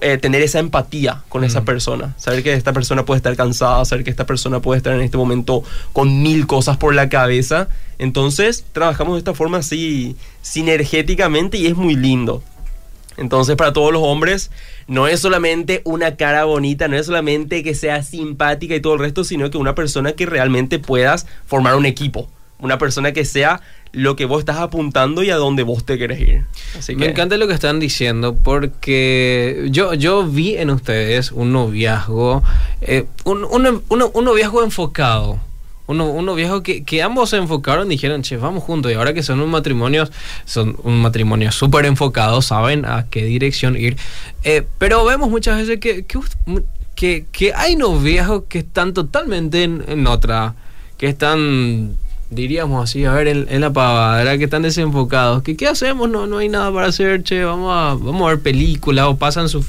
eh, 0.01 0.17
tener 0.17 0.41
esa 0.41 0.59
empatía 0.59 1.23
con 1.29 1.43
esa 1.43 1.63
persona. 1.63 2.15
Saber 2.17 2.43
que 2.43 2.53
esta 2.53 2.73
persona 2.73 3.05
puede 3.05 3.17
estar 3.17 3.35
cansada, 3.35 3.85
saber 3.85 4.03
que 4.03 4.09
esta 4.09 4.25
persona 4.25 4.59
puede 4.59 4.77
estar 4.77 4.93
en 4.93 5.01
este 5.01 5.17
momento 5.17 5.63
con 5.93 6.21
mil 6.23 6.47
cosas 6.47 6.77
por 6.77 6.95
la 6.95 7.09
cabeza. 7.09 7.67
Entonces, 7.99 8.65
trabajamos 8.71 9.15
de 9.15 9.19
esta 9.19 9.33
forma 9.33 9.59
así, 9.59 10.15
sinergéticamente 10.41 11.57
y 11.57 11.67
es 11.67 11.75
muy 11.75 11.95
lindo. 11.95 12.43
Entonces, 13.17 13.55
para 13.55 13.73
todos 13.73 13.93
los 13.93 14.01
hombres, 14.01 14.49
no 14.87 15.07
es 15.07 15.19
solamente 15.19 15.81
una 15.85 16.15
cara 16.15 16.45
bonita, 16.45 16.87
no 16.87 16.97
es 16.97 17.05
solamente 17.05 17.63
que 17.63 17.75
sea 17.75 18.01
simpática 18.01 18.75
y 18.75 18.81
todo 18.81 18.93
el 18.93 18.99
resto, 18.99 19.23
sino 19.23 19.49
que 19.49 19.57
una 19.57 19.75
persona 19.75 20.13
que 20.13 20.25
realmente 20.25 20.79
puedas 20.79 21.27
formar 21.45 21.75
un 21.75 21.85
equipo. 21.85 22.29
Una 22.63 22.77
persona 22.79 23.11
que 23.11 23.25
sea 23.25 23.61
lo 23.91 24.15
que 24.15 24.25
vos 24.25 24.39
estás 24.39 24.57
apuntando 24.57 25.21
y 25.21 25.29
a 25.29 25.35
donde 25.35 25.61
vos 25.63 25.85
te 25.85 25.97
querés 25.99 26.19
ir. 26.21 26.45
Así 26.77 26.95
Me 26.95 27.05
que- 27.05 27.11
encanta 27.11 27.37
lo 27.37 27.47
que 27.47 27.53
están 27.53 27.79
diciendo 27.79 28.35
porque 28.35 29.67
yo, 29.69 29.93
yo 29.93 30.25
vi 30.25 30.55
en 30.55 30.69
ustedes 30.71 31.31
un 31.31 31.51
noviazgo, 31.53 32.41
eh, 32.81 33.05
un, 33.25 33.43
un- 33.43 33.83
un- 33.89 34.09
un 34.13 34.25
noviazgo 34.25 34.63
enfocado. 34.63 35.39
Un, 35.85 35.97
no- 35.97 36.09
un 36.09 36.25
noviazgo 36.25 36.63
que, 36.63 36.85
que 36.85 37.03
ambos 37.03 37.31
se 37.31 37.37
enfocaron 37.37 37.87
y 37.87 37.95
dijeron, 37.95 38.21
che, 38.23 38.37
vamos 38.37 38.63
juntos. 38.63 38.89
Y 38.91 38.95
ahora 38.95 39.13
que 39.13 39.21
son 39.21 39.41
un 39.41 39.49
matrimonio, 39.49 40.07
son 40.45 40.77
un 40.83 41.01
matrimonio 41.01 41.51
súper 41.51 41.85
enfocado, 41.85 42.41
saben 42.41 42.85
a 42.85 43.07
qué 43.09 43.25
dirección 43.25 43.75
ir. 43.75 43.97
Eh, 44.45 44.63
pero 44.77 45.03
vemos 45.03 45.29
muchas 45.29 45.57
veces 45.57 45.79
que, 45.81 46.05
que, 46.95 47.25
que 47.31 47.53
hay 47.53 47.75
noviazgos 47.75 48.43
que 48.47 48.59
están 48.59 48.93
totalmente 48.93 49.63
en, 49.63 49.83
en 49.89 50.07
otra, 50.07 50.55
que 50.97 51.07
están 51.09 51.97
diríamos 52.29 52.83
así, 52.83 53.05
a 53.05 53.13
ver, 53.13 53.27
en, 53.27 53.47
en 53.49 53.61
la 53.61 53.71
pavadera 53.71 54.37
que 54.37 54.45
están 54.45 54.61
desenfocados, 54.61 55.43
que 55.43 55.55
qué 55.55 55.67
hacemos, 55.67 56.09
no, 56.09 56.27
no 56.27 56.39
hay 56.39 56.49
nada 56.49 56.71
para 56.71 56.87
hacer, 56.87 57.23
che, 57.23 57.43
vamos 57.43 57.71
a, 57.71 57.93
vamos 57.93 58.23
a 58.23 58.29
ver 58.29 58.39
películas 58.39 59.05
o 59.07 59.17
pasan 59.17 59.49
su, 59.49 59.63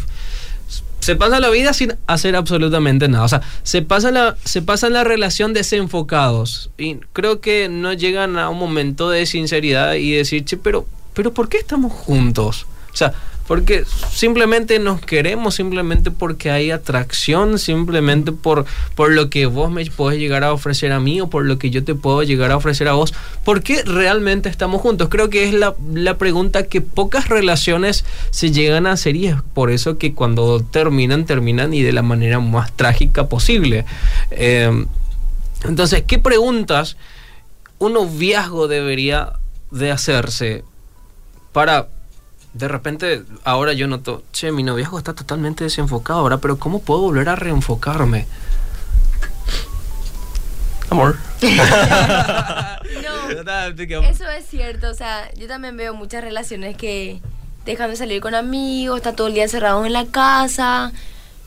se 1.04 1.16
pasa 1.16 1.38
la 1.38 1.50
vida 1.50 1.74
sin 1.74 1.96
hacer 2.06 2.34
absolutamente 2.34 3.08
nada. 3.08 3.24
O 3.24 3.28
sea, 3.28 3.42
se 3.62 3.82
pasa 3.82 4.10
la, 4.10 4.36
se 4.42 4.62
pasa 4.62 4.88
la 4.88 5.04
relación 5.04 5.52
desenfocados. 5.52 6.70
Y 6.78 6.96
creo 7.12 7.40
que 7.42 7.68
no 7.68 7.92
llegan 7.92 8.38
a 8.38 8.48
un 8.48 8.58
momento 8.58 9.10
de 9.10 9.26
sinceridad 9.26 9.94
y 9.94 10.12
decir, 10.12 10.46
che, 10.46 10.56
pero, 10.56 10.86
pero 11.12 11.34
¿por 11.34 11.50
qué 11.50 11.58
estamos 11.58 11.92
juntos? 11.92 12.66
O 12.90 12.96
sea, 12.96 13.12
porque 13.46 13.84
simplemente 14.10 14.78
nos 14.78 15.00
queremos, 15.00 15.54
simplemente 15.54 16.10
porque 16.10 16.50
hay 16.50 16.70
atracción, 16.70 17.58
simplemente 17.58 18.32
por, 18.32 18.64
por 18.94 19.12
lo 19.12 19.28
que 19.28 19.46
vos 19.46 19.70
me 19.70 19.84
podés 19.86 20.18
llegar 20.18 20.44
a 20.44 20.52
ofrecer 20.52 20.92
a 20.92 21.00
mí 21.00 21.20
o 21.20 21.28
por 21.28 21.44
lo 21.44 21.58
que 21.58 21.70
yo 21.70 21.84
te 21.84 21.94
puedo 21.94 22.22
llegar 22.22 22.50
a 22.52 22.56
ofrecer 22.56 22.88
a 22.88 22.94
vos. 22.94 23.12
¿Por 23.44 23.62
qué 23.62 23.82
realmente 23.82 24.48
estamos 24.48 24.80
juntos? 24.80 25.08
Creo 25.10 25.28
que 25.28 25.48
es 25.48 25.54
la, 25.54 25.74
la 25.92 26.16
pregunta 26.16 26.64
que 26.64 26.80
pocas 26.80 27.28
relaciones 27.28 28.04
se 28.30 28.50
llegan 28.50 28.86
a 28.86 28.92
hacer 28.92 29.16
y 29.16 29.26
es 29.26 29.36
por 29.52 29.70
eso 29.70 29.98
que 29.98 30.14
cuando 30.14 30.60
terminan, 30.60 31.26
terminan 31.26 31.74
y 31.74 31.82
de 31.82 31.92
la 31.92 32.02
manera 32.02 32.40
más 32.40 32.72
trágica 32.72 33.28
posible. 33.28 33.84
Eh, 34.30 34.86
entonces, 35.64 36.04
¿qué 36.06 36.18
preguntas 36.18 36.96
un 37.78 37.94
noviazgo 37.94 38.68
debería 38.68 39.34
de 39.70 39.90
hacerse 39.90 40.64
para 41.52 41.88
de 42.54 42.68
repente 42.68 43.24
ahora 43.42 43.72
yo 43.72 43.88
noto, 43.88 44.22
che, 44.32 44.52
mi 44.52 44.62
noviazgo 44.62 44.96
está 44.96 45.12
totalmente 45.12 45.64
desenfocado 45.64 46.20
ahora, 46.20 46.38
pero 46.38 46.58
¿cómo 46.58 46.80
puedo 46.80 47.00
volver 47.00 47.28
a 47.28 47.36
reenfocarme? 47.36 48.26
Amor. 50.88 51.16
no, 51.42 51.48
eso 54.08 54.30
es 54.30 54.46
cierto, 54.48 54.90
o 54.90 54.94
sea, 54.94 55.28
yo 55.34 55.48
también 55.48 55.76
veo 55.76 55.94
muchas 55.94 56.22
relaciones 56.22 56.76
que 56.76 57.20
dejan 57.66 57.90
de 57.90 57.96
salir 57.96 58.20
con 58.20 58.36
amigos, 58.36 58.98
está 58.98 59.14
todo 59.14 59.26
el 59.26 59.34
día 59.34 59.42
encerrados 59.42 59.84
en 59.86 59.92
la 59.92 60.06
casa. 60.06 60.92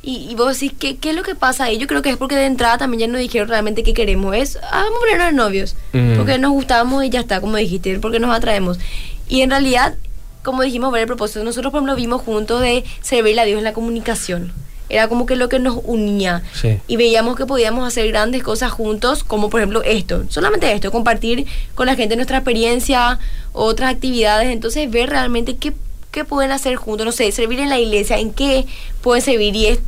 Y, 0.04 0.30
y 0.30 0.36
vos 0.36 0.60
decís, 0.60 0.78
¿qué, 0.78 0.98
¿qué 0.98 1.12
es 1.12 1.16
lo 1.16 1.24
que 1.24 1.36
pasa 1.36 1.64
ahí? 1.66 1.78
Yo 1.78 1.88
creo 1.88 2.02
que 2.02 2.10
es 2.12 2.18
porque 2.18 2.36
de 2.36 2.46
entrada 2.46 2.78
también 2.78 3.02
ya 3.02 3.08
nos 3.08 3.20
dijeron 3.20 3.50
realmente 3.50 3.84
qué 3.84 3.94
queremos. 3.94 4.36
Es, 4.36 4.58
ah, 4.58 4.84
vamos 4.84 4.98
a 4.98 5.00
ponernos 5.00 5.34
novios. 5.34 5.76
Porque 5.92 6.38
nos 6.38 6.52
gustamos 6.52 7.04
y 7.04 7.10
ya 7.10 7.20
está, 7.20 7.42
como 7.42 7.58
dijiste, 7.58 8.00
porque 8.00 8.20
nos 8.20 8.34
atraemos. 8.36 8.80
Y 9.28 9.42
en 9.42 9.50
realidad 9.50 9.96
como 10.44 10.62
dijimos, 10.64 10.92
ver 10.92 11.02
el 11.02 11.08
propósito. 11.08 11.44
Nosotros, 11.44 11.72
por 11.72 11.80
ejemplo, 11.80 11.96
vimos 11.96 12.22
juntos 12.22 12.62
de 12.62 12.84
servirle 13.02 13.42
a 13.42 13.46
Dios 13.46 13.58
en 13.58 13.64
la 13.64 13.74
comunicación. 13.74 14.54
Era 14.90 15.10
como 15.10 15.26
que 15.26 15.36
lo 15.36 15.50
que 15.50 15.60
nos 15.60 15.80
unía. 15.84 16.44
Y 16.88 16.96
veíamos 16.96 17.36
que 17.36 17.46
podíamos 17.46 17.86
hacer 17.86 18.08
grandes 18.08 18.42
cosas 18.42 18.72
juntos, 18.72 19.24
como 19.24 19.50
por 19.50 19.60
ejemplo 19.60 19.84
esto. 19.84 20.24
Solamente 20.30 20.72
esto, 20.72 20.92
compartir 20.92 21.46
con 21.76 21.88
la 21.88 21.96
gente 21.96 22.16
nuestra 22.16 22.38
experiencia, 22.38 23.20
otras 23.52 23.92
actividades. 23.94 24.50
Entonces, 24.50 24.90
ver 24.90 25.10
realmente 25.10 25.58
qué, 25.58 25.74
qué 26.12 26.24
pueden 26.24 26.52
hacer 26.52 26.78
juntos. 26.78 27.06
No 27.06 27.12
sé, 27.12 27.32
servir 27.34 27.60
en 27.60 27.70
la 27.70 27.80
iglesia, 27.80 28.18
en 28.18 28.32
qué 28.32 28.66
pueden 29.02 29.22
servir. 29.22 29.56
Y 29.56 29.66
es, 29.66 29.80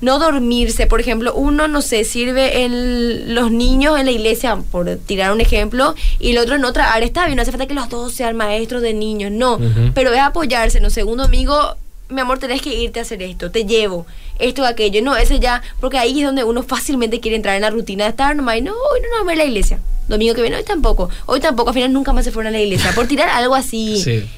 no 0.00 0.18
dormirse, 0.18 0.86
por 0.86 1.00
ejemplo, 1.00 1.34
uno, 1.34 1.68
no 1.68 1.82
sé, 1.82 2.04
sirve 2.04 2.64
en 2.64 3.34
los 3.34 3.50
niños 3.50 3.98
en 3.98 4.06
la 4.06 4.12
iglesia, 4.12 4.56
por 4.70 4.96
tirar 4.96 5.32
un 5.32 5.40
ejemplo, 5.40 5.94
y 6.18 6.30
el 6.30 6.38
otro 6.38 6.54
en 6.56 6.64
otra 6.64 6.92
área, 6.92 7.06
está 7.06 7.24
bien, 7.26 7.36
no 7.36 7.42
hace 7.42 7.50
falta 7.50 7.66
que 7.66 7.74
los 7.74 7.88
dos 7.88 8.12
sean 8.12 8.36
maestros 8.36 8.82
de 8.82 8.94
niños, 8.94 9.32
no, 9.32 9.58
pero 9.94 10.12
es 10.12 10.20
apoyarse, 10.20 10.80
no 10.80 10.90
sé, 10.90 11.04
un 11.04 11.18
domingo, 11.18 11.76
mi 12.08 12.20
amor, 12.20 12.38
tenés 12.38 12.62
que 12.62 12.74
irte 12.74 13.00
a 13.00 13.02
hacer 13.02 13.22
esto, 13.22 13.50
te 13.50 13.64
llevo, 13.64 14.06
esto, 14.38 14.64
aquello, 14.64 15.02
no, 15.02 15.16
ese 15.16 15.40
ya, 15.40 15.62
porque 15.80 15.98
ahí 15.98 16.20
es 16.20 16.26
donde 16.26 16.44
uno 16.44 16.62
fácilmente 16.62 17.20
quiere 17.20 17.36
entrar 17.36 17.56
en 17.56 17.62
la 17.62 17.70
rutina 17.70 18.04
de 18.04 18.10
estar 18.10 18.34
nomás, 18.36 18.58
y 18.58 18.62
no, 18.62 18.72
hoy 18.72 19.00
no 19.00 19.08
nos 19.08 19.18
vamos 19.18 19.32
a 19.32 19.36
la 19.36 19.44
iglesia, 19.44 19.80
domingo 20.08 20.34
que 20.34 20.42
viene, 20.42 20.56
hoy 20.56 20.64
tampoco, 20.64 21.10
hoy 21.26 21.40
tampoco, 21.40 21.70
al 21.70 21.74
final 21.74 21.92
nunca 21.92 22.12
más 22.12 22.24
se 22.24 22.32
fueron 22.32 22.54
a 22.54 22.56
la 22.56 22.62
iglesia, 22.62 22.92
por 22.94 23.06
tirar 23.06 23.28
algo 23.28 23.54
así. 23.54 24.00
Sí 24.02 24.28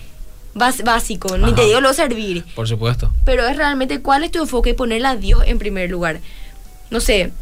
básico, 0.55 1.39
ni 1.39 1.55
te 1.55 1.65
digo 1.65 1.81
lo 1.81 1.93
servir. 1.93 2.45
Por 2.55 2.69
supuesto. 2.69 3.13
Pero 3.25 3.47
es 3.47 3.57
realmente 3.57 4.01
cuál 4.01 4.25
es 4.25 4.31
tu 4.31 4.41
enfoque 4.41 4.71
y 4.71 4.75
ponerle 4.75 5.09
a 5.09 5.17
Dios 5.17 5.43
en 5.47 5.59
primer 5.59 5.91
lugar. 5.91 6.21
No 6.91 7.01
sé, 7.01 7.33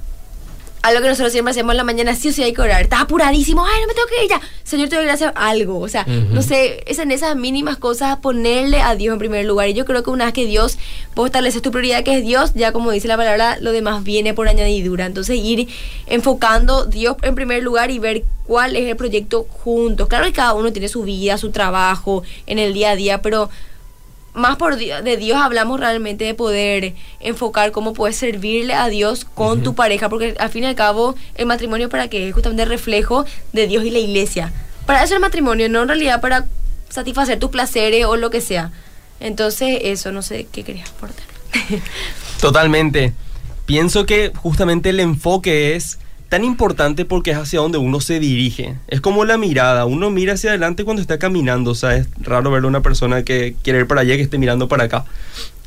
algo 0.82 1.02
que 1.02 1.08
nosotros 1.08 1.32
siempre 1.32 1.50
hacemos 1.50 1.72
en 1.72 1.76
la 1.76 1.84
mañana, 1.84 2.14
sí 2.14 2.28
o 2.28 2.32
sí 2.32 2.42
hay 2.42 2.52
que 2.52 2.60
orar. 2.60 2.82
Estás 2.82 3.02
apuradísimo, 3.02 3.64
ay, 3.64 3.80
no 3.80 3.86
me 3.86 3.94
tengo 3.94 4.06
que 4.08 4.24
ir 4.24 4.30
ya. 4.30 4.40
Señor, 4.62 4.88
te 4.88 4.96
doy 4.96 5.04
gracias 5.04 5.32
algo. 5.34 5.78
O 5.80 5.88
sea, 5.88 6.04
no 6.06 6.42
sé, 6.42 6.84
es 6.86 6.98
en 6.98 7.10
esas 7.10 7.36
mínimas 7.36 7.76
cosas 7.76 8.18
ponerle 8.18 8.80
a 8.80 8.94
Dios 8.94 9.12
en 9.12 9.18
primer 9.18 9.44
lugar. 9.44 9.68
Y 9.68 9.74
yo 9.74 9.84
creo 9.84 10.02
que 10.02 10.10
una 10.10 10.26
vez 10.26 10.34
que 10.34 10.46
Dios, 10.46 10.78
vos 11.14 11.26
estableces 11.26 11.62
tu 11.62 11.70
prioridad 11.70 12.04
que 12.04 12.18
es 12.18 12.24
Dios, 12.24 12.52
ya 12.54 12.72
como 12.72 12.90
dice 12.90 13.08
la 13.08 13.16
palabra, 13.16 13.58
lo 13.60 13.72
demás 13.72 14.04
viene 14.04 14.34
por 14.34 14.48
añadidura. 14.48 15.06
Entonces 15.06 15.36
ir 15.36 15.68
enfocando 16.06 16.84
Dios 16.84 17.16
en 17.22 17.34
primer 17.34 17.62
lugar 17.62 17.90
y 17.90 17.98
ver 17.98 18.24
cuál 18.46 18.76
es 18.76 18.88
el 18.88 18.96
proyecto 18.96 19.46
juntos. 19.50 20.08
Claro 20.08 20.24
que 20.26 20.32
cada 20.32 20.54
uno 20.54 20.72
tiene 20.72 20.88
su 20.88 21.02
vida, 21.02 21.38
su 21.38 21.50
trabajo 21.50 22.22
en 22.46 22.58
el 22.58 22.72
día 22.72 22.90
a 22.90 22.96
día, 22.96 23.22
pero 23.22 23.50
más 24.38 24.56
por 24.56 24.76
de 24.76 25.16
Dios 25.16 25.38
hablamos 25.40 25.80
realmente 25.80 26.24
de 26.24 26.34
poder 26.34 26.94
enfocar 27.20 27.72
cómo 27.72 27.92
puedes 27.92 28.16
servirle 28.16 28.74
a 28.74 28.88
Dios 28.88 29.24
con 29.24 29.62
tu 29.62 29.74
pareja, 29.74 30.08
porque 30.08 30.34
al 30.38 30.50
fin 30.50 30.64
y 30.64 30.66
al 30.66 30.74
cabo 30.74 31.14
el 31.34 31.46
matrimonio 31.46 31.88
para 31.88 32.08
qué 32.08 32.28
es 32.28 32.34
justamente 32.34 32.62
el 32.62 32.68
reflejo 32.68 33.24
de 33.52 33.66
Dios 33.66 33.84
y 33.84 33.90
la 33.90 33.98
iglesia. 33.98 34.52
Para 34.86 35.02
eso 35.02 35.14
el 35.14 35.20
matrimonio, 35.20 35.68
no 35.68 35.82
en 35.82 35.88
realidad 35.88 36.20
para 36.20 36.46
satisfacer 36.88 37.38
tus 37.38 37.50
placeres 37.50 38.06
o 38.06 38.16
lo 38.16 38.30
que 38.30 38.40
sea. 38.40 38.72
Entonces, 39.20 39.80
eso, 39.82 40.12
no 40.12 40.22
sé 40.22 40.46
qué 40.50 40.62
querías 40.62 40.90
aportar. 40.90 41.26
Totalmente. 42.40 43.12
Pienso 43.66 44.06
que 44.06 44.32
justamente 44.34 44.90
el 44.90 45.00
enfoque 45.00 45.76
es 45.76 45.98
tan 46.28 46.44
importante 46.44 47.04
porque 47.04 47.30
es 47.30 47.36
hacia 47.38 47.60
donde 47.60 47.78
uno 47.78 48.00
se 48.00 48.20
dirige. 48.20 48.76
Es 48.88 49.00
como 49.00 49.24
la 49.24 49.38
mirada. 49.38 49.86
Uno 49.86 50.10
mira 50.10 50.34
hacia 50.34 50.50
adelante 50.50 50.84
cuando 50.84 51.00
está 51.00 51.18
caminando. 51.18 51.70
O 51.70 51.74
sea, 51.74 51.96
es 51.96 52.08
raro 52.20 52.50
ver 52.50 52.64
a 52.64 52.66
una 52.66 52.82
persona 52.82 53.22
que 53.22 53.56
quiere 53.62 53.80
ir 53.80 53.86
para 53.86 54.02
allá 54.02 54.16
que 54.16 54.22
esté 54.22 54.38
mirando 54.38 54.68
para 54.68 54.84
acá. 54.84 55.04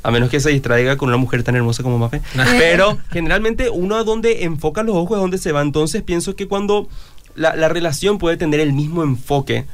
A 0.04 0.12
menos 0.12 0.30
que 0.30 0.39
se 0.39 0.50
distraiga 0.50 0.97
con 0.97 1.10
una 1.10 1.17
mujer 1.17 1.43
tan 1.43 1.56
hermosa 1.56 1.84
como 1.84 1.97
Mafe. 1.97 2.21
Pero 2.58 2.97
generalmente 3.12 3.69
uno 3.69 3.95
a 3.95 4.04
donde 4.04 4.43
enfoca 4.43 4.84
los 4.84 4.95
ojos 4.95 5.17
es 5.17 5.21
donde 5.21 5.38
se 5.38 5.52
va. 5.52 5.62
Entonces 5.62 6.04
pienso 6.04 6.36
que 6.36 6.47
cuando 6.47 6.88
la, 7.36 7.56
la 7.56 7.69
relación 7.69 8.17
puede 8.17 8.38
tener 8.38 8.60
el 8.60 8.74
mismo 8.74 9.04
enfoque, 9.04 9.65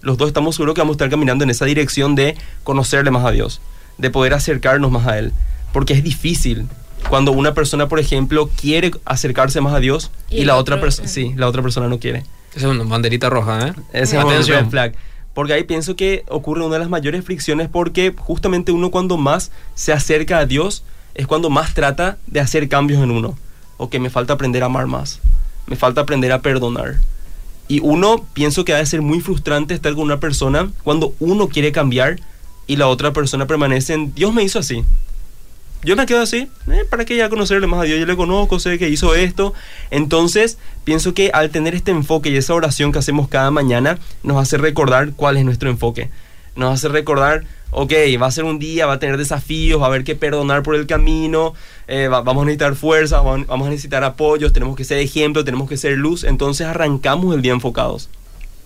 los 0.00 0.16
dos 0.16 0.28
estamos 0.28 0.56
seguros 0.56 0.74
que 0.74 0.80
vamos 0.80 0.94
a 0.94 0.96
estar 0.96 1.10
caminando 1.10 1.44
en 1.44 1.50
esa 1.50 1.66
dirección 1.66 2.14
de 2.14 2.36
conocerle 2.64 3.10
más 3.10 3.24
a 3.26 3.30
Dios, 3.30 3.60
de 3.98 4.08
poder 4.10 4.32
acercarnos 4.32 4.90
más 4.90 5.06
a 5.06 5.18
Él. 5.18 5.32
Porque 5.72 5.92
es 5.92 6.02
difícil 6.02 6.66
cuando 7.08 7.32
una 7.32 7.54
persona, 7.54 7.88
por 7.88 7.98
ejemplo, 7.98 8.50
quiere 8.60 8.92
acercarse 9.04 9.60
más 9.60 9.74
a 9.74 9.80
Dios 9.80 10.10
y, 10.28 10.44
la 10.44 10.56
otra 10.56 10.80
persona, 10.80 11.08
sí, 11.08 11.32
la 11.36 11.48
otra 11.48 11.62
persona 11.62 11.88
no 11.88 11.98
quiere. 11.98 12.24
Esa 12.54 12.66
es 12.66 12.74
una 12.74 12.84
banderita 12.84 13.30
roja, 13.30 13.68
¿eh? 13.68 13.72
Esa 13.92 14.20
es 14.34 14.48
una 14.48 14.64
flag. 14.66 14.94
Porque 15.34 15.52
ahí 15.52 15.64
pienso 15.64 15.94
que 15.94 16.24
ocurre 16.28 16.64
una 16.64 16.74
de 16.74 16.80
las 16.80 16.88
mayores 16.88 17.24
fricciones 17.24 17.68
porque 17.68 18.12
justamente 18.16 18.72
uno 18.72 18.90
cuando 18.90 19.16
más 19.16 19.52
se 19.74 19.92
acerca 19.92 20.38
a 20.38 20.46
Dios 20.46 20.82
es 21.14 21.26
cuando 21.26 21.50
más 21.50 21.74
trata 21.74 22.18
de 22.26 22.40
hacer 22.40 22.68
cambios 22.68 23.02
en 23.02 23.10
uno. 23.10 23.38
O 23.76 23.88
que 23.88 24.00
me 24.00 24.10
falta 24.10 24.34
aprender 24.34 24.62
a 24.62 24.66
amar 24.66 24.86
más. 24.86 25.20
Me 25.66 25.76
falta 25.76 26.00
aprender 26.00 26.32
a 26.32 26.42
perdonar. 26.42 26.96
Y 27.68 27.80
uno 27.80 28.26
pienso 28.32 28.64
que 28.64 28.74
ha 28.74 28.78
de 28.78 28.86
ser 28.86 29.00
muy 29.00 29.20
frustrante 29.20 29.74
estar 29.74 29.94
con 29.94 30.02
una 30.02 30.18
persona 30.18 30.70
cuando 30.82 31.14
uno 31.20 31.48
quiere 31.48 31.70
cambiar 31.70 32.18
y 32.66 32.76
la 32.76 32.88
otra 32.88 33.12
persona 33.12 33.46
permanece 33.46 33.94
en 33.94 34.12
Dios 34.14 34.34
me 34.34 34.42
hizo 34.42 34.58
así 34.58 34.84
yo 35.82 35.96
me 35.96 36.04
quedo 36.04 36.20
así, 36.20 36.48
eh, 36.70 36.84
¿para 36.88 37.04
qué 37.04 37.16
ya 37.16 37.30
conocerle 37.30 37.66
más 37.66 37.80
a 37.80 37.84
Dios? 37.84 37.98
Yo 37.98 38.06
le 38.06 38.16
conozco, 38.16 38.60
sé 38.60 38.78
que 38.78 38.88
hizo 38.88 39.14
esto. 39.14 39.54
Entonces, 39.90 40.58
pienso 40.84 41.14
que 41.14 41.30
al 41.32 41.50
tener 41.50 41.74
este 41.74 41.90
enfoque 41.90 42.28
y 42.28 42.36
esa 42.36 42.54
oración 42.54 42.92
que 42.92 42.98
hacemos 42.98 43.28
cada 43.28 43.50
mañana, 43.50 43.98
nos 44.22 44.36
hace 44.36 44.58
recordar 44.58 45.12
cuál 45.14 45.38
es 45.38 45.44
nuestro 45.44 45.70
enfoque. 45.70 46.10
Nos 46.54 46.74
hace 46.74 46.88
recordar, 46.88 47.44
ok, 47.70 47.92
va 48.20 48.26
a 48.26 48.30
ser 48.30 48.44
un 48.44 48.58
día, 48.58 48.84
va 48.84 48.94
a 48.94 48.98
tener 48.98 49.16
desafíos, 49.16 49.80
va 49.80 49.84
a 49.84 49.88
haber 49.88 50.04
que 50.04 50.14
perdonar 50.14 50.62
por 50.62 50.74
el 50.74 50.86
camino, 50.86 51.54
eh, 51.88 52.08
vamos 52.08 52.42
a 52.42 52.44
necesitar 52.44 52.74
fuerza, 52.74 53.20
vamos 53.20 53.66
a 53.66 53.70
necesitar 53.70 54.04
apoyos, 54.04 54.52
tenemos 54.52 54.76
que 54.76 54.84
ser 54.84 54.98
ejemplo, 54.98 55.44
tenemos 55.44 55.68
que 55.68 55.78
ser 55.78 55.96
luz. 55.96 56.24
Entonces, 56.24 56.66
arrancamos 56.66 57.34
el 57.34 57.40
día 57.40 57.52
enfocados. 57.52 58.10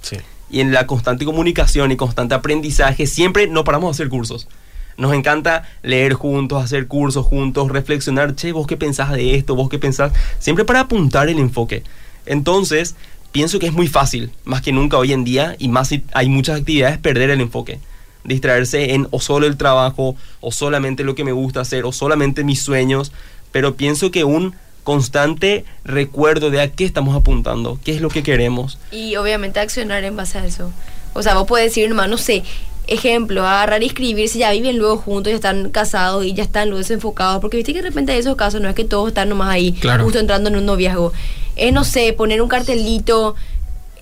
Sí. 0.03 0.17
Y 0.51 0.61
en 0.61 0.73
la 0.73 0.87
constante 0.87 1.25
comunicación 1.25 1.93
y 1.93 1.97
constante 1.97 2.35
aprendizaje, 2.35 3.07
siempre 3.07 3.47
no 3.47 3.63
paramos 3.63 3.97
de 3.97 4.03
hacer 4.03 4.11
cursos. 4.11 4.49
Nos 4.97 5.13
encanta 5.13 5.69
leer 5.83 6.15
juntos, 6.15 6.63
hacer 6.63 6.87
cursos 6.87 7.27
juntos, 7.27 7.71
reflexionar, 7.71 8.35
che, 8.35 8.53
vos 8.53 8.67
qué 8.67 8.77
pensás 8.77 9.13
de 9.13 9.35
esto, 9.35 9.55
vos 9.55 9.69
qué 9.69 9.79
pensás, 9.79 10.13
siempre 10.39 10.65
para 10.65 10.81
apuntar 10.81 11.29
el 11.29 11.39
enfoque. 11.39 11.83
Entonces, 12.27 12.95
pienso 13.33 13.59
que 13.59 13.67
es 13.67 13.73
muy 13.73 13.89
fácil, 13.89 14.31
más 14.45 14.63
que 14.63 14.73
nunca 14.73 14.97
hoy 14.97 15.13
en 15.13 15.25
día, 15.25 15.57
y 15.59 15.69
más 15.69 15.89
si 15.89 16.05
hay 16.13 16.29
muchas 16.29 16.61
actividades, 16.61 16.99
perder 16.99 17.31
el 17.31 17.41
enfoque. 17.41 17.81
Distraerse 18.23 18.95
en 18.95 19.09
o 19.11 19.21
solo 19.21 19.47
el 19.47 19.57
trabajo, 19.57 20.17
o 20.41 20.53
solamente 20.53 21.05
lo 21.05 21.15
que 21.15 21.25
me 21.25 21.33
gusta 21.33 21.61
hacer, 21.61 21.85
o 21.85 21.93
solamente 21.93 22.45
mis 22.45 22.63
sueños, 22.63 23.13
pero 23.51 23.75
pienso 23.75 24.11
que 24.11 24.25
un 24.25 24.55
constante 24.85 25.65
recuerdo 25.85 26.51
de 26.51 26.61
a 26.61 26.71
qué 26.71 26.85
estamos 26.85 27.17
apuntando, 27.17 27.79
qué 27.83 27.95
es 27.95 28.01
lo 28.01 28.11
que 28.11 28.23
queremos. 28.23 28.79
Y 28.93 29.17
obviamente 29.17 29.59
accionar 29.59 30.05
en 30.05 30.15
base 30.15 30.39
a 30.39 30.47
eso. 30.47 30.71
O 31.15 31.23
sea, 31.23 31.35
vos 31.35 31.47
puedes 31.47 31.71
decir, 31.71 31.87
hermano, 31.87 32.13
no 32.13 32.19
sé, 32.19 32.45
ejemplo, 32.87 33.47
agarrar 33.47 33.83
y 33.83 33.87
escribirse, 33.87 34.39
ya 34.39 34.51
viven 34.51 34.77
luego 34.79 34.97
juntos, 34.99 35.31
ya 35.31 35.37
están 35.37 35.71
casados 35.71 36.25
y 36.25 36.33
ya 36.35 36.43
están 36.43 36.69
luego 36.69 36.79
desenfocados, 36.81 37.41
porque 37.41 37.57
viste 37.57 37.73
que 37.73 37.83
de 37.83 37.89
repente 37.89 38.13
en 38.13 38.19
esos 38.19 38.37
casos 38.37 38.61
no 38.61 38.69
es 38.69 38.75
que 38.75 38.85
todos 38.85 39.09
están 39.09 39.29
nomás 39.29 39.49
ahí, 39.51 39.75
justo 40.05 40.19
entrando 40.19 40.51
en 40.51 40.57
un 40.57 40.67
noviazgo. 40.67 41.13
Es, 41.57 41.73
no 41.73 41.85
sé, 41.85 42.13
poner 42.13 42.43
un 42.43 42.49
cartelito 42.49 43.35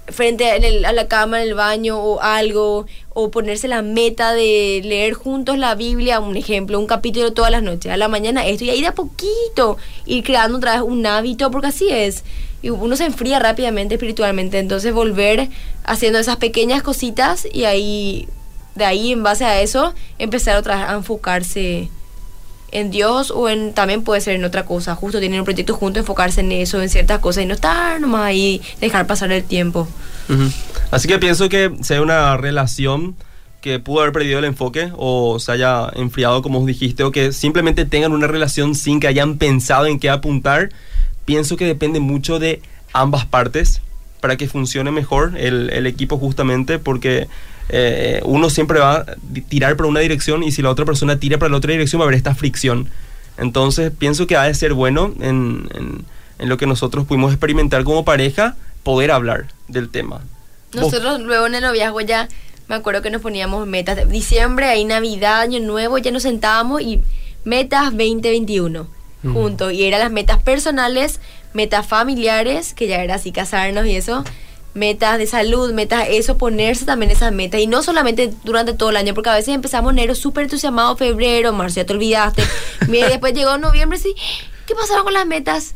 frente 0.08 0.46
a, 0.46 0.56
el- 0.56 0.84
a 0.84 0.92
la 0.92 1.06
cama 1.06 1.40
en 1.42 1.48
el 1.48 1.54
baño 1.54 1.96
o 1.98 2.20
algo, 2.20 2.86
o 3.14 3.30
ponerse 3.30 3.68
la 3.68 3.82
meta 3.82 4.32
de 4.34 4.80
leer 4.84 5.12
juntos 5.14 5.56
la 5.58 5.74
Biblia, 5.74 6.18
un 6.18 6.36
ejemplo, 6.36 6.78
un 6.80 6.86
capítulo 6.86 7.32
todas 7.32 7.50
las 7.52 7.62
noches, 7.62 7.92
a 7.92 7.96
la 7.96 8.08
mañana 8.08 8.44
esto, 8.46 8.64
y 8.64 8.70
ahí 8.70 8.80
de 8.80 8.88
a 8.88 8.94
poquito 8.94 9.76
ir 10.06 10.24
creando 10.24 10.58
otra 10.58 10.72
vez 10.72 10.82
un 10.82 11.06
hábito, 11.06 11.50
porque 11.50 11.68
así 11.68 11.88
es. 11.90 12.24
Y 12.62 12.70
uno 12.70 12.96
se 12.96 13.04
enfría 13.04 13.38
rápidamente 13.38 13.94
espiritualmente, 13.94 14.58
entonces 14.58 14.92
volver 14.92 15.48
haciendo 15.84 16.18
esas 16.18 16.36
pequeñas 16.36 16.82
cositas 16.82 17.46
y 17.52 17.64
ahí, 17.64 18.28
de 18.74 18.84
ahí 18.84 19.12
en 19.12 19.22
base 19.22 19.44
a 19.44 19.60
eso, 19.60 19.94
empezar 20.18 20.56
otra 20.56 20.90
a 20.90 20.94
enfocarse 20.94 21.90
en 22.72 22.90
Dios 22.90 23.30
o 23.30 23.48
en 23.48 23.74
también 23.74 24.02
puede 24.02 24.20
ser 24.20 24.34
en 24.34 24.44
otra 24.44 24.64
cosa. 24.64 24.94
Justo 24.94 25.20
tienen 25.20 25.40
un 25.40 25.44
proyecto 25.44 25.74
junto, 25.74 26.00
enfocarse 26.00 26.40
en 26.40 26.50
eso, 26.52 26.82
en 26.82 26.88
ciertas 26.88 27.20
cosas 27.20 27.44
y 27.44 27.46
no 27.46 27.54
estar 27.54 28.00
nomás 28.00 28.22
ahí, 28.22 28.60
dejar 28.80 29.06
pasar 29.06 29.30
el 29.30 29.44
tiempo. 29.44 29.86
Así 30.90 31.06
que 31.06 31.18
pienso 31.18 31.48
que 31.48 31.70
sea 31.82 32.00
una 32.00 32.36
relación 32.36 33.14
que 33.60 33.78
pudo 33.78 34.00
haber 34.00 34.12
perdido 34.12 34.38
el 34.38 34.46
enfoque 34.46 34.90
o 34.96 35.38
se 35.38 35.52
haya 35.52 35.88
enfriado, 35.94 36.42
como 36.42 36.58
vos 36.58 36.66
dijiste, 36.66 37.04
o 37.04 37.12
que 37.12 37.32
simplemente 37.32 37.84
tengan 37.84 38.12
una 38.12 38.26
relación 38.26 38.74
sin 38.74 38.98
que 38.98 39.06
hayan 39.06 39.36
pensado 39.36 39.86
en 39.86 40.00
qué 40.00 40.10
apuntar, 40.10 40.70
pienso 41.24 41.56
que 41.56 41.66
depende 41.66 42.00
mucho 42.00 42.38
de 42.38 42.60
ambas 42.92 43.24
partes 43.26 43.82
para 44.20 44.36
que 44.36 44.48
funcione 44.48 44.90
mejor 44.90 45.34
el, 45.36 45.70
el 45.70 45.86
equipo 45.86 46.18
justamente 46.18 46.78
porque 46.78 47.28
eh, 47.68 48.20
uno 48.24 48.50
siempre 48.50 48.78
va 48.80 48.96
a 48.96 49.06
tirar 49.48 49.76
para 49.76 49.88
una 49.88 50.00
dirección 50.00 50.42
y 50.42 50.52
si 50.52 50.62
la 50.62 50.70
otra 50.70 50.84
persona 50.84 51.18
tira 51.18 51.38
para 51.38 51.50
la 51.50 51.56
otra 51.58 51.72
dirección 51.72 52.00
va 52.00 52.04
a 52.04 52.06
haber 52.08 52.16
esta 52.16 52.34
fricción. 52.34 52.88
Entonces 53.38 53.90
pienso 53.96 54.26
que 54.26 54.36
ha 54.36 54.42
de 54.44 54.54
ser 54.54 54.72
bueno 54.74 55.12
en, 55.20 55.68
en- 55.74 56.04
en 56.38 56.48
lo 56.48 56.56
que 56.56 56.66
nosotros 56.66 57.06
pudimos 57.06 57.32
experimentar 57.32 57.84
como 57.84 58.04
pareja, 58.04 58.56
poder 58.82 59.10
hablar 59.12 59.46
del 59.68 59.88
tema. 59.90 60.22
Vos- 60.74 60.82
Nosotros 60.92 61.20
luego 61.20 61.46
en 61.46 61.54
el 61.54 61.62
noviazgo 61.62 62.00
ya 62.00 62.28
me 62.68 62.74
acuerdo 62.74 63.00
que 63.02 63.10
nos 63.10 63.22
poníamos 63.22 63.66
metas. 63.66 63.96
de 63.96 64.06
Diciembre, 64.06 64.66
ahí 64.66 64.84
Navidad, 64.84 65.40
Año 65.42 65.60
Nuevo, 65.60 65.98
ya 65.98 66.10
nos 66.10 66.22
sentábamos 66.22 66.80
y 66.82 67.00
metas 67.44 67.84
2021 67.92 68.86
Ujú. 69.24 69.32
juntos. 69.32 69.72
Y 69.72 69.84
eran 69.84 70.00
las 70.00 70.10
metas 70.10 70.42
personales, 70.42 71.20
metas 71.52 71.86
familiares, 71.86 72.74
que 72.74 72.88
ya 72.88 73.02
era 73.04 73.14
así 73.16 73.30
casarnos 73.30 73.86
y 73.86 73.94
eso. 73.96 74.24
Metas 74.74 75.18
de 75.18 75.26
salud, 75.26 75.72
metas 75.72 76.06
eso, 76.08 76.38
ponerse 76.38 76.84
también 76.86 77.10
esas 77.10 77.30
metas. 77.32 77.60
Y 77.60 77.66
no 77.66 77.82
solamente 77.82 78.32
durante 78.44 78.72
todo 78.72 78.88
el 78.90 78.96
año, 78.96 79.12
porque 79.14 79.28
a 79.30 79.34
veces 79.34 79.54
empezamos 79.54 79.92
enero 79.92 80.14
súper 80.14 80.44
entusiasmado, 80.44 80.96
febrero, 80.96 81.52
marzo, 81.52 81.76
ya 81.76 81.84
te 81.86 81.92
olvidaste. 81.92 82.42
Mira, 82.88 83.08
después 83.08 83.34
llegó 83.34 83.58
noviembre, 83.58 83.98
sí, 83.98 84.14
¿qué 84.66 84.74
pasaron 84.74 85.04
con 85.04 85.12
las 85.12 85.26
metas? 85.26 85.74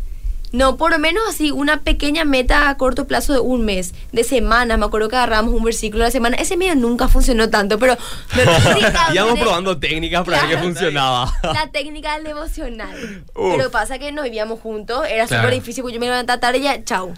No, 0.52 0.76
por 0.78 0.92
lo 0.92 0.98
menos 0.98 1.22
así, 1.28 1.50
una 1.50 1.82
pequeña 1.82 2.24
meta 2.24 2.70
a 2.70 2.76
corto 2.78 3.06
plazo 3.06 3.34
de 3.34 3.40
un 3.40 3.64
mes, 3.66 3.92
de 4.12 4.24
semana. 4.24 4.76
Me 4.78 4.86
acuerdo 4.86 5.08
que 5.08 5.16
agarramos 5.16 5.52
un 5.52 5.62
versículo 5.64 6.04
a 6.04 6.06
la 6.06 6.10
semana. 6.12 6.36
Ese 6.38 6.56
medio 6.56 6.74
nunca 6.76 7.08
funcionó 7.08 7.50
tanto, 7.50 7.78
pero... 7.78 7.98
Íbamos 9.12 9.38
probando 9.38 9.76
técnicas 9.78 10.24
para 10.24 10.38
ver 10.38 10.46
Claro. 10.50 10.62
que 10.62 10.68
funcionaba. 10.68 11.32
La 11.42 11.66
técnica 11.72 12.14
del 12.14 12.24
devocional. 12.24 13.24
Uf. 13.34 13.56
Pero 13.56 13.70
pasa 13.70 13.98
que 13.98 14.12
nos 14.12 14.24
vivíamos 14.24 14.60
juntos, 14.60 15.04
era 15.10 15.26
Claro. 15.26 15.42
súper 15.42 15.54
difícil, 15.60 15.82
porque 15.82 15.94
yo 15.94 16.00
me 16.00 16.06
levantaba 16.06 16.40
tarde 16.40 16.58
y 16.58 16.62
ya, 16.62 16.82
chau. 16.84 17.12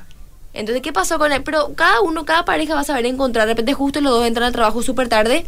Entonces, 0.55 0.83
¿qué 0.83 0.93
pasó 0.93 1.19
con 1.19 1.31
él? 1.33 1.43
Pero 1.45 1.73
cada 1.75 2.01
uno, 2.01 2.25
cada 2.25 2.45
pareja 2.45 2.75
va 2.75 2.81
a 2.81 2.85
saber 2.85 3.07
encontrar. 3.07 3.47
De 3.47 3.53
repente, 3.53 3.75
justo 3.75 4.01
los 4.01 4.13
dos 4.13 4.27
entran 4.27 4.47
al 4.47 4.53
trabajo 4.53 4.83
súper 4.83 5.09
tarde. 5.09 5.47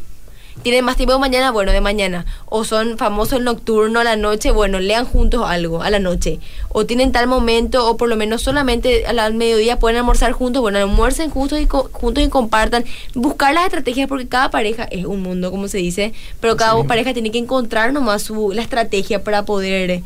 Tienen 0.62 0.84
más 0.84 0.96
tiempo 0.96 1.14
de 1.14 1.18
mañana, 1.18 1.50
bueno, 1.52 1.72
de 1.72 1.80
mañana. 1.80 2.26
O 2.46 2.64
son 2.64 2.98
famosos 2.98 3.38
el 3.38 3.44
nocturno 3.44 3.98
a 4.00 4.04
la 4.04 4.16
noche, 4.16 4.50
bueno, 4.50 4.78
lean 4.78 5.06
juntos 5.06 5.42
algo 5.46 5.82
a 5.82 5.88
la 5.90 6.00
noche. 6.00 6.38
O 6.68 6.84
tienen 6.84 7.12
tal 7.12 7.26
momento, 7.28 7.88
o 7.88 7.96
por 7.96 8.08
lo 8.10 8.16
menos 8.16 8.42
solamente 8.42 9.06
al 9.06 9.32
mediodía 9.34 9.78
pueden 9.78 9.96
almorzar 9.98 10.32
juntos, 10.32 10.60
bueno, 10.60 10.78
almuercen 10.78 11.30
juntos 11.30 11.60
y, 11.60 11.66
co- 11.66 11.88
juntos 11.92 12.22
y 12.24 12.28
compartan. 12.28 12.84
Buscar 13.14 13.54
las 13.54 13.64
estrategias, 13.64 14.06
porque 14.06 14.28
cada 14.28 14.50
pareja 14.50 14.84
es 14.84 15.06
un 15.06 15.22
mundo, 15.22 15.50
como 15.50 15.66
se 15.66 15.78
dice, 15.78 16.12
pero 16.40 16.56
cada 16.56 16.78
Sí. 16.82 16.86
pareja 16.86 17.14
tiene 17.14 17.30
que 17.30 17.38
encontrar 17.38 17.92
nomás 17.94 18.22
su, 18.24 18.52
la 18.52 18.60
estrategia 18.60 19.24
para 19.24 19.44
poder, 19.46 20.02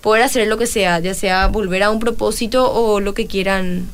poder 0.00 0.22
hacer 0.24 0.48
lo 0.48 0.56
que 0.58 0.66
sea, 0.66 0.98
ya 0.98 1.14
sea 1.14 1.46
volver 1.46 1.84
a 1.84 1.90
un 1.90 2.00
propósito 2.00 2.72
o 2.72 2.98
lo 2.98 3.14
que 3.14 3.26
quieran. 3.26 3.88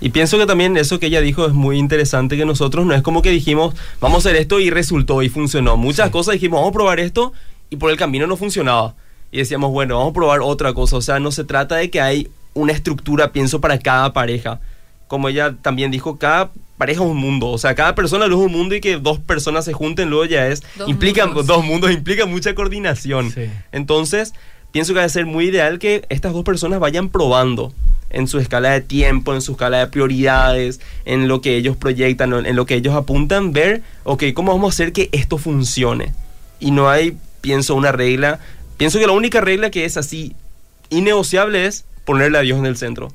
Y 0.00 0.10
pienso 0.10 0.38
que 0.38 0.46
también 0.46 0.76
eso 0.76 1.00
que 1.00 1.06
ella 1.06 1.20
dijo 1.20 1.44
es 1.46 1.52
muy 1.52 1.76
interesante, 1.78 2.36
que 2.36 2.44
nosotros 2.44 2.86
no 2.86 2.94
es 2.94 3.02
como 3.02 3.20
que 3.22 3.30
dijimos, 3.30 3.74
vamos 4.00 4.24
a 4.24 4.28
hacer 4.28 4.40
esto 4.40 4.60
y 4.60 4.70
resultó 4.70 5.22
y 5.22 5.28
funcionó. 5.28 5.76
Muchas 5.76 6.06
Sí. 6.06 6.12
cosas 6.12 6.34
dijimos, 6.34 6.58
vamos 6.60 6.70
a 6.70 6.74
probar 6.74 7.00
esto 7.00 7.32
y 7.70 7.76
por 7.76 7.90
el 7.90 7.96
camino 7.96 8.26
no 8.26 8.36
funcionaba. 8.36 8.94
Y 9.32 9.38
decíamos, 9.38 9.72
bueno, 9.72 9.96
vamos 9.98 10.12
a 10.12 10.14
probar 10.14 10.40
otra 10.40 10.72
cosa. 10.72 10.96
O 10.96 11.02
sea, 11.02 11.18
no 11.18 11.32
se 11.32 11.44
trata 11.44 11.76
de 11.76 11.90
que 11.90 12.00
hay 12.00 12.28
una 12.54 12.72
estructura, 12.72 13.32
pienso, 13.32 13.60
para 13.60 13.78
cada 13.78 14.12
pareja. 14.12 14.60
Como 15.08 15.28
ella 15.28 15.56
también 15.62 15.90
dijo, 15.90 16.16
cada 16.16 16.50
pareja 16.78 17.02
es 17.02 17.10
un 17.10 17.16
mundo. 17.16 17.48
O 17.48 17.58
sea, 17.58 17.74
cada 17.74 17.94
persona 17.96 18.26
es 18.26 18.30
un 18.32 18.52
mundo 18.52 18.74
y 18.76 18.80
que 18.80 18.98
dos 18.98 19.18
personas 19.18 19.64
se 19.64 19.72
junten 19.72 20.08
luego 20.10 20.24
ya 20.26 20.46
es... 20.46 20.62
Dos 20.76 20.88
implica, 20.88 21.26
mundos. 21.26 21.46
dos 21.46 21.64
mundos 21.64 21.90
implica 21.90 22.24
mucha 22.24 22.54
coordinación. 22.54 23.32
Sí. 23.32 23.50
Entonces, 23.72 24.32
pienso 24.70 24.92
que 24.94 25.00
va 25.00 25.04
a 25.04 25.08
ser 25.08 25.26
muy 25.26 25.46
ideal 25.46 25.78
que 25.80 26.04
estas 26.08 26.32
dos 26.32 26.44
personas 26.44 26.78
vayan 26.78 27.08
probando 27.08 27.72
en 28.10 28.26
su 28.26 28.38
escala 28.38 28.70
de 28.70 28.80
tiempo, 28.80 29.34
en 29.34 29.42
su 29.42 29.52
escala 29.52 29.78
de 29.78 29.86
prioridades, 29.86 30.80
en 31.04 31.28
lo 31.28 31.40
que 31.40 31.56
ellos 31.56 31.76
proyectan, 31.76 32.32
en 32.46 32.56
lo 32.56 32.66
que 32.66 32.74
ellos 32.74 32.94
apuntan, 32.94 33.52
ver, 33.52 33.82
ok, 34.04 34.24
¿cómo 34.34 34.52
vamos 34.52 34.72
a 34.72 34.74
hacer 34.74 34.92
que 34.92 35.08
esto 35.12 35.38
funcione? 35.38 36.12
Y 36.60 36.70
no 36.70 36.88
hay, 36.88 37.16
pienso, 37.40 37.74
una 37.74 37.92
regla. 37.92 38.40
Pienso 38.76 38.98
que 38.98 39.06
la 39.06 39.12
única 39.12 39.40
regla 39.40 39.70
que 39.70 39.84
es 39.84 39.96
así 39.96 40.34
innegociable 40.90 41.66
es 41.66 41.84
ponerle 42.04 42.38
a 42.38 42.42
Dios 42.42 42.58
en 42.58 42.66
el 42.66 42.76
centro. 42.76 43.12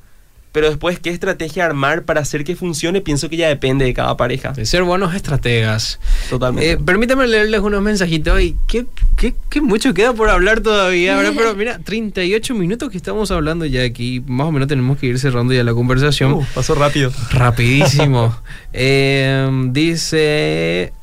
Pero 0.53 0.69
después, 0.69 0.99
¿qué 0.99 1.09
estrategia 1.09 1.65
armar 1.65 2.05
para 2.05 2.21
hacer 2.21 2.43
que 2.43 2.55
funcione? 2.55 3.01
Pienso 3.01 3.27
que 3.27 3.37
ya 3.37 3.47
depende 3.47 3.85
de 3.85 3.93
cada 3.95 4.15
pareja. 4.15 4.51
De 4.51 4.67
ser 4.67 4.83
buenos 4.83 5.15
estrategas. 5.15 5.99
Totalmente. 6.29 6.71
Eh, 6.71 6.77
permítame 6.77 7.25
leerles 7.25 7.59
unos 7.61 7.81
mensajitos 7.81 8.39
y 8.39 8.55
qué, 8.67 8.85
qué, 9.17 9.33
qué 9.49 9.61
mucho 9.61 9.95
queda 9.95 10.13
por 10.13 10.29
hablar 10.29 10.61
todavía, 10.61 11.17
¿verdad? 11.17 11.33
Pero 11.35 11.55
mira, 11.57 11.79
38 11.79 12.53
minutos 12.53 12.91
que 12.91 12.97
estamos 12.97 13.31
hablando 13.31 13.65
ya 13.65 13.81
aquí. 13.81 14.23
Más 14.27 14.45
o 14.45 14.51
menos 14.51 14.67
tenemos 14.67 14.99
que 14.99 15.07
ir 15.07 15.17
cerrando 15.17 15.55
ya 15.55 15.63
la 15.63 15.73
conversación. 15.73 16.33
Uh, 16.33 16.45
pasó 16.53 16.75
rápido. 16.75 17.11
Rapidísimo. 17.31 18.37
Eh, 18.75 19.47
dice 19.69 20.93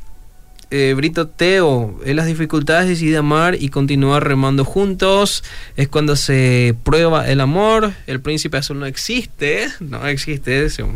eh, 0.71 0.95
Brito 0.97 1.27
Teo, 1.27 2.01
en 2.05 2.17
las 2.17 2.27
dificultades 2.27 2.89
decide 2.89 3.17
amar 3.17 3.57
y 3.59 3.71
continuar 3.71 4.27
remando 4.27 4.65
juntos. 4.65 5.43
Es 5.77 5.89
cuando 5.89 6.17
se 6.17 6.75
prueba 6.85 7.29
el 7.29 7.41
amor. 7.41 7.93
El 8.07 8.21
príncipe 8.21 8.59
azul 8.59 8.79
no 8.79 8.87
existe. 8.87 9.69
No 9.81 10.07
existe 10.07 10.65
eso. 10.65 10.89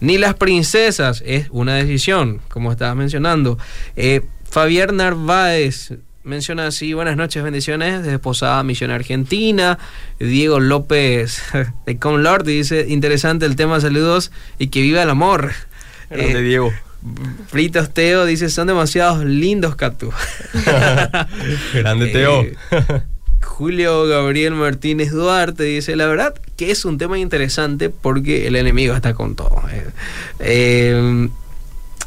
Ni 0.00 0.18
las 0.18 0.34
princesas. 0.34 1.22
Es 1.24 1.48
una 1.50 1.76
decisión, 1.76 2.40
como 2.48 2.70
estabas 2.72 2.96
mencionando. 2.96 3.58
Eh, 3.96 4.22
Fabián 4.50 4.96
Narváez 4.96 5.94
menciona 6.22 6.66
así, 6.66 6.92
buenas 6.92 7.16
noches, 7.16 7.42
bendiciones, 7.42 8.02
desde 8.02 8.18
Posada, 8.18 8.62
Misión 8.64 8.90
Argentina. 8.90 9.78
Diego 10.18 10.60
López 10.60 11.42
de 11.86 11.98
Conlord 11.98 12.44
dice, 12.44 12.86
interesante 12.88 13.46
el 13.46 13.56
tema, 13.56 13.80
saludos 13.80 14.32
y 14.58 14.68
que 14.68 14.82
viva 14.82 15.02
el 15.02 15.10
amor. 15.10 15.52
Grande 16.10 16.42
Diego. 16.42 16.72
Fritos 17.48 17.92
Teo 17.94 18.24
dice, 18.26 18.48
son 18.50 18.66
demasiados 18.66 19.24
lindos, 19.24 19.76
Catu. 19.76 20.12
Grande 21.74 22.06
Eh, 22.06 22.12
Teo. 22.12 22.44
Julio 23.42 24.06
Gabriel 24.06 24.54
Martínez 24.54 25.12
Duarte 25.12 25.62
dice, 25.62 25.96
la 25.96 26.06
verdad 26.06 26.34
que 26.56 26.70
es 26.70 26.84
un 26.84 26.98
tema 26.98 27.18
interesante 27.18 27.90
porque 27.90 28.46
el 28.48 28.56
enemigo 28.56 28.94
está 28.94 29.14
con 29.14 29.34
todo. 29.36 29.62
Eh, 29.72 29.86
eh, 30.40 31.28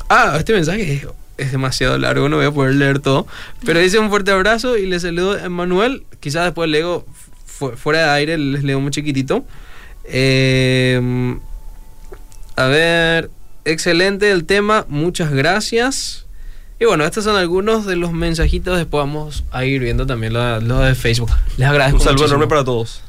ah, 0.09 0.35
este 0.37 0.53
mensaje 0.53 0.93
es, 0.93 1.07
es 1.37 1.51
demasiado 1.51 1.97
largo, 1.97 2.27
no 2.29 2.35
voy 2.37 2.45
a 2.45 2.51
poder 2.51 2.75
leer 2.75 2.99
todo, 2.99 3.25
pero 3.65 3.79
dice 3.79 3.97
un 3.99 4.09
fuerte 4.09 4.31
abrazo 4.31 4.77
y 4.77 4.85
le 4.85 4.99
saludo 4.99 5.39
a 5.43 5.49
Manuel, 5.49 6.03
quizás 6.19 6.43
después 6.45 6.69
leo 6.69 7.05
fu- 7.45 7.71
fuera 7.71 8.03
de 8.03 8.09
aire, 8.11 8.37
les 8.37 8.63
leo 8.63 8.79
muy 8.79 8.91
chiquitito. 8.91 9.45
Eh, 10.03 11.35
a 12.57 12.65
ver, 12.65 13.29
excelente 13.71 14.31
el 14.31 14.45
tema, 14.45 14.85
muchas 14.89 15.31
gracias. 15.31 16.25
Y 16.79 16.85
bueno, 16.85 17.05
estos 17.05 17.23
son 17.25 17.35
algunos 17.35 17.85
de 17.85 17.95
los 17.97 18.13
mensajitos. 18.13 18.77
Después 18.77 19.01
vamos 19.01 19.43
a 19.51 19.65
ir 19.65 19.81
viendo 19.81 20.05
también 20.05 20.31
lo, 20.33 20.61
lo 20.61 20.79
de 20.79 20.95
Facebook. 20.95 21.29
Les 21.57 21.67
agradezco. 21.67 21.97
Un 21.97 22.03
saludo 22.03 22.13
muchísimo. 22.23 22.35
enorme 22.37 22.47
para 22.47 22.63
todos. 22.63 23.01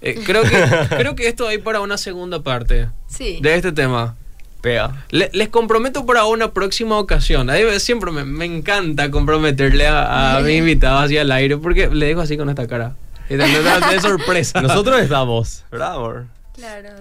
Eh, 0.00 0.20
creo, 0.24 0.42
que, 0.42 0.64
creo 0.96 1.14
que 1.14 1.28
esto 1.28 1.46
hay 1.46 1.58
para 1.58 1.80
una 1.80 1.98
segunda 1.98 2.42
parte 2.42 2.88
Sí. 3.08 3.38
de 3.42 3.54
este 3.54 3.70
tema. 3.72 4.16
Pega. 4.62 5.04
Le- 5.10 5.28
les 5.32 5.48
comprometo 5.48 6.06
para 6.06 6.24
una 6.24 6.52
próxima 6.52 6.98
ocasión. 6.98 7.50
Ahí 7.50 7.64
siempre 7.80 8.10
me, 8.12 8.24
me 8.24 8.44
encanta 8.46 9.10
comprometerle 9.10 9.86
a, 9.88 10.36
a 10.36 10.40
mi 10.40 10.54
invitado 10.56 10.98
así 11.00 11.18
al 11.18 11.30
aire 11.32 11.56
porque 11.58 11.88
le 11.88 12.06
dejo 12.06 12.20
así 12.22 12.36
con 12.36 12.48
esta 12.48 12.66
cara. 12.66 12.94
Y 13.28 13.34
de, 13.34 13.44
de- 13.46 13.62
de 13.94 14.00
sorpresa. 14.02 14.62
Nosotros 14.62 15.00
estamos. 15.00 15.64
Claro. 15.70 16.26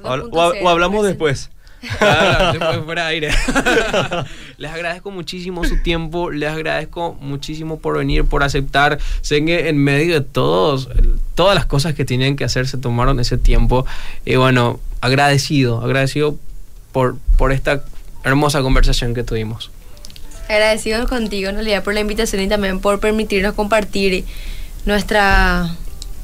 O, 0.03 0.09
o- 0.09 0.17
2.0, 0.53 0.57
o 0.63 0.69
hablamos 0.69 1.05
después. 1.05 1.49
Claro, 1.97 2.51
después 2.51 2.85
fuera 2.85 3.07
de 3.07 3.09
aire. 3.09 3.29
les 4.57 4.71
agradezco 4.71 5.11
muchísimo 5.11 5.63
su 5.63 5.81
tiempo, 5.81 6.29
les 6.29 6.49
agradezco 6.49 7.17
muchísimo 7.19 7.79
por 7.79 7.97
venir, 7.97 8.25
por 8.25 8.43
aceptar. 8.43 8.99
Sé 9.21 9.43
que 9.43 9.69
en 9.69 9.77
medio 9.77 10.13
de 10.13 10.21
todos, 10.21 10.89
todas 11.35 11.55
las 11.55 11.65
cosas 11.65 11.93
que 11.93 12.05
tenían 12.05 12.35
que 12.35 12.43
hacer, 12.43 12.67
se 12.67 12.77
tomaron 12.77 13.19
ese 13.19 13.37
tiempo. 13.37 13.85
Y 14.25 14.35
bueno, 14.35 14.79
agradecido, 15.01 15.81
agradecido 15.81 16.37
por, 16.91 17.17
por 17.37 17.51
esta 17.51 17.83
hermosa 18.23 18.61
conversación 18.61 19.13
que 19.13 19.23
tuvimos. 19.23 19.71
Agradecidos 20.47 21.07
contigo 21.07 21.49
en 21.49 21.55
realidad 21.55 21.83
por 21.83 21.93
la 21.93 22.01
invitación 22.01 22.41
y 22.41 22.47
también 22.47 22.79
por 22.79 22.99
permitirnos 22.99 23.53
compartir 23.53 24.25
nuestra 24.85 25.75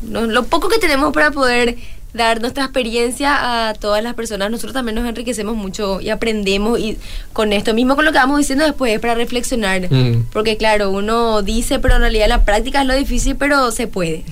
lo 0.04 0.46
poco 0.46 0.70
que 0.70 0.78
tenemos 0.78 1.12
para 1.14 1.32
poder 1.32 1.78
dar 2.14 2.42
nuestra 2.42 2.64
experiencia 2.64 3.70
a 3.70 3.74
todas 3.74 4.04
las 4.04 4.14
personas. 4.14 4.50
Nosotros 4.50 4.74
también 4.74 4.96
nos 4.96 5.08
enriquecemos 5.08 5.56
mucho 5.56 6.02
y 6.02 6.10
aprendemos 6.10 6.80
y 6.80 6.98
con 7.34 7.54
esto 7.54 7.74
mismo 7.74 7.96
con 7.96 8.06
lo 8.06 8.12
que 8.12 8.18
vamos 8.18 8.38
diciendo 8.38 8.66
después 8.66 8.94
es 8.94 9.00
para 9.00 9.16
reflexionar. 9.16 9.92
Mm. 9.92 10.26
Porque 10.32 10.58
claro, 10.58 10.92
uno 10.92 11.42
dice, 11.42 11.80
pero 11.80 11.96
en 11.96 12.02
realidad 12.02 12.28
la 12.28 12.44
práctica 12.44 12.82
es 12.82 12.88
lo 12.88 12.96
difícil, 12.96 13.36
pero 13.36 13.72
se 13.72 13.88
puede. 13.88 14.24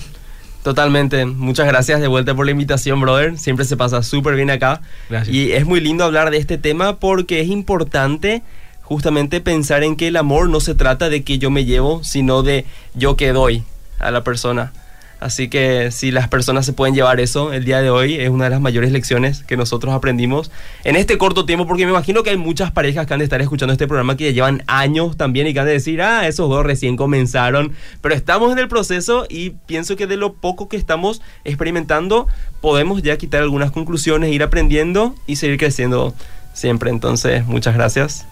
Totalmente. 0.62 1.24
Muchas 1.26 1.68
gracias 1.68 2.00
de 2.00 2.08
vuelta 2.08 2.34
por 2.34 2.44
la 2.44 2.50
invitación, 2.50 3.00
brother. 3.00 3.38
Siempre 3.38 3.64
se 3.64 3.76
pasa 3.76 4.02
súper 4.02 4.34
bien 4.34 4.50
acá. 4.50 4.80
Gracias. 5.08 5.32
Y 5.32 5.52
es 5.52 5.64
muy 5.64 5.80
lindo 5.80 6.02
hablar 6.02 6.32
de 6.32 6.38
este 6.38 6.58
tema 6.58 6.96
porque 6.96 7.40
es 7.40 7.48
importante 7.48 8.42
justamente 8.82 9.40
pensar 9.40 9.84
en 9.84 9.96
que 9.96 10.08
el 10.08 10.16
amor 10.16 10.48
no 10.48 10.60
se 10.60 10.74
trata 10.74 11.08
de 11.08 11.22
que 11.22 11.38
yo 11.38 11.50
me 11.50 11.64
llevo, 11.64 12.02
sino 12.02 12.42
de 12.42 12.64
yo 12.94 13.16
que 13.16 13.32
doy 13.32 13.62
a 13.98 14.10
la 14.10 14.24
persona. 14.24 14.72
Así 15.18 15.48
que 15.48 15.90
si 15.92 16.10
las 16.10 16.28
personas 16.28 16.66
se 16.66 16.74
pueden 16.74 16.94
llevar 16.94 17.20
eso 17.20 17.52
el 17.52 17.64
día 17.64 17.80
de 17.80 17.88
hoy, 17.88 18.16
es 18.16 18.28
una 18.28 18.44
de 18.44 18.50
las 18.50 18.60
mayores 18.60 18.92
lecciones 18.92 19.44
que 19.44 19.56
nosotros 19.56 19.94
aprendimos 19.94 20.50
en 20.84 20.94
este 20.96 21.16
corto 21.16 21.46
tiempo, 21.46 21.66
porque 21.66 21.86
me 21.86 21.92
imagino 21.92 22.22
que 22.22 22.30
hay 22.30 22.36
muchas 22.36 22.70
parejas 22.70 23.06
que 23.06 23.14
han 23.14 23.20
de 23.20 23.24
estar 23.24 23.40
escuchando 23.40 23.72
este 23.72 23.86
programa 23.86 24.16
que 24.16 24.24
ya 24.24 24.30
llevan 24.30 24.62
años 24.66 25.16
también 25.16 25.46
y 25.46 25.54
que 25.54 25.60
han 25.60 25.66
de 25.66 25.72
decir, 25.72 26.02
ah, 26.02 26.28
esos 26.28 26.50
dos 26.50 26.66
recién 26.66 26.96
comenzaron, 26.96 27.72
pero 28.02 28.14
estamos 28.14 28.52
en 28.52 28.58
el 28.58 28.68
proceso 28.68 29.26
y 29.30 29.50
pienso 29.50 29.96
que 29.96 30.06
de 30.06 30.16
lo 30.18 30.34
poco 30.34 30.68
que 30.68 30.76
estamos 30.76 31.22
experimentando, 31.44 32.26
podemos 32.60 33.02
ya 33.02 33.16
quitar 33.16 33.42
algunas 33.42 33.70
conclusiones, 33.70 34.32
ir 34.32 34.42
aprendiendo 34.42 35.14
y 35.26 35.36
seguir 35.36 35.56
creciendo 35.56 36.14
siempre. 36.52 36.90
Entonces, 36.90 37.46
muchas 37.46 37.74
gracias 37.74 38.26